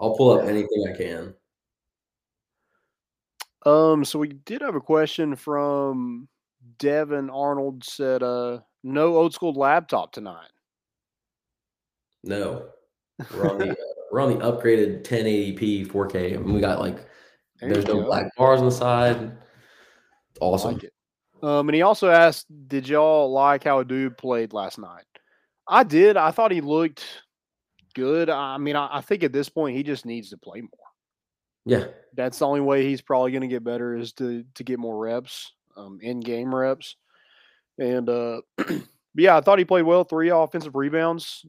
I'll 0.00 0.16
pull 0.16 0.38
up 0.38 0.46
anything 0.46 0.92
I 0.92 0.96
can. 0.96 1.34
Um, 3.64 4.04
so 4.04 4.18
we 4.18 4.28
did 4.28 4.60
have 4.60 4.74
a 4.74 4.80
question 4.80 5.36
from 5.36 6.28
Devin 6.78 7.30
Arnold 7.30 7.84
said, 7.84 8.22
uh, 8.22 8.58
no 8.82 9.16
old 9.16 9.32
school 9.32 9.52
laptop 9.52 10.12
tonight. 10.12 10.50
No, 12.24 12.66
we're 13.34 13.50
on 13.50 13.58
the 13.58 13.70
uh, 13.70 13.74
we're 14.12 14.20
on 14.20 14.30
the 14.30 14.44
upgraded 14.44 15.04
1080p 15.04 15.86
4K. 15.88 16.34
I 16.34 16.36
mean, 16.36 16.54
we 16.54 16.60
got 16.60 16.80
like 16.80 17.04
There 17.62 17.74
there's 17.74 17.86
no 17.86 18.00
go. 18.00 18.04
black 18.04 18.34
bars 18.36 18.60
on 18.60 18.66
the 18.66 18.72
side. 18.72 19.32
Awesome. 20.40 20.74
like. 20.74 20.90
Um, 21.42 21.68
and 21.68 21.74
he 21.74 21.82
also 21.82 22.08
asked, 22.08 22.46
"Did 22.68 22.88
y'all 22.88 23.30
like 23.32 23.64
how 23.64 23.78
a 23.78 23.84
dude 23.84 24.18
played 24.18 24.52
last 24.52 24.78
night?" 24.78 25.04
I 25.68 25.84
did. 25.84 26.16
I 26.16 26.32
thought 26.32 26.50
he 26.50 26.60
looked 26.60 27.04
good. 27.94 28.28
I 28.28 28.58
mean, 28.58 28.76
I, 28.76 28.98
I 28.98 29.00
think 29.00 29.22
at 29.22 29.32
this 29.32 29.48
point 29.48 29.76
he 29.76 29.82
just 29.82 30.04
needs 30.04 30.30
to 30.30 30.36
play 30.36 30.60
more. 30.60 30.68
Yeah, 31.64 31.86
That's 32.14 32.40
the 32.40 32.46
only 32.46 32.60
way 32.60 32.84
he's 32.84 33.00
probably 33.00 33.30
going 33.30 33.42
to 33.42 33.48
get 33.48 33.62
better 33.62 33.96
is 33.96 34.12
to 34.14 34.44
to 34.56 34.64
get 34.64 34.80
more 34.80 34.98
reps, 34.98 35.52
um, 35.76 36.00
in 36.02 36.18
game 36.18 36.52
reps. 36.52 36.96
And 37.78 38.08
uh, 38.08 38.40
yeah, 39.14 39.36
I 39.36 39.40
thought 39.40 39.60
he 39.60 39.64
played 39.64 39.84
well. 39.84 40.02
Three 40.02 40.30
offensive 40.30 40.74
rebounds, 40.74 41.46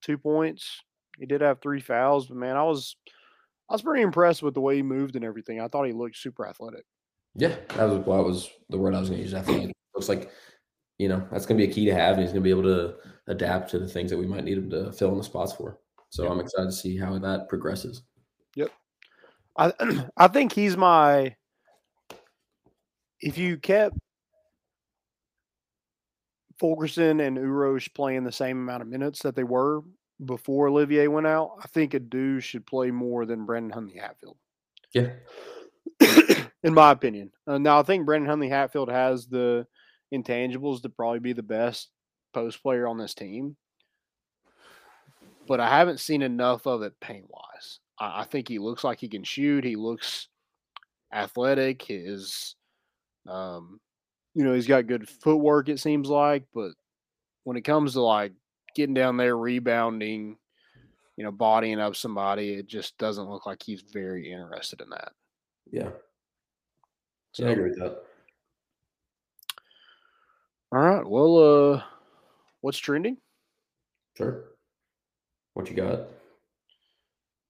two 0.00 0.16
points. 0.16 0.80
He 1.18 1.26
did 1.26 1.42
have 1.42 1.60
three 1.60 1.80
fouls, 1.80 2.28
but 2.28 2.38
man, 2.38 2.56
I 2.56 2.62
was 2.62 2.96
I 3.68 3.74
was 3.74 3.82
pretty 3.82 4.02
impressed 4.02 4.42
with 4.42 4.54
the 4.54 4.60
way 4.60 4.76
he 4.76 4.82
moved 4.82 5.16
and 5.16 5.24
everything. 5.24 5.60
I 5.60 5.68
thought 5.68 5.86
he 5.86 5.92
looked 5.92 6.16
super 6.16 6.46
athletic. 6.46 6.84
Yeah, 7.34 7.56
that 7.68 7.84
was 7.84 7.98
what 8.06 8.24
was 8.24 8.50
the 8.68 8.78
word 8.78 8.94
I 8.94 9.00
was 9.00 9.08
going 9.08 9.20
to 9.20 9.24
use. 9.24 9.34
Athletic. 9.34 9.74
Looks 9.94 10.08
like 10.08 10.30
you 10.98 11.08
know 11.08 11.26
that's 11.30 11.46
going 11.46 11.58
to 11.58 11.66
be 11.66 11.70
a 11.70 11.74
key 11.74 11.86
to 11.86 11.94
have. 11.94 12.14
And 12.14 12.22
he's 12.22 12.32
going 12.32 12.42
to 12.42 12.44
be 12.44 12.50
able 12.50 12.64
to 12.64 12.96
adapt 13.28 13.70
to 13.70 13.78
the 13.78 13.88
things 13.88 14.10
that 14.10 14.18
we 14.18 14.26
might 14.26 14.44
need 14.44 14.58
him 14.58 14.70
to 14.70 14.92
fill 14.92 15.12
in 15.12 15.18
the 15.18 15.24
spots 15.24 15.52
for. 15.52 15.78
So 16.10 16.28
I'm 16.28 16.40
excited 16.40 16.66
to 16.66 16.72
see 16.72 16.98
how 16.98 17.16
that 17.18 17.48
progresses. 17.48 18.02
Yep, 18.56 18.70
I 19.56 19.72
I 20.16 20.28
think 20.28 20.52
he's 20.52 20.76
my. 20.76 21.34
If 23.20 23.38
you 23.38 23.56
kept 23.56 23.96
Fulkerson 26.58 27.20
and 27.20 27.36
Uros 27.36 27.88
playing 27.88 28.24
the 28.24 28.32
same 28.32 28.58
amount 28.58 28.82
of 28.82 28.88
minutes 28.88 29.22
that 29.22 29.34
they 29.34 29.44
were 29.44 29.82
before 30.24 30.68
Olivier 30.68 31.08
went 31.08 31.26
out, 31.26 31.56
I 31.62 31.66
think 31.68 31.92
Aidoo 31.92 32.40
should 32.40 32.66
play 32.66 32.90
more 32.90 33.26
than 33.26 33.46
Brandon 33.46 33.70
Huntley 33.70 33.98
Hatfield. 33.98 34.36
Yeah, 34.94 35.10
in 36.62 36.74
my 36.74 36.90
opinion. 36.90 37.32
Uh, 37.46 37.58
now, 37.58 37.80
I 37.80 37.82
think 37.82 38.06
Brandon 38.06 38.28
Huntley 38.28 38.48
Hatfield 38.48 38.90
has 38.90 39.26
the 39.26 39.66
intangibles 40.14 40.82
to 40.82 40.88
probably 40.88 41.20
be 41.20 41.32
the 41.32 41.42
best 41.42 41.90
post 42.34 42.62
player 42.62 42.86
on 42.86 42.98
this 42.98 43.14
team, 43.14 43.56
but 45.46 45.60
I 45.60 45.68
haven't 45.68 46.00
seen 46.00 46.22
enough 46.22 46.66
of 46.66 46.82
it 46.82 46.98
paint 47.00 47.26
wise. 47.28 47.80
I, 47.98 48.22
I 48.22 48.24
think 48.24 48.48
he 48.48 48.58
looks 48.58 48.84
like 48.84 49.00
he 49.00 49.08
can 49.08 49.24
shoot. 49.24 49.64
He 49.64 49.76
looks 49.76 50.28
athletic. 51.12 51.82
His, 51.82 52.54
um, 53.26 53.80
you 54.34 54.44
know, 54.44 54.54
he's 54.54 54.66
got 54.66 54.86
good 54.86 55.08
footwork. 55.08 55.68
It 55.68 55.80
seems 55.80 56.08
like, 56.08 56.44
but 56.54 56.72
when 57.44 57.56
it 57.56 57.62
comes 57.62 57.94
to 57.94 58.02
like 58.02 58.32
getting 58.74 58.94
down 58.94 59.16
there, 59.16 59.36
rebounding, 59.36 60.36
you 61.16 61.24
know, 61.24 61.32
bodying 61.32 61.80
up 61.80 61.96
somebody, 61.96 62.54
it 62.54 62.66
just 62.66 62.96
doesn't 62.98 63.28
look 63.28 63.46
like 63.46 63.62
he's 63.62 63.82
very 63.82 64.32
interested 64.32 64.80
in 64.80 64.90
that. 64.90 65.12
yeah. 65.70 65.90
So, 67.32 67.46
I 67.46 67.50
agree 67.52 67.70
with 67.70 67.78
that. 67.78 68.02
all 70.70 70.78
right. 70.78 71.06
Well, 71.06 71.36
uh, 71.74 71.82
what's 72.60 72.78
trending? 72.78 73.16
Sure. 74.18 74.44
What 75.54 75.70
you 75.70 75.76
got? 75.76 76.00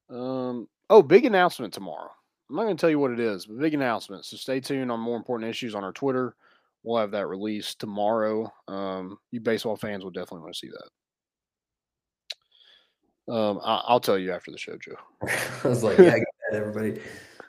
Um, 0.09 0.69
oh, 0.91 1.03
big 1.03 1.25
announcement 1.25 1.73
tomorrow. 1.73 2.11
I'm 2.49 2.57
not 2.57 2.65
going 2.65 2.77
to 2.77 2.81
tell 2.81 2.91
you 2.91 2.99
what 2.99 3.13
it 3.13 3.21
is, 3.21 3.47
but 3.47 3.59
big 3.59 3.75
announcement. 3.75 4.25
So 4.25 4.37
stay 4.37 4.61
tuned 4.61 4.93
on 4.93 5.01
more 5.01 5.17
important 5.17 5.49
issues 5.49 5.75
on 5.75 5.85
our 5.85 5.93
Twitter. 5.93 6.37
We'll 6.83 7.01
have 7.01 7.13
that 7.13 7.29
released 7.29 7.81
tomorrow. 7.81 8.53
Um, 8.69 9.19
you 9.31 9.41
baseball 9.41 9.77
fans 9.77 10.05
will 10.05 10.11
definitely 10.11 10.41
want 10.41 10.55
to 10.55 10.59
see 10.59 10.69
that. 10.69 10.89
Um, 13.33 13.61
I, 13.65 13.83
I'll 13.87 13.99
tell 13.99 14.19
you 14.19 14.31
after 14.31 14.51
the 14.51 14.59
show, 14.59 14.77
Joe. 14.77 14.97
I 15.65 15.69
was 15.69 15.83
like, 15.83 15.97
yeah, 15.99 16.13
I 16.13 16.19
got 16.19 16.27
that, 16.51 16.59
everybody. 16.59 17.01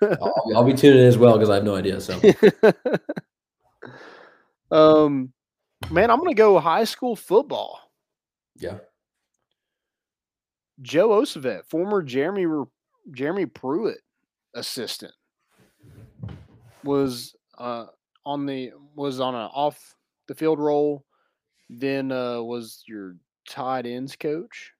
I'll, 0.01 0.33
I'll 0.55 0.63
be 0.63 0.73
tuning 0.73 0.99
in 0.99 1.05
as 1.05 1.17
well 1.17 1.33
because 1.33 1.49
I 1.49 1.55
have 1.55 1.65
no 1.65 1.75
idea. 1.75 1.99
So 1.99 2.13
um, 4.71 5.33
man, 5.91 6.09
I'm 6.09 6.19
going 6.19 6.31
to 6.31 6.35
go 6.35 6.57
high 6.57 6.85
school 6.85 7.17
football. 7.17 7.79
yeah, 8.55 8.77
Joe 10.81 11.09
Osovet, 11.09 11.65
former 11.65 12.01
Jeremy 12.01 12.65
Jeremy 13.11 13.45
Pruitt 13.45 13.99
assistant, 14.53 15.13
was 16.85 17.35
uh, 17.57 17.87
on 18.25 18.45
the 18.45 18.71
was 18.95 19.19
on 19.19 19.35
an 19.35 19.49
off 19.53 19.95
the 20.29 20.35
field 20.35 20.59
role. 20.59 21.03
Then 21.69 22.13
uh, 22.13 22.41
was 22.41 22.83
your 22.87 23.15
tight 23.49 23.85
ends 23.85 24.15
coach, 24.15 24.72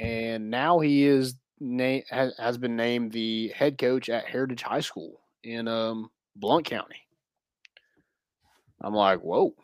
and 0.00 0.50
now 0.50 0.80
he 0.80 1.04
is 1.04 1.34
na- 1.60 2.00
has, 2.10 2.58
been 2.58 2.76
named 2.76 3.12
the 3.12 3.48
head 3.48 3.78
coach 3.78 4.08
at 4.08 4.26
Heritage 4.26 4.62
High 4.62 4.80
School 4.80 5.20
in 5.42 5.68
um, 5.68 6.10
Blount 6.36 6.64
County. 6.66 7.00
I'm 8.80 8.94
like, 8.94 9.20
whoa, 9.20 9.54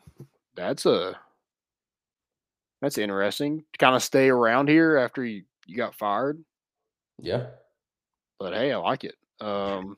that's 0.55 0.85
a 0.85 1.19
that's 2.81 2.97
interesting. 2.97 3.63
To 3.73 3.77
kind 3.77 3.95
of 3.95 4.01
stay 4.01 4.29
around 4.29 4.67
here 4.67 4.97
after 4.97 5.23
you, 5.23 5.43
you 5.67 5.77
got 5.77 5.95
fired. 5.95 6.43
yeah. 7.19 7.45
But 8.39 8.53
hey, 8.53 8.71
I 8.71 8.77
like 8.77 9.03
it. 9.03 9.15
Um 9.39 9.97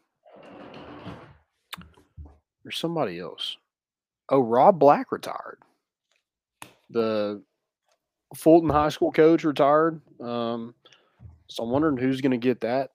there's 2.64 2.78
somebody 2.78 3.20
else. 3.20 3.58
Oh, 4.30 4.42
Rob 4.42 4.80
Black 4.80 5.12
retired. 5.12 5.60
The 6.90 7.42
Fulton 8.36 8.70
High 8.70 8.90
School 8.90 9.12
coach 9.12 9.44
retired. 9.44 10.02
Um, 10.20 10.74
so 11.48 11.64
I'm 11.64 11.70
wondering 11.70 11.98
who's 11.98 12.22
going 12.22 12.32
to 12.32 12.38
get 12.38 12.62
that 12.62 12.92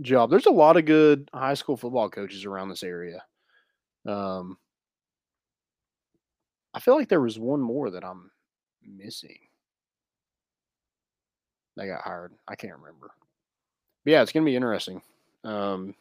job. 0.00 0.30
There's 0.30 0.46
a 0.46 0.50
lot 0.50 0.76
of 0.76 0.84
good 0.84 1.30
high 1.32 1.54
school 1.54 1.76
football 1.76 2.08
coaches 2.08 2.44
around 2.44 2.68
this 2.68 2.82
area. 2.82 3.22
Um, 4.06 4.58
I 6.72 6.80
feel 6.80 6.96
like 6.96 7.08
there 7.08 7.20
was 7.20 7.38
one 7.38 7.60
more 7.60 7.90
that 7.90 8.04
I'm 8.04 8.30
missing. 8.84 9.38
They 11.76 11.86
got 11.86 12.02
hired. 12.02 12.32
I 12.48 12.56
can't 12.56 12.74
remember. 12.74 13.10
But 14.04 14.10
yeah, 14.10 14.22
it's 14.22 14.32
going 14.32 14.44
to 14.44 14.50
be 14.50 14.56
interesting. 14.56 15.00
Um, 15.44 15.94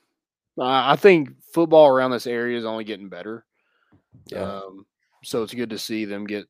I 0.60 0.96
think 0.96 1.30
football 1.52 1.88
around 1.88 2.12
this 2.12 2.28
area 2.28 2.58
is 2.58 2.66
only 2.66 2.84
getting 2.84 3.10
better. 3.10 3.46
Yeah. 4.28 4.44
Um, 4.44 4.86
so 5.24 5.44
it's 5.44 5.54
good 5.54 5.70
to 5.70 5.78
see 5.78 6.06
them 6.06 6.26
get, 6.26 6.48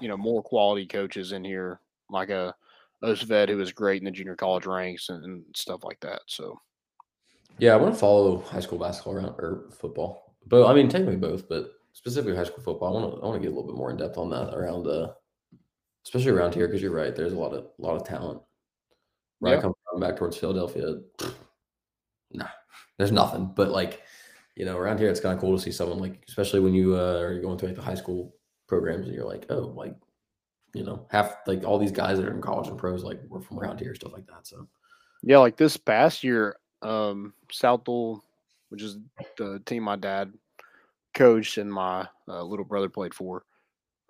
you 0.00 0.08
know, 0.08 0.16
more 0.16 0.42
quality 0.42 0.86
coaches 0.86 1.32
in 1.32 1.44
here, 1.44 1.80
like 2.10 2.30
a 2.30 2.54
Osovet 3.02 3.48
who 3.48 3.56
was 3.56 3.72
great 3.72 4.02
in 4.02 4.04
the 4.04 4.10
junior 4.10 4.36
college 4.36 4.66
ranks 4.66 5.08
and, 5.08 5.24
and 5.24 5.44
stuff 5.54 5.84
like 5.84 6.00
that. 6.00 6.20
So 6.26 6.60
Yeah, 7.58 7.72
I 7.72 7.76
want 7.76 7.94
to 7.94 8.00
follow 8.00 8.40
high 8.40 8.60
school 8.60 8.78
basketball 8.78 9.14
around 9.14 9.34
or 9.38 9.70
football, 9.72 10.36
but 10.46 10.66
I 10.66 10.74
mean 10.74 10.88
technically 10.88 11.16
both, 11.16 11.48
but 11.48 11.72
specifically 11.92 12.36
high 12.36 12.44
school 12.44 12.62
football. 12.62 12.88
I 12.96 13.00
want 13.00 13.14
to 13.14 13.22
I 13.22 13.26
want 13.26 13.40
to 13.40 13.46
get 13.46 13.52
a 13.52 13.56
little 13.56 13.70
bit 13.70 13.76
more 13.78 13.90
in 13.90 13.96
depth 13.96 14.18
on 14.18 14.30
that 14.30 14.54
around, 14.54 14.86
uh, 14.86 15.12
especially 16.04 16.30
around 16.32 16.54
here 16.54 16.66
because 16.66 16.82
you're 16.82 16.92
right. 16.92 17.14
There's 17.14 17.32
a 17.32 17.38
lot 17.38 17.52
of 17.54 17.64
a 17.78 17.82
lot 17.82 17.96
of 17.96 18.06
talent. 18.06 18.42
I 19.44 19.52
Yeah. 19.54 19.60
come 19.60 19.74
back 19.98 20.16
towards 20.16 20.36
Philadelphia, 20.36 21.00
nah, 22.32 22.48
there's 22.98 23.12
nothing. 23.12 23.52
But 23.54 23.70
like, 23.70 24.02
you 24.60 24.66
know, 24.66 24.76
around 24.76 24.98
here, 24.98 25.08
it's 25.08 25.20
kind 25.20 25.34
of 25.34 25.40
cool 25.40 25.56
to 25.56 25.62
see 25.62 25.72
someone 25.72 25.98
like, 25.98 26.22
especially 26.28 26.60
when 26.60 26.74
you 26.74 26.94
uh, 26.94 27.18
are 27.18 27.40
going 27.40 27.56
through 27.56 27.70
like 27.70 27.76
the 27.76 27.82
high 27.82 27.94
school 27.94 28.34
programs, 28.68 29.06
and 29.06 29.14
you're 29.14 29.24
like, 29.24 29.46
oh, 29.48 29.72
like, 29.74 29.94
you 30.74 30.84
know, 30.84 31.06
half 31.10 31.34
like 31.46 31.64
all 31.64 31.78
these 31.78 31.90
guys 31.90 32.18
that 32.18 32.26
are 32.26 32.34
in 32.34 32.42
college 32.42 32.68
and 32.68 32.76
pros, 32.76 33.02
like, 33.02 33.22
we're 33.26 33.40
from 33.40 33.58
around 33.58 33.80
here, 33.80 33.94
stuff 33.94 34.12
like 34.12 34.26
that. 34.26 34.46
So 34.46 34.68
yeah, 35.22 35.38
like 35.38 35.56
this 35.56 35.78
past 35.78 36.22
year, 36.22 36.56
um, 36.82 37.32
South 37.50 37.80
Southall, 37.80 38.22
which 38.68 38.82
is 38.82 38.98
the 39.38 39.62
team 39.64 39.82
my 39.82 39.96
dad 39.96 40.30
coached 41.14 41.56
and 41.56 41.72
my 41.72 42.06
uh, 42.28 42.42
little 42.42 42.66
brother 42.66 42.90
played 42.90 43.14
for, 43.14 43.44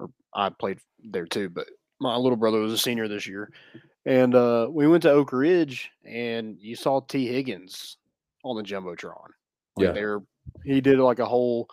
or 0.01 0.11
I 0.35 0.49
played 0.49 0.81
there 0.99 1.27
too, 1.27 1.49
but 1.49 1.69
my 2.01 2.17
little 2.17 2.37
brother 2.37 2.59
was 2.59 2.73
a 2.73 2.79
senior 2.79 3.07
this 3.07 3.29
year. 3.29 3.53
And 4.05 4.35
uh, 4.35 4.67
we 4.69 4.89
went 4.89 5.05
to 5.05 5.13
Oak 5.13 5.33
Ridge 5.33 5.93
and 6.05 6.57
you 6.61 6.75
saw 6.75 7.03
Tee 7.03 7.29
Higgins 7.29 7.99
on 8.43 8.57
the 8.57 8.65
Jumbotron. 8.65 9.29
Like 9.81 9.89
Yeah. 9.89 9.93
there 9.93 10.19
he 10.65 10.81
did 10.81 10.99
like 10.99 11.19
a 11.19 11.27
whole 11.27 11.69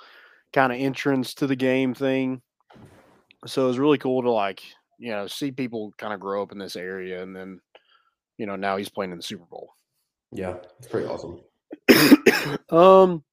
kind 0.54 0.72
of 0.72 0.80
entrance 0.80 1.34
to 1.36 1.48
the 1.48 1.56
game 1.56 1.94
thing. 1.94 2.42
So 3.46 3.66
it 3.66 3.68
was 3.68 3.80
really 3.80 3.98
cool 3.98 4.22
to 4.24 4.32
like, 4.32 4.62
you 4.98 5.12
know, 5.12 5.28
see 5.28 5.52
people 5.52 5.94
kind 5.98 6.14
of 6.14 6.20
grow 6.20 6.42
up 6.42 6.52
in 6.52 6.58
this 6.58 6.76
area 6.76 7.22
and 7.22 7.36
then, 7.36 7.60
you 8.38 8.46
know, 8.46 8.56
now 8.56 8.78
he's 8.78 8.90
playing 8.90 9.12
in 9.12 9.18
the 9.18 9.24
Super 9.24 9.46
Bowl. 9.46 9.74
yeah, 10.32 10.56
it's 10.80 10.88
pretty 10.88 11.08
awesome. 11.08 11.40
um 12.70 13.24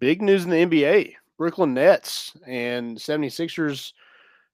big 0.00 0.22
news 0.22 0.44
in 0.44 0.50
the 0.50 0.56
NBA. 0.66 1.14
Brooklyn 1.38 1.74
Nets 1.74 2.34
and 2.46 2.96
76ers 2.96 3.92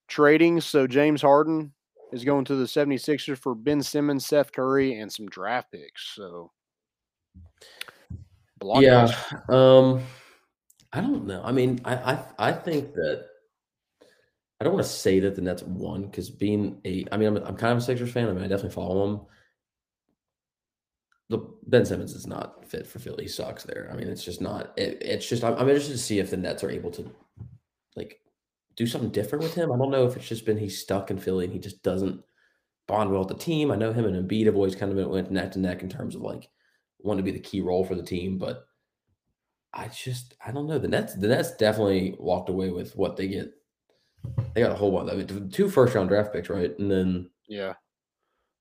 trading. 0.08 0.60
So 0.60 0.86
James 0.86 1.22
Harden 1.22 1.72
is 2.12 2.24
going 2.24 2.44
to 2.46 2.56
the 2.56 2.64
76ers 2.64 3.38
for 3.38 3.54
Ben 3.54 3.82
Simmons, 3.82 4.26
Seth 4.26 4.52
Curry, 4.52 4.98
and 4.98 5.10
some 5.12 5.26
draft 5.26 5.70
picks. 5.72 6.12
So 6.14 6.50
Yeah. 8.82 9.12
Um 9.48 10.02
I 10.92 11.00
don't 11.00 11.26
know. 11.26 11.42
I 11.42 11.52
mean, 11.52 11.80
I 11.84 11.94
I 11.94 12.18
I 12.38 12.52
think 12.52 12.94
that 12.94 13.26
I 14.60 14.64
don't 14.64 14.74
want 14.74 14.86
to 14.86 14.92
say 14.92 15.18
that 15.20 15.34
the 15.34 15.42
Nets 15.42 15.62
won 15.62 16.02
because 16.02 16.30
being 16.30 16.80
a 16.84 17.04
I 17.10 17.16
mean, 17.16 17.28
I'm, 17.28 17.36
I'm 17.38 17.56
kind 17.56 17.72
of 17.72 17.78
a 17.78 17.80
Sixers 17.80 18.12
fan. 18.12 18.28
I 18.28 18.32
mean, 18.32 18.44
I 18.44 18.48
definitely 18.48 18.74
follow 18.74 19.06
them. 19.06 19.26
The 21.30 21.38
Ben 21.66 21.86
Simmons 21.86 22.14
is 22.14 22.26
not 22.26 22.68
fit 22.68 22.86
for 22.86 22.98
Philly. 22.98 23.24
He 23.24 23.28
sucks 23.28 23.64
there. 23.64 23.88
I 23.90 23.96
mean, 23.96 24.08
it's 24.08 24.24
just 24.24 24.40
not. 24.40 24.72
It, 24.76 24.98
it's 25.00 25.26
just 25.28 25.42
I'm, 25.42 25.54
I'm 25.54 25.68
interested 25.68 25.92
to 25.92 25.98
see 25.98 26.18
if 26.18 26.30
the 26.30 26.36
Nets 26.36 26.62
are 26.62 26.70
able 26.70 26.90
to 26.92 27.10
like 27.96 28.20
do 28.76 28.86
something 28.86 29.10
different 29.10 29.42
with 29.42 29.54
him. 29.54 29.72
I 29.72 29.78
don't 29.78 29.90
know 29.90 30.06
if 30.06 30.16
it's 30.16 30.28
just 30.28 30.46
been 30.46 30.58
he's 30.58 30.80
stuck 30.80 31.10
in 31.10 31.18
Philly 31.18 31.46
and 31.46 31.52
he 31.52 31.58
just 31.58 31.82
doesn't 31.82 32.22
bond 32.86 33.10
well 33.10 33.20
with 33.20 33.28
the 33.28 33.34
team. 33.34 33.70
I 33.70 33.76
know 33.76 33.92
him 33.92 34.04
and 34.04 34.28
Embiid 34.28 34.46
have 34.46 34.56
always 34.56 34.74
kind 34.74 34.92
of 34.92 34.96
been 34.96 35.08
went 35.08 35.30
neck 35.30 35.52
to 35.52 35.58
neck 35.58 35.82
in 35.82 35.88
terms 35.88 36.14
of 36.14 36.20
like 36.20 36.48
wanting 37.02 37.24
to 37.24 37.30
be 37.30 37.36
the 37.36 37.42
key 37.42 37.60
role 37.60 37.84
for 37.84 37.94
the 37.94 38.02
team, 38.02 38.38
but 38.38 38.66
I 39.72 39.88
just 39.88 40.34
I 40.44 40.52
don't 40.52 40.66
know. 40.66 40.78
The 40.78 40.88
Nets 40.88 41.14
the 41.14 41.28
Nets 41.28 41.56
definitely 41.56 42.14
walked 42.18 42.48
away 42.48 42.70
with 42.70 42.94
what 42.96 43.16
they 43.16 43.28
get. 43.28 43.52
They 44.54 44.60
got 44.60 44.70
a 44.72 44.74
whole 44.76 44.92
bunch. 44.92 45.10
I 45.10 45.16
mean, 45.16 45.50
two 45.50 45.68
first 45.68 45.94
round 45.94 46.08
draft 46.08 46.32
picks, 46.32 46.48
right? 46.48 46.78
And 46.78 46.90
then 46.90 47.30
Yeah. 47.48 47.74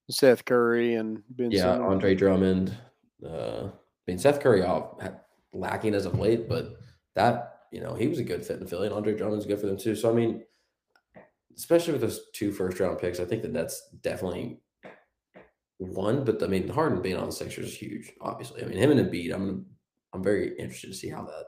Seth 0.10 0.44
Curry 0.46 0.96
and 0.96 1.24
Ben 1.30 1.52
Yeah. 1.52 1.78
Andre 1.78 2.16
Drummond. 2.16 2.76
Uh, 3.24 3.68
I 3.68 3.72
mean, 4.08 4.18
Seth 4.18 4.40
Curry 4.40 4.64
off 4.64 4.98
lacking 5.54 5.94
as 5.94 6.06
of 6.06 6.18
late, 6.18 6.50
but 6.50 6.78
that 7.16 7.60
you 7.72 7.82
know 7.82 7.94
he 7.94 8.08
was 8.08 8.20
a 8.20 8.24
good 8.24 8.46
fit 8.46 8.60
in 8.60 8.68
Philly, 8.68 8.88
and 8.88 8.96
Andre 8.96 9.16
Drummond's 9.16 9.46
good 9.46 9.60
for 9.60 9.68
them 9.68 9.78
too. 9.78 9.96
So 9.96 10.10
I 10.10 10.14
mean, 10.14 10.44
especially 11.56 11.94
with 11.94 12.02
those 12.02 12.32
two 12.34 12.52
first 12.52 12.80
round 12.80 13.00
picks, 13.00 13.20
I 13.20 13.26
think 13.26 13.42
that 13.44 13.54
that's 13.54 13.90
definitely 14.02 14.62
one. 15.86 16.24
But 16.24 16.42
I 16.44 16.48
mean, 16.48 16.68
Harden 16.68 17.02
being 17.02 17.18
on 17.18 17.28
the 17.28 17.32
Sixers 17.32 17.68
is 17.68 17.76
huge. 17.76 18.12
Obviously, 18.22 18.64
I 18.64 18.68
mean 18.68 18.78
him 18.78 18.92
and 18.92 19.00
Embiid. 19.00 19.34
I'm 19.34 19.46
gonna, 19.46 19.62
I'm 20.14 20.24
very 20.24 20.58
interested 20.58 20.88
to 20.88 20.94
see 20.94 21.10
how 21.10 21.24
that 21.24 21.46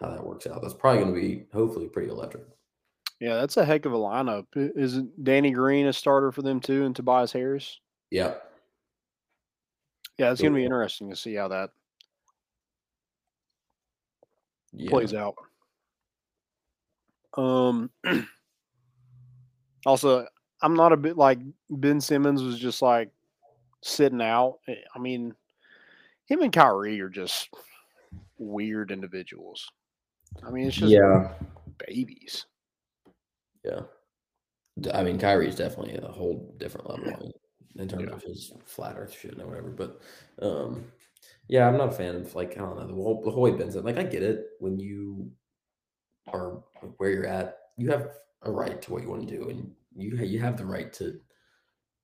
how 0.00 0.10
that 0.10 0.24
works 0.24 0.46
out. 0.46 0.62
That's 0.62 0.74
probably 0.74 1.02
going 1.02 1.14
to 1.14 1.20
be 1.20 1.46
hopefully 1.52 1.88
pretty 1.88 2.10
electric. 2.10 2.44
Yeah, 3.20 3.34
that's 3.34 3.56
a 3.56 3.64
heck 3.64 3.84
of 3.84 3.92
a 3.92 3.96
lineup. 3.96 4.46
Is 4.54 5.00
Danny 5.22 5.50
Green 5.50 5.86
a 5.86 5.92
starter 5.92 6.30
for 6.30 6.42
them 6.42 6.60
too, 6.60 6.84
and 6.84 6.94
Tobias 6.94 7.32
Harris? 7.32 7.80
Yeah, 8.10 8.34
Yeah, 10.18 10.30
it's 10.30 10.40
going 10.40 10.52
to 10.52 10.56
be 10.56 10.64
interesting 10.64 11.10
to 11.10 11.16
see 11.16 11.34
how 11.34 11.48
that 11.48 11.70
yeah. 14.72 14.90
plays 14.90 15.14
out. 15.14 15.34
Um. 17.36 17.90
also, 19.86 20.26
I'm 20.62 20.74
not 20.74 20.92
a 20.92 20.96
bit 20.96 21.16
like 21.16 21.38
Ben 21.70 22.00
Simmons 22.00 22.42
was 22.42 22.58
just 22.58 22.82
like 22.82 23.10
sitting 23.82 24.20
out. 24.22 24.58
Eh, 24.68 24.74
I 24.94 24.98
mean, 24.98 25.34
him 26.26 26.42
and 26.42 26.52
Kyrie 26.52 27.00
are 27.00 27.08
just 27.08 27.48
weird 28.38 28.90
individuals. 28.90 29.70
I 30.46 30.50
mean, 30.50 30.66
it's 30.66 30.76
just 30.76 30.92
yeah, 30.92 31.32
babies. 31.86 32.46
yeah. 33.64 33.80
I 34.94 35.02
mean, 35.02 35.18
Kyrie's 35.18 35.56
definitely 35.56 35.96
a 35.96 36.06
whole 36.06 36.54
different 36.58 36.88
level 36.88 37.32
in- 37.76 37.88
terms 37.88 38.04
Yeah. 38.06 38.14
of 38.14 38.22
his 38.22 38.52
flat 38.64 38.96
Earth 38.96 39.12
shit 39.18 39.40
or 39.40 39.46
whatever. 39.46 39.70
But 39.70 40.00
um, 40.40 40.92
yeah, 41.48 41.66
I'm 41.66 41.76
not 41.76 41.88
a 41.88 41.92
fan 41.92 42.14
of 42.14 42.34
like 42.34 42.52
I 42.56 42.60
don't 42.60 42.76
know 42.78 42.86
the 42.86 42.94
whole 42.94 43.22
the 43.24 43.30
whole 43.30 43.42
way 43.42 43.52
Ben's 43.52 43.74
like 43.76 43.98
I 43.98 44.04
get 44.04 44.22
it 44.22 44.46
when 44.60 44.78
you 44.78 45.30
are 46.32 46.62
where 46.98 47.10
you're 47.10 47.26
at, 47.26 47.58
you 47.76 47.90
have 47.90 48.18
a 48.42 48.50
right 48.50 48.80
to 48.82 48.92
what 48.92 49.02
you 49.02 49.08
want 49.08 49.26
to 49.26 49.36
do, 49.36 49.48
and 49.48 49.72
you 49.96 50.14
you 50.16 50.38
have 50.40 50.56
the 50.56 50.66
right 50.66 50.92
to 50.94 51.18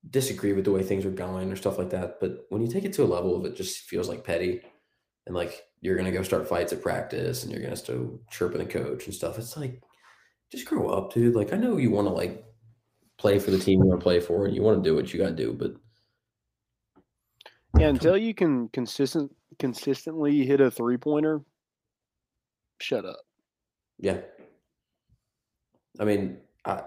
disagree 0.09 0.53
with 0.53 0.65
the 0.65 0.71
way 0.71 0.83
things 0.83 1.05
are 1.05 1.11
going 1.11 1.51
or 1.51 1.55
stuff 1.55 1.77
like 1.77 1.89
that. 1.91 2.19
But 2.19 2.45
when 2.49 2.61
you 2.61 2.67
take 2.67 2.85
it 2.85 2.93
to 2.93 3.03
a 3.03 3.05
level 3.05 3.35
of 3.35 3.45
it 3.45 3.55
just 3.55 3.79
feels 3.89 4.09
like 4.09 4.23
petty, 4.23 4.61
and 5.25 5.35
like 5.35 5.63
you're 5.81 5.97
gonna 5.97 6.11
go 6.11 6.23
start 6.23 6.47
fights 6.47 6.73
at 6.73 6.81
practice, 6.81 7.43
and 7.43 7.51
you're 7.51 7.61
gonna 7.61 7.75
start 7.75 7.99
chirping 8.29 8.59
the 8.59 8.65
coach 8.65 9.05
and 9.05 9.13
stuff, 9.13 9.37
it's 9.37 9.57
like 9.57 9.81
just 10.51 10.67
grow 10.67 10.89
up, 10.89 11.13
dude. 11.13 11.35
Like 11.35 11.53
I 11.53 11.57
know 11.57 11.77
you 11.77 11.91
want 11.91 12.07
to 12.07 12.13
like 12.13 12.45
play 13.17 13.39
for 13.39 13.51
the 13.51 13.59
team 13.59 13.79
you 13.79 13.85
want 13.85 13.99
to 13.99 14.03
play 14.03 14.19
for, 14.19 14.45
and 14.45 14.55
you 14.55 14.61
want 14.61 14.83
to 14.83 14.89
do 14.89 14.95
what 14.95 15.13
you 15.13 15.19
got 15.19 15.29
to 15.29 15.35
do, 15.35 15.53
but 15.53 15.73
Yeah, 17.79 17.87
until 17.87 18.17
you 18.17 18.33
can 18.33 18.69
consistent 18.69 19.31
consistently 19.59 20.45
hit 20.45 20.61
a 20.61 20.69
three 20.69 20.97
pointer, 20.97 21.41
shut 22.79 23.05
up. 23.05 23.19
Yeah. 23.99 24.19
I 25.99 26.03
mean, 26.03 26.37
I, 26.65 26.83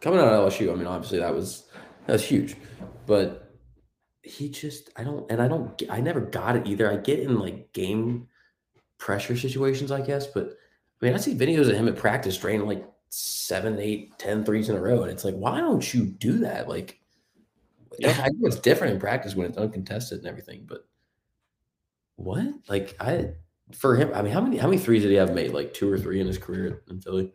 coming 0.00 0.18
out 0.18 0.28
of 0.28 0.50
LSU, 0.52 0.72
I 0.72 0.76
mean, 0.76 0.86
obviously 0.86 1.18
that 1.18 1.34
was 1.34 1.68
that 2.06 2.12
was 2.12 2.24
huge, 2.24 2.56
but 3.06 3.52
he 4.22 4.48
just 4.48 4.90
I 4.96 5.04
don't 5.04 5.30
and 5.30 5.40
I 5.40 5.48
don't 5.48 5.76
get- 5.78 5.90
I 5.90 6.00
never 6.00 6.20
got 6.20 6.56
it 6.56 6.66
either. 6.66 6.90
I 6.90 6.96
get 6.96 7.20
in 7.20 7.38
like 7.38 7.72
game 7.72 8.28
pressure 8.98 9.36
situations, 9.36 9.92
I 9.92 10.00
guess, 10.00 10.26
but 10.26 10.56
I 11.00 11.04
mean, 11.06 11.14
I 11.14 11.18
see 11.18 11.34
videos 11.34 11.68
of 11.68 11.76
him 11.76 11.88
at 11.88 11.96
practice 11.96 12.38
draining 12.38 12.66
like 12.66 12.88
seven, 13.08 13.78
eight, 13.78 14.18
ten 14.18 14.44
threes 14.44 14.68
in 14.68 14.76
a 14.76 14.80
row, 14.80 15.02
and 15.02 15.10
it's 15.10 15.24
like, 15.24 15.34
why 15.34 15.60
don't 15.60 15.94
you 15.94 16.06
do 16.06 16.38
that? 16.38 16.68
Like, 16.68 16.98
I 18.04 18.28
know 18.30 18.46
it's 18.48 18.58
different 18.58 18.94
in 18.94 19.00
practice 19.00 19.34
when 19.36 19.46
it's 19.46 19.58
uncontested 19.58 20.18
and 20.18 20.26
everything, 20.26 20.64
but 20.66 20.86
what? 22.16 22.46
Like, 22.68 22.96
I 23.00 23.34
for 23.72 23.96
him, 23.96 24.10
I 24.14 24.22
mean, 24.22 24.32
how 24.32 24.40
many 24.40 24.56
how 24.56 24.68
many 24.68 24.78
threes 24.78 25.02
did 25.02 25.10
he 25.10 25.16
have 25.16 25.34
made? 25.34 25.52
Like 25.52 25.74
two 25.74 25.90
or 25.90 25.98
three 25.98 26.20
in 26.20 26.26
his 26.26 26.38
career 26.38 26.82
in 26.88 27.00
Philly. 27.00 27.32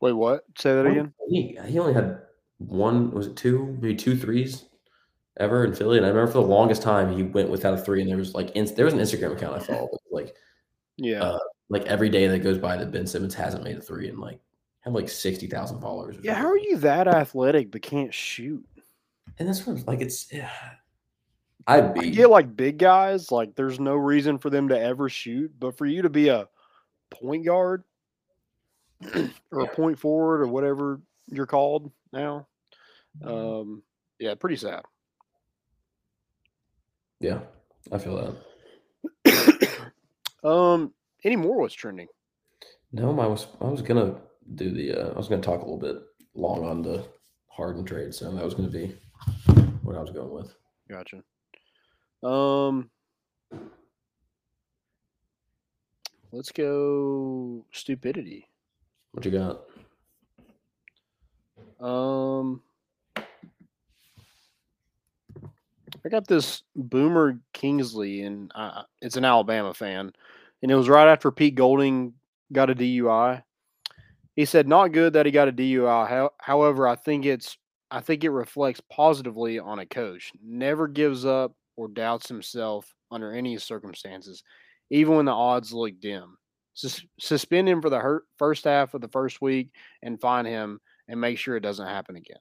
Wait, 0.00 0.12
what? 0.12 0.44
Say 0.58 0.74
that 0.74 0.86
again. 0.86 1.12
He, 1.28 1.58
he 1.66 1.78
only 1.78 1.94
had 1.94 2.20
one, 2.58 3.10
was 3.10 3.26
it 3.28 3.36
two, 3.36 3.76
maybe 3.80 3.96
two 3.96 4.16
threes 4.16 4.64
ever 5.38 5.64
in 5.64 5.74
Philly. 5.74 5.96
And 5.96 6.06
I 6.06 6.10
remember 6.10 6.30
for 6.32 6.38
the 6.40 6.46
longest 6.46 6.82
time 6.82 7.14
he 7.14 7.22
went 7.22 7.50
without 7.50 7.74
a 7.74 7.78
three. 7.78 8.00
And 8.00 8.10
there 8.10 8.16
was 8.16 8.34
like, 8.34 8.50
in, 8.52 8.72
there 8.74 8.84
was 8.84 8.94
an 8.94 9.00
Instagram 9.00 9.32
account 9.32 9.56
I 9.56 9.58
followed, 9.64 9.98
like, 10.10 10.34
Yeah. 10.96 11.22
uh, 11.22 11.38
like 11.68 11.84
every 11.86 12.08
day 12.08 12.26
that 12.28 12.38
goes 12.40 12.58
by 12.58 12.76
that 12.76 12.92
Ben 12.92 13.06
Simmons 13.06 13.34
hasn't 13.34 13.64
made 13.64 13.76
a 13.76 13.80
three 13.80 14.08
and 14.08 14.18
like 14.18 14.38
have 14.80 14.92
like 14.92 15.08
60,000 15.08 15.80
followers. 15.80 16.16
yeah, 16.22 16.34
how 16.34 16.46
are 16.46 16.58
you 16.58 16.76
that 16.78 17.08
athletic 17.08 17.70
but 17.70 17.82
can't 17.82 18.12
shoot? 18.14 18.64
And 19.38 19.48
that's 19.48 19.66
what, 19.66 19.86
like, 19.86 20.00
it's, 20.00 20.32
yeah. 20.32 20.50
I'd 21.66 21.84
I 21.84 21.92
be, 21.92 22.10
get 22.10 22.28
like 22.28 22.54
big 22.54 22.78
guys, 22.78 23.32
like 23.32 23.54
there's 23.54 23.80
no 23.80 23.94
reason 23.94 24.38
for 24.38 24.50
them 24.50 24.68
to 24.68 24.78
ever 24.78 25.08
shoot, 25.08 25.50
but 25.58 25.76
for 25.78 25.86
you 25.86 26.02
to 26.02 26.10
be 26.10 26.28
a 26.28 26.46
point 27.10 27.46
guard 27.46 27.82
or 29.50 29.60
a 29.60 29.66
point 29.74 29.98
forward 29.98 30.42
or 30.42 30.46
whatever 30.46 31.00
you're 31.28 31.46
called 31.46 31.90
now, 32.14 32.46
um, 33.24 33.82
yeah, 34.18 34.34
pretty 34.34 34.56
sad. 34.56 34.82
yeah, 37.20 37.40
I 37.92 37.98
feel 37.98 38.34
that. 39.24 39.90
um, 40.44 40.92
any 41.24 41.36
more 41.36 41.60
was 41.60 41.74
trending? 41.74 42.08
No, 42.92 43.18
I 43.18 43.26
was, 43.26 43.46
I 43.60 43.64
was 43.64 43.82
to 44.04 44.20
do 44.54 44.70
the, 44.70 44.92
uh, 44.92 45.14
I 45.14 45.16
was 45.16 45.28
to 45.40 45.46
talk 45.46 45.60
a 45.60 45.64
little 45.64 45.78
bit 45.78 45.96
long 46.34 46.64
on 46.64 46.82
the 46.82 47.04
Harden 47.48 47.84
trade. 47.84 48.14
So 48.14 48.30
that 48.30 48.44
was 48.44 48.54
to 48.70 48.78
be 48.78 48.94
what 49.82 49.96
I 49.96 50.00
was 50.00 50.10
going 50.10 50.32
with. 50.32 50.54
Gotcha. 50.88 51.22
Um, 52.22 52.90
let's 56.32 56.52
go 56.52 57.64
stupidity. 57.72 58.48
What 59.12 59.24
you 59.24 59.30
got? 59.30 59.60
Um, 61.80 62.62
I 66.04 66.08
got 66.10 66.26
this 66.26 66.62
Boomer 66.76 67.38
Kingsley, 67.52 68.22
and 68.22 68.52
uh, 68.54 68.82
it's 69.00 69.16
an 69.16 69.24
Alabama 69.24 69.72
fan, 69.72 70.12
and 70.62 70.70
it 70.70 70.74
was 70.74 70.88
right 70.88 71.08
after 71.08 71.30
Pete 71.30 71.54
Golding 71.54 72.14
got 72.52 72.70
a 72.70 72.74
DUI. 72.74 73.42
He 74.36 74.44
said, 74.44 74.68
"Not 74.68 74.92
good 74.92 75.14
that 75.14 75.26
he 75.26 75.32
got 75.32 75.48
a 75.48 75.52
DUI. 75.52 76.08
How, 76.08 76.30
however, 76.38 76.86
I 76.86 76.96
think 76.96 77.24
it's 77.24 77.56
I 77.90 78.00
think 78.00 78.24
it 78.24 78.30
reflects 78.30 78.80
positively 78.90 79.58
on 79.58 79.78
a 79.78 79.86
coach. 79.86 80.32
Never 80.42 80.88
gives 80.88 81.24
up 81.24 81.54
or 81.76 81.88
doubts 81.88 82.28
himself 82.28 82.92
under 83.10 83.32
any 83.32 83.56
circumstances, 83.58 84.42
even 84.90 85.14
when 85.16 85.26
the 85.26 85.32
odds 85.32 85.72
look 85.72 86.00
dim. 86.00 86.36
Sus- 86.74 87.06
suspend 87.20 87.68
him 87.68 87.80
for 87.80 87.90
the 87.90 88.00
hurt 88.00 88.24
first 88.36 88.64
half 88.64 88.94
of 88.94 89.00
the 89.00 89.08
first 89.08 89.40
week 89.40 89.70
and 90.02 90.20
fine 90.20 90.44
him 90.44 90.80
and 91.08 91.20
make 91.20 91.38
sure 91.38 91.56
it 91.56 91.60
doesn't 91.60 91.86
happen 91.86 92.16
again. 92.16 92.38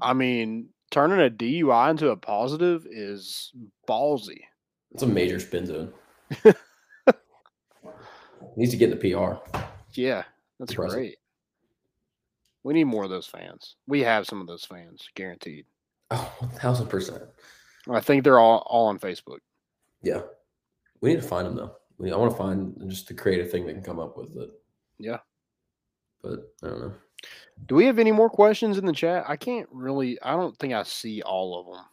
I 0.00 0.12
mean, 0.12 0.70
turning 0.90 1.24
a 1.24 1.30
DUI 1.30 1.90
into 1.90 2.10
a 2.10 2.16
positive 2.16 2.86
is 2.90 3.52
ballsy. 3.88 4.40
It's 4.92 5.02
a 5.02 5.06
major 5.06 5.38
spin 5.40 5.66
zone. 5.66 5.92
Needs 8.56 8.70
to 8.72 8.76
get 8.76 8.90
in 8.90 8.98
the 8.98 9.12
PR. 9.12 9.34
Yeah, 9.94 10.22
that's 10.58 10.72
Impressive. 10.72 10.98
great. 10.98 11.16
We 12.62 12.74
need 12.74 12.84
more 12.84 13.04
of 13.04 13.10
those 13.10 13.26
fans. 13.26 13.76
We 13.86 14.00
have 14.02 14.26
some 14.26 14.40
of 14.40 14.46
those 14.46 14.64
fans, 14.64 15.08
guaranteed. 15.14 15.66
Oh, 16.10 16.32
one 16.38 16.50
thousand 16.50 16.86
percent. 16.88 17.22
I 17.90 18.00
think 18.00 18.24
they're 18.24 18.38
all 18.38 18.58
all 18.66 18.86
on 18.86 18.98
Facebook. 18.98 19.38
Yeah. 20.02 20.22
We 21.00 21.10
need 21.10 21.20
to 21.20 21.26
find 21.28 21.46
them 21.46 21.56
though. 21.56 21.74
We, 21.98 22.12
I 22.12 22.16
want 22.16 22.30
to 22.32 22.36
find 22.38 22.74
just 22.88 23.08
the 23.08 23.14
creative 23.14 23.50
thing 23.50 23.66
they 23.66 23.72
can 23.72 23.82
come 23.82 23.98
up 23.98 24.16
with 24.16 24.36
it. 24.36 24.50
Yeah. 24.98 25.18
But 26.24 26.52
I 26.62 26.70
don't 26.70 26.80
know. 26.80 26.92
Do 27.66 27.74
we 27.74 27.84
have 27.86 27.98
any 27.98 28.12
more 28.12 28.30
questions 28.30 28.78
in 28.78 28.86
the 28.86 28.92
chat? 28.92 29.24
I 29.28 29.36
can't 29.36 29.68
really. 29.70 30.20
I 30.22 30.32
don't 30.32 30.58
think 30.58 30.72
I 30.72 30.82
see 30.82 31.20
all 31.22 31.60
of 31.60 31.66
them. 31.66 31.84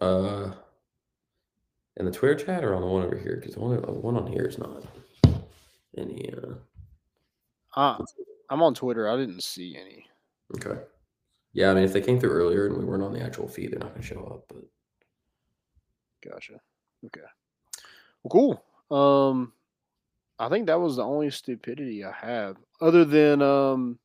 Uh 0.00 0.54
in 1.96 2.06
the 2.06 2.12
Twitter 2.12 2.36
chat 2.36 2.64
or 2.64 2.74
on 2.74 2.80
the 2.80 2.86
one 2.86 3.02
over 3.04 3.18
here? 3.18 3.36
Because 3.36 3.54
the 3.54 3.60
one, 3.60 3.78
the 3.82 3.92
one 3.92 4.16
on 4.16 4.26
here 4.26 4.46
is 4.46 4.56
not 4.56 4.84
any 5.98 6.32
uh 6.32 6.54
Uh, 7.78 8.04
I'm 8.48 8.62
on 8.62 8.74
Twitter. 8.74 9.08
I 9.08 9.16
didn't 9.16 9.42
see 9.42 9.76
any. 9.76 10.06
okay. 10.56 10.80
Yeah, 11.52 11.70
I 11.72 11.74
mean 11.74 11.84
if 11.84 11.92
they 11.92 12.00
came 12.00 12.18
through 12.20 12.30
earlier 12.30 12.66
and 12.66 12.76
we 12.78 12.84
weren't 12.84 13.02
on 13.02 13.12
the 13.12 13.20
actual 13.22 13.48
feed, 13.48 13.72
they're 13.72 13.80
not 13.80 13.92
gonna 13.92 14.02
show 14.06 14.24
up. 14.24 14.44
But 14.48 14.64
Gotcha. 16.30 16.60
Okay. 17.06 17.26
Well, 18.22 18.30
cool. 18.90 18.96
Um, 18.96 19.52
I 20.40 20.48
think 20.48 20.66
that 20.66 20.80
was 20.80 20.96
the 20.96 21.04
only 21.04 21.30
stupidity 21.30 22.02
I 22.02 22.12
have, 22.12 22.56
other 22.80 23.04
than 23.04 23.42
um. 23.42 23.98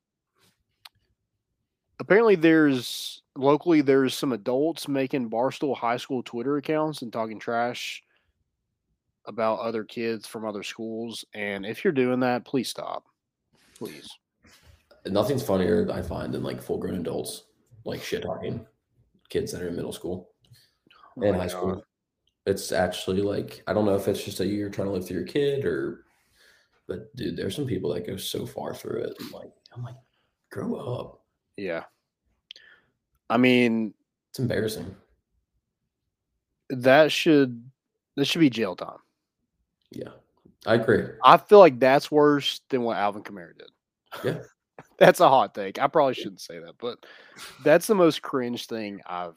Apparently, 1.98 2.36
there's 2.36 3.24
locally 3.38 3.80
there's 3.80 4.14
some 4.14 4.34
adults 4.34 4.90
making 4.90 5.30
Barstool 5.30 5.78
High 5.78 5.96
School 5.96 6.22
Twitter 6.22 6.58
accounts 6.58 7.02
and 7.02 7.14
talking 7.14 7.40
trash 7.40 8.04
about 9.26 9.60
other 9.60 9.86
kids 9.86 10.28
from 10.28 10.46
other 10.46 10.62
schools. 10.62 11.24
And 11.34 11.66
if 11.66 11.84
you're 11.84 11.94
doing 11.94 12.20
that, 12.20 12.44
please 12.44 12.70
stop. 12.70 13.06
Please. 13.78 14.10
nothing's 15.06 15.44
funnier 15.44 15.90
I 15.92 16.02
find 16.02 16.34
than 16.34 16.44
like 16.44 16.62
full 16.62 16.78
grown 16.78 16.96
adults 16.96 17.44
like 17.86 18.02
shit 18.02 18.24
talking 18.24 18.66
kids 19.30 19.52
that 19.52 19.62
are 19.62 19.68
in 19.68 19.76
middle 19.76 19.94
school 19.94 20.30
Oh 21.18 21.24
and 21.24 21.36
high 21.36 21.48
school. 21.48 21.84
It's 22.46 22.72
actually 22.72 23.22
like 23.22 23.64
I 23.68 23.74
don't 23.74 23.86
know 23.86 23.96
if 23.96 24.08
it's 24.08 24.24
just 24.24 24.38
that 24.40 24.48
you're 24.48 24.70
trying 24.70 24.88
to 24.88 24.94
live 24.94 25.08
through 25.08 25.18
your 25.18 25.28
kid 25.28 25.66
or, 25.66 26.05
but 26.88 27.16
dude, 27.16 27.36
there's 27.38 27.56
some 27.56 27.66
people 27.66 27.94
that 27.94 28.06
go 28.08 28.18
so 28.18 28.46
far 28.46 28.74
through 28.74 29.02
it. 29.04 29.16
and, 29.20 29.32
Like 29.32 29.52
I'm 29.76 29.84
like, 29.84 29.96
grow 30.52 30.76
up. 30.76 31.22
Yeah. 31.58 31.84
I 33.30 33.38
mean, 33.38 33.94
It's 34.30 34.40
embarrassing. 34.40 34.96
that 36.70 37.12
should 37.12 37.64
that 38.16 38.26
should 38.26 38.40
be 38.40 38.50
jail 38.50 38.76
time. 38.76 38.98
Yeah, 39.92 40.10
I 40.66 40.76
agree. 40.76 41.04
I 41.24 41.38
feel 41.38 41.60
like 41.60 41.80
that's 41.80 42.12
worse 42.12 42.62
than 42.70 42.84
what 42.84 42.98
Alvin 42.98 43.24
Kamara 43.24 43.58
did. 43.58 43.70
Yeah. 44.24 44.40
that's 44.98 45.20
a 45.20 45.30
hot 45.30 45.54
take. 45.56 45.80
I 45.80 45.88
probably 45.88 46.14
shouldn't 46.14 46.42
say 46.42 46.60
that, 46.60 46.76
but 46.80 47.06
that's 47.64 47.88
the 47.88 47.96
most 47.96 48.22
cringe 48.22 48.68
thing 48.68 49.02
I've 49.06 49.36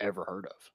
ever 0.00 0.24
heard 0.24 0.46
of. 0.46 0.70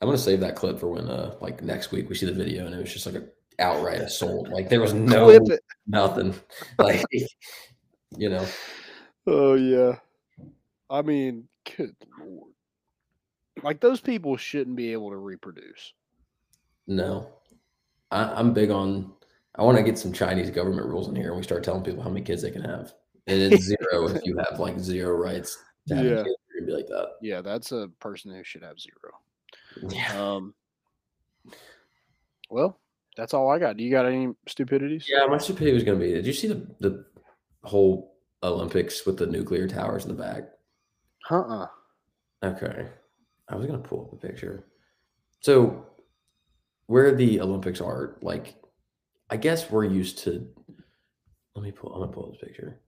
I'm 0.00 0.08
gonna 0.08 0.18
save 0.18 0.40
that 0.40 0.56
clip 0.56 0.78
for 0.78 0.88
when 0.88 1.08
uh 1.08 1.34
like 1.40 1.62
next 1.62 1.90
week 1.92 2.08
we 2.08 2.14
see 2.14 2.26
the 2.26 2.32
video 2.32 2.66
and 2.66 2.74
it 2.74 2.78
was 2.78 2.92
just 2.92 3.06
like 3.06 3.14
a 3.14 3.24
outright 3.58 4.00
assault. 4.00 4.48
Like 4.48 4.68
there 4.68 4.80
was 4.80 4.94
no 4.94 5.40
nothing. 5.86 6.34
Like 6.78 7.04
you 8.16 8.28
know. 8.28 8.46
Oh 9.26 9.54
yeah. 9.54 9.96
I 10.88 11.02
mean, 11.02 11.48
good 11.76 11.96
lord. 12.18 12.52
Like 13.62 13.80
those 13.80 14.00
people 14.00 14.36
shouldn't 14.36 14.76
be 14.76 14.92
able 14.92 15.10
to 15.10 15.16
reproduce. 15.16 15.92
No, 16.86 17.28
I, 18.10 18.24
I'm 18.24 18.52
big 18.52 18.70
on. 18.70 19.12
I 19.56 19.62
want 19.62 19.78
to 19.78 19.82
get 19.82 19.98
some 19.98 20.12
Chinese 20.12 20.50
government 20.50 20.86
rules 20.86 21.08
in 21.08 21.16
here, 21.16 21.28
and 21.28 21.36
we 21.36 21.42
start 21.42 21.64
telling 21.64 21.82
people 21.82 22.02
how 22.02 22.10
many 22.10 22.24
kids 22.24 22.42
they 22.42 22.50
can 22.50 22.62
have, 22.62 22.92
and 23.26 23.52
it's 23.52 23.64
zero 23.90 24.08
if 24.08 24.24
you 24.24 24.36
have 24.38 24.60
like 24.60 24.78
zero 24.78 25.16
rights. 25.16 25.58
To 25.88 25.96
have 25.96 26.04
Yeah. 26.04 26.22
kid, 26.22 26.34
you're 26.54 26.66
be 26.66 26.72
like 26.72 26.88
that. 26.88 27.12
Yeah, 27.22 27.40
that's 27.40 27.72
a 27.72 27.88
person 28.00 28.32
who 28.32 28.44
should 28.44 28.62
have 28.62 28.78
zero. 28.78 29.12
Yeah, 29.88 30.22
Um 30.36 30.54
well, 32.50 32.78
that's 33.16 33.34
all 33.34 33.50
I 33.50 33.58
got. 33.58 33.76
Do 33.76 33.84
you 33.84 33.90
got 33.90 34.06
any 34.06 34.32
stupidities? 34.46 35.06
yeah. 35.08 35.26
My 35.26 35.38
stupidity 35.38 35.74
was 35.74 35.84
gonna 35.84 35.98
be. 35.98 36.12
Did 36.12 36.26
you 36.26 36.32
see 36.32 36.48
the 36.48 36.66
the 36.80 37.04
whole 37.64 38.16
Olympics 38.42 39.04
with 39.06 39.16
the 39.16 39.26
nuclear 39.26 39.66
towers 39.66 40.04
in 40.04 40.14
the 40.14 40.22
back? 40.22 40.44
Uh-uh. 41.30 41.66
Okay, 42.44 42.86
I 43.48 43.56
was 43.56 43.66
gonna 43.66 43.78
pull 43.78 44.02
up 44.02 44.12
a 44.12 44.16
picture. 44.16 44.66
So, 45.40 45.86
where 46.86 47.14
the 47.14 47.40
Olympics 47.40 47.80
are, 47.80 48.16
like, 48.20 48.56
I 49.30 49.36
guess 49.36 49.70
we're 49.70 49.84
used 49.84 50.18
to. 50.18 50.46
Let 51.54 51.62
me 51.62 51.72
pull. 51.72 51.92
I'm 51.94 52.00
gonna 52.00 52.12
pull 52.12 52.30
this 52.30 52.40
picture. 52.40 52.80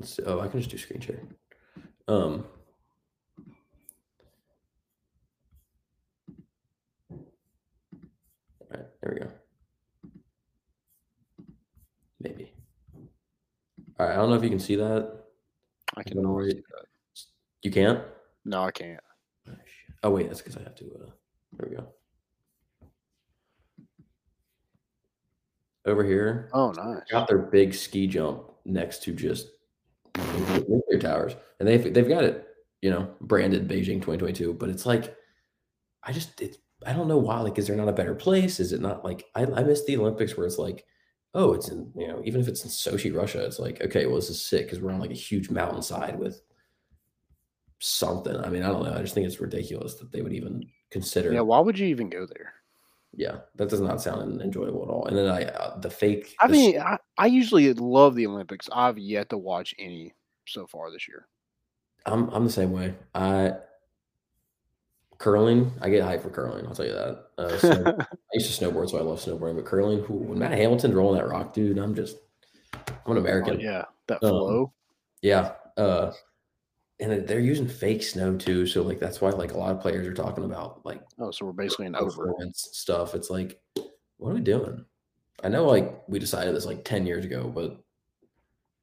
Let's. 0.00 0.18
Oh, 0.24 0.40
I 0.40 0.48
can 0.48 0.60
just 0.60 0.70
do 0.70 0.78
screen 0.78 1.00
share. 1.00 1.22
Um. 2.08 2.44
All 7.10 7.18
right, 8.70 8.86
there 9.02 9.12
we 9.14 9.20
go. 9.20 9.30
Maybe. 12.20 12.52
All 13.98 14.06
right, 14.06 14.12
I 14.12 14.16
don't 14.16 14.30
know 14.30 14.36
if 14.36 14.42
you 14.42 14.50
can 14.50 14.58
see 14.58 14.76
that. 14.76 15.12
I 15.96 16.02
can 16.02 16.16
know 16.16 16.28
not 16.28 16.34
where 16.34 16.50
see 16.50 16.56
you- 16.56 16.62
that. 16.70 16.84
You 17.62 17.70
can't. 17.72 18.04
No, 18.44 18.62
I 18.64 18.70
can't. 18.70 19.00
Oh. 19.48 19.52
Oh 20.04 20.10
wait, 20.10 20.28
that's 20.28 20.40
because 20.40 20.56
I 20.56 20.62
have 20.62 20.74
to. 20.76 20.84
Uh, 20.84 21.10
there 21.54 21.68
we 21.68 21.76
go. 21.76 21.88
Over 25.84 26.04
here, 26.04 26.50
Oh, 26.52 26.70
nice. 26.72 27.02
got 27.10 27.28
their 27.28 27.38
big 27.38 27.72
ski 27.74 28.06
jump 28.06 28.42
next 28.64 29.02
to 29.04 29.14
just 29.14 29.48
nuclear 30.68 30.98
towers, 31.00 31.34
and 31.58 31.68
they've 31.68 31.92
they've 31.94 32.08
got 32.08 32.24
it, 32.24 32.46
you 32.82 32.90
know, 32.90 33.14
branded 33.22 33.66
Beijing 33.68 33.94
2022. 34.02 34.52
But 34.52 34.68
it's 34.68 34.84
like, 34.84 35.16
I 36.02 36.12
just 36.12 36.40
it's 36.42 36.58
I 36.86 36.92
don't 36.92 37.08
know 37.08 37.18
why. 37.18 37.40
Like, 37.40 37.58
is 37.58 37.66
there 37.66 37.76
not 37.76 37.88
a 37.88 37.92
better 37.92 38.14
place? 38.14 38.60
Is 38.60 38.72
it 38.72 38.80
not 38.80 39.04
like 39.04 39.26
I 39.34 39.42
I 39.42 39.62
miss 39.62 39.84
the 39.84 39.96
Olympics 39.96 40.36
where 40.36 40.46
it's 40.46 40.58
like, 40.58 40.84
oh, 41.34 41.52
it's 41.54 41.68
in 41.68 41.92
you 41.96 42.08
know 42.08 42.22
even 42.24 42.40
if 42.40 42.48
it's 42.48 42.64
in 42.64 42.70
Sochi, 42.70 43.14
Russia, 43.14 43.44
it's 43.44 43.58
like 43.58 43.80
okay, 43.82 44.06
well 44.06 44.16
this 44.16 44.30
is 44.30 44.44
sick 44.44 44.66
because 44.66 44.80
we're 44.80 44.92
on 44.92 45.00
like 45.00 45.10
a 45.10 45.14
huge 45.14 45.50
mountainside 45.50 46.18
with 46.18 46.40
something. 47.80 48.36
I 48.36 48.48
mean, 48.48 48.62
I 48.62 48.68
don't 48.68 48.84
know. 48.84 48.94
I 48.94 49.02
just 49.02 49.14
think 49.14 49.26
it's 49.26 49.40
ridiculous 49.40 49.94
that 49.96 50.12
they 50.12 50.22
would 50.22 50.32
even 50.32 50.64
consider. 50.90 51.32
Yeah, 51.32 51.40
why 51.40 51.60
would 51.60 51.78
you 51.78 51.86
even 51.86 52.08
go 52.08 52.26
there? 52.26 52.54
Yeah, 53.14 53.38
that 53.56 53.68
does 53.68 53.80
not 53.80 54.02
sound 54.02 54.40
enjoyable 54.42 54.82
at 54.82 54.90
all. 54.90 55.06
And 55.06 55.16
then 55.16 55.28
I 55.28 55.44
uh, 55.44 55.78
the 55.78 55.90
fake. 55.90 56.36
I 56.40 56.46
the 56.46 56.52
mean, 56.52 56.78
I, 56.78 56.98
I 57.16 57.26
usually 57.26 57.72
love 57.74 58.14
the 58.14 58.26
Olympics. 58.26 58.68
I've 58.72 58.98
yet 58.98 59.30
to 59.30 59.38
watch 59.38 59.74
any 59.78 60.14
so 60.46 60.66
far 60.66 60.90
this 60.92 61.08
year. 61.08 61.26
I'm 62.06 62.28
I'm 62.30 62.44
the 62.44 62.50
same 62.50 62.70
way. 62.70 62.94
I 63.14 63.54
curling. 65.18 65.72
I 65.80 65.88
get 65.90 66.02
hyped 66.04 66.22
for 66.22 66.30
curling. 66.30 66.66
I'll 66.66 66.74
tell 66.74 66.86
you 66.86 66.92
that. 66.92 67.24
Uh, 67.38 67.58
snow- 67.58 67.96
I 67.98 68.06
used 68.34 68.58
to 68.58 68.64
snowboard, 68.64 68.90
so 68.90 68.98
I 68.98 69.02
love 69.02 69.20
snowboarding. 69.20 69.56
But 69.56 69.64
curling, 69.66 70.02
who, 70.04 70.14
when 70.14 70.38
Matt 70.38 70.52
Hamilton's 70.52 70.94
rolling 70.94 71.18
that 71.20 71.28
rock, 71.28 71.52
dude, 71.54 71.78
I'm 71.78 71.94
just 71.94 72.16
I'm 72.74 73.12
an 73.12 73.16
Oh, 73.18 73.20
American. 73.20 73.60
yeah, 73.60 73.84
that 74.06 74.22
Um, 74.22 74.30
flow. 74.30 74.72
Yeah. 75.22 75.52
Uh, 75.76 76.12
and 77.00 77.26
they're 77.28 77.38
using 77.40 77.68
fake 77.68 78.02
snow 78.02 78.36
too, 78.36 78.66
so 78.66 78.82
like 78.82 78.98
that's 78.98 79.20
why 79.20 79.30
like 79.30 79.52
a 79.52 79.56
lot 79.58 79.70
of 79.70 79.80
players 79.80 80.04
are 80.06 80.14
talking 80.14 80.44
about 80.44 80.84
like 80.84 81.00
Oh, 81.20 81.30
so 81.30 81.46
we're 81.46 81.52
basically 81.52 81.86
an 81.86 81.94
over. 81.94 82.34
stuff. 82.54 83.14
It's 83.14 83.30
like, 83.30 83.60
what 84.16 84.30
are 84.30 84.34
we 84.34 84.40
doing? 84.40 84.84
I 85.44 85.48
know 85.48 85.64
like 85.66 86.02
we 86.08 86.18
decided 86.18 86.56
this 86.56 86.66
like 86.66 86.84
10 86.84 87.06
years 87.06 87.24
ago, 87.24 87.48
but 87.54 87.80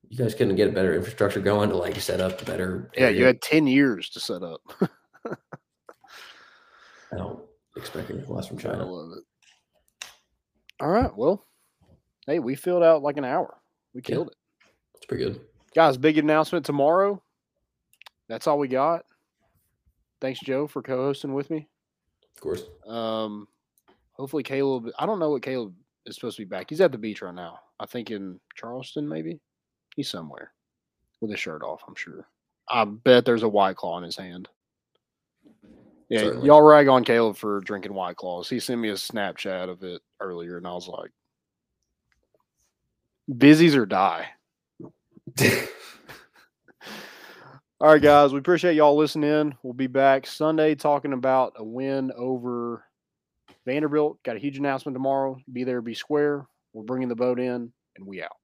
you 0.07 0.17
guys 0.17 0.33
couldn't 0.33 0.55
get 0.55 0.69
a 0.69 0.71
better 0.71 0.95
infrastructure 0.95 1.41
going 1.41 1.69
to 1.69 1.75
like 1.75 1.99
set 1.99 2.21
up 2.21 2.45
better. 2.45 2.89
Yeah, 2.95 3.09
you 3.09 3.25
had 3.25 3.41
10 3.41 3.67
years 3.67 4.09
to 4.11 4.19
set 4.21 4.41
up. 4.43 4.61
I 7.16 7.20
don't 7.20 7.39
expect 7.78 8.09
anything 8.11 8.34
less 8.34 8.47
from 8.47 8.57
I 8.59 8.61
China. 8.61 8.86
love 8.86 9.18
it. 9.18 9.24
All 10.82 10.89
right. 10.89 11.16
Well, 11.16 11.45
hey, 12.28 12.39
we 12.39 12.55
filled 12.55 12.84
out 12.84 13.01
like 13.01 13.18
an 13.18 13.26
hour. 13.26 13.57
We 13.93 14.01
Yeah. 14.01 14.07
killed 14.16 14.28
it. 14.30 14.36
It's 14.95 15.05
pretty 15.05 15.24
good. 15.24 15.47
Guys, 15.74 15.97
big 15.97 16.18
announcement 16.18 16.66
tomorrow. 16.66 17.22
That's 18.28 18.47
all 18.47 18.59
we 18.59 18.68
got. 18.68 19.05
Thanks, 20.22 20.39
Joe, 20.39 20.68
for 20.68 20.82
co 20.82 20.97
hosting 20.97 21.34
with 21.34 21.49
me. 21.49 21.68
Of 22.36 22.41
course. 22.41 22.63
Um, 22.86 23.47
hopefully, 24.13 24.43
Caleb. 24.43 24.89
I 24.97 25.05
don't 25.05 25.20
know 25.20 25.30
what 25.32 25.41
Caleb 25.43 25.76
is 26.05 26.16
supposed 26.16 26.38
to 26.38 26.41
be 26.45 26.49
back. 26.49 26.70
He's 26.70 26.82
at 26.82 26.91
the 26.91 26.97
beach 26.97 27.22
right 27.22 27.34
now. 27.34 27.59
I 27.80 27.86
think 27.86 28.11
in 28.11 28.39
Charleston, 28.55 29.07
maybe. 29.07 29.39
He's 29.95 30.09
somewhere 30.09 30.53
with 31.22 31.32
his 31.32 31.39
shirt 31.39 31.61
off. 31.61 31.82
I'm 31.88 31.95
sure. 31.95 32.28
I 32.70 32.84
bet 32.86 33.26
there's 33.26 33.43
a 33.43 33.49
white 33.49 33.76
claw 33.78 33.97
in 33.97 34.03
his 34.03 34.18
hand. 34.18 34.49
Yeah, 36.10 36.20
Certainly. 36.20 36.47
y'all 36.47 36.62
rag 36.62 36.88
on 36.88 37.03
Caleb 37.03 37.38
for 37.38 37.62
drinking 37.62 37.93
white 37.93 38.16
claws. 38.16 38.47
He 38.49 38.60
sent 38.60 38.80
me 38.80 38.89
a 38.89 38.93
Snapchat 38.93 39.70
of 39.70 39.84
it 39.84 40.01
earlier, 40.20 40.58
and 40.58 40.68
I 40.68 40.74
was 40.74 40.88
like, 40.88 41.12
"Busies 43.36 43.76
or 43.76 43.86
die." 43.86 44.28
All 47.82 47.91
right, 47.91 48.01
guys, 48.01 48.32
we 48.32 48.39
appreciate 48.39 48.76
y'all 48.76 48.95
listening. 48.95 49.56
We'll 49.64 49.74
be 49.74 49.88
back 49.88 50.28
Sunday 50.28 50.76
talking 50.76 51.14
about 51.14 51.53
a 51.58 51.64
win 51.64 52.12
over 52.16 52.86
Vanderbilt. 53.66 54.22
Got 54.24 54.38
a 54.38 54.39
huge 54.39 54.58
announcement 54.58 54.95
tomorrow. 54.95 55.38
Be 55.51 55.64
there, 55.64 55.82
be 55.82 55.93
square. 55.93 56.45
We're 56.74 56.84
bringing 56.84 57.10
the 57.10 57.16
boat 57.16 57.39
in, 57.39 57.74
and 57.97 58.06
we 58.06 58.24
out. 58.24 58.38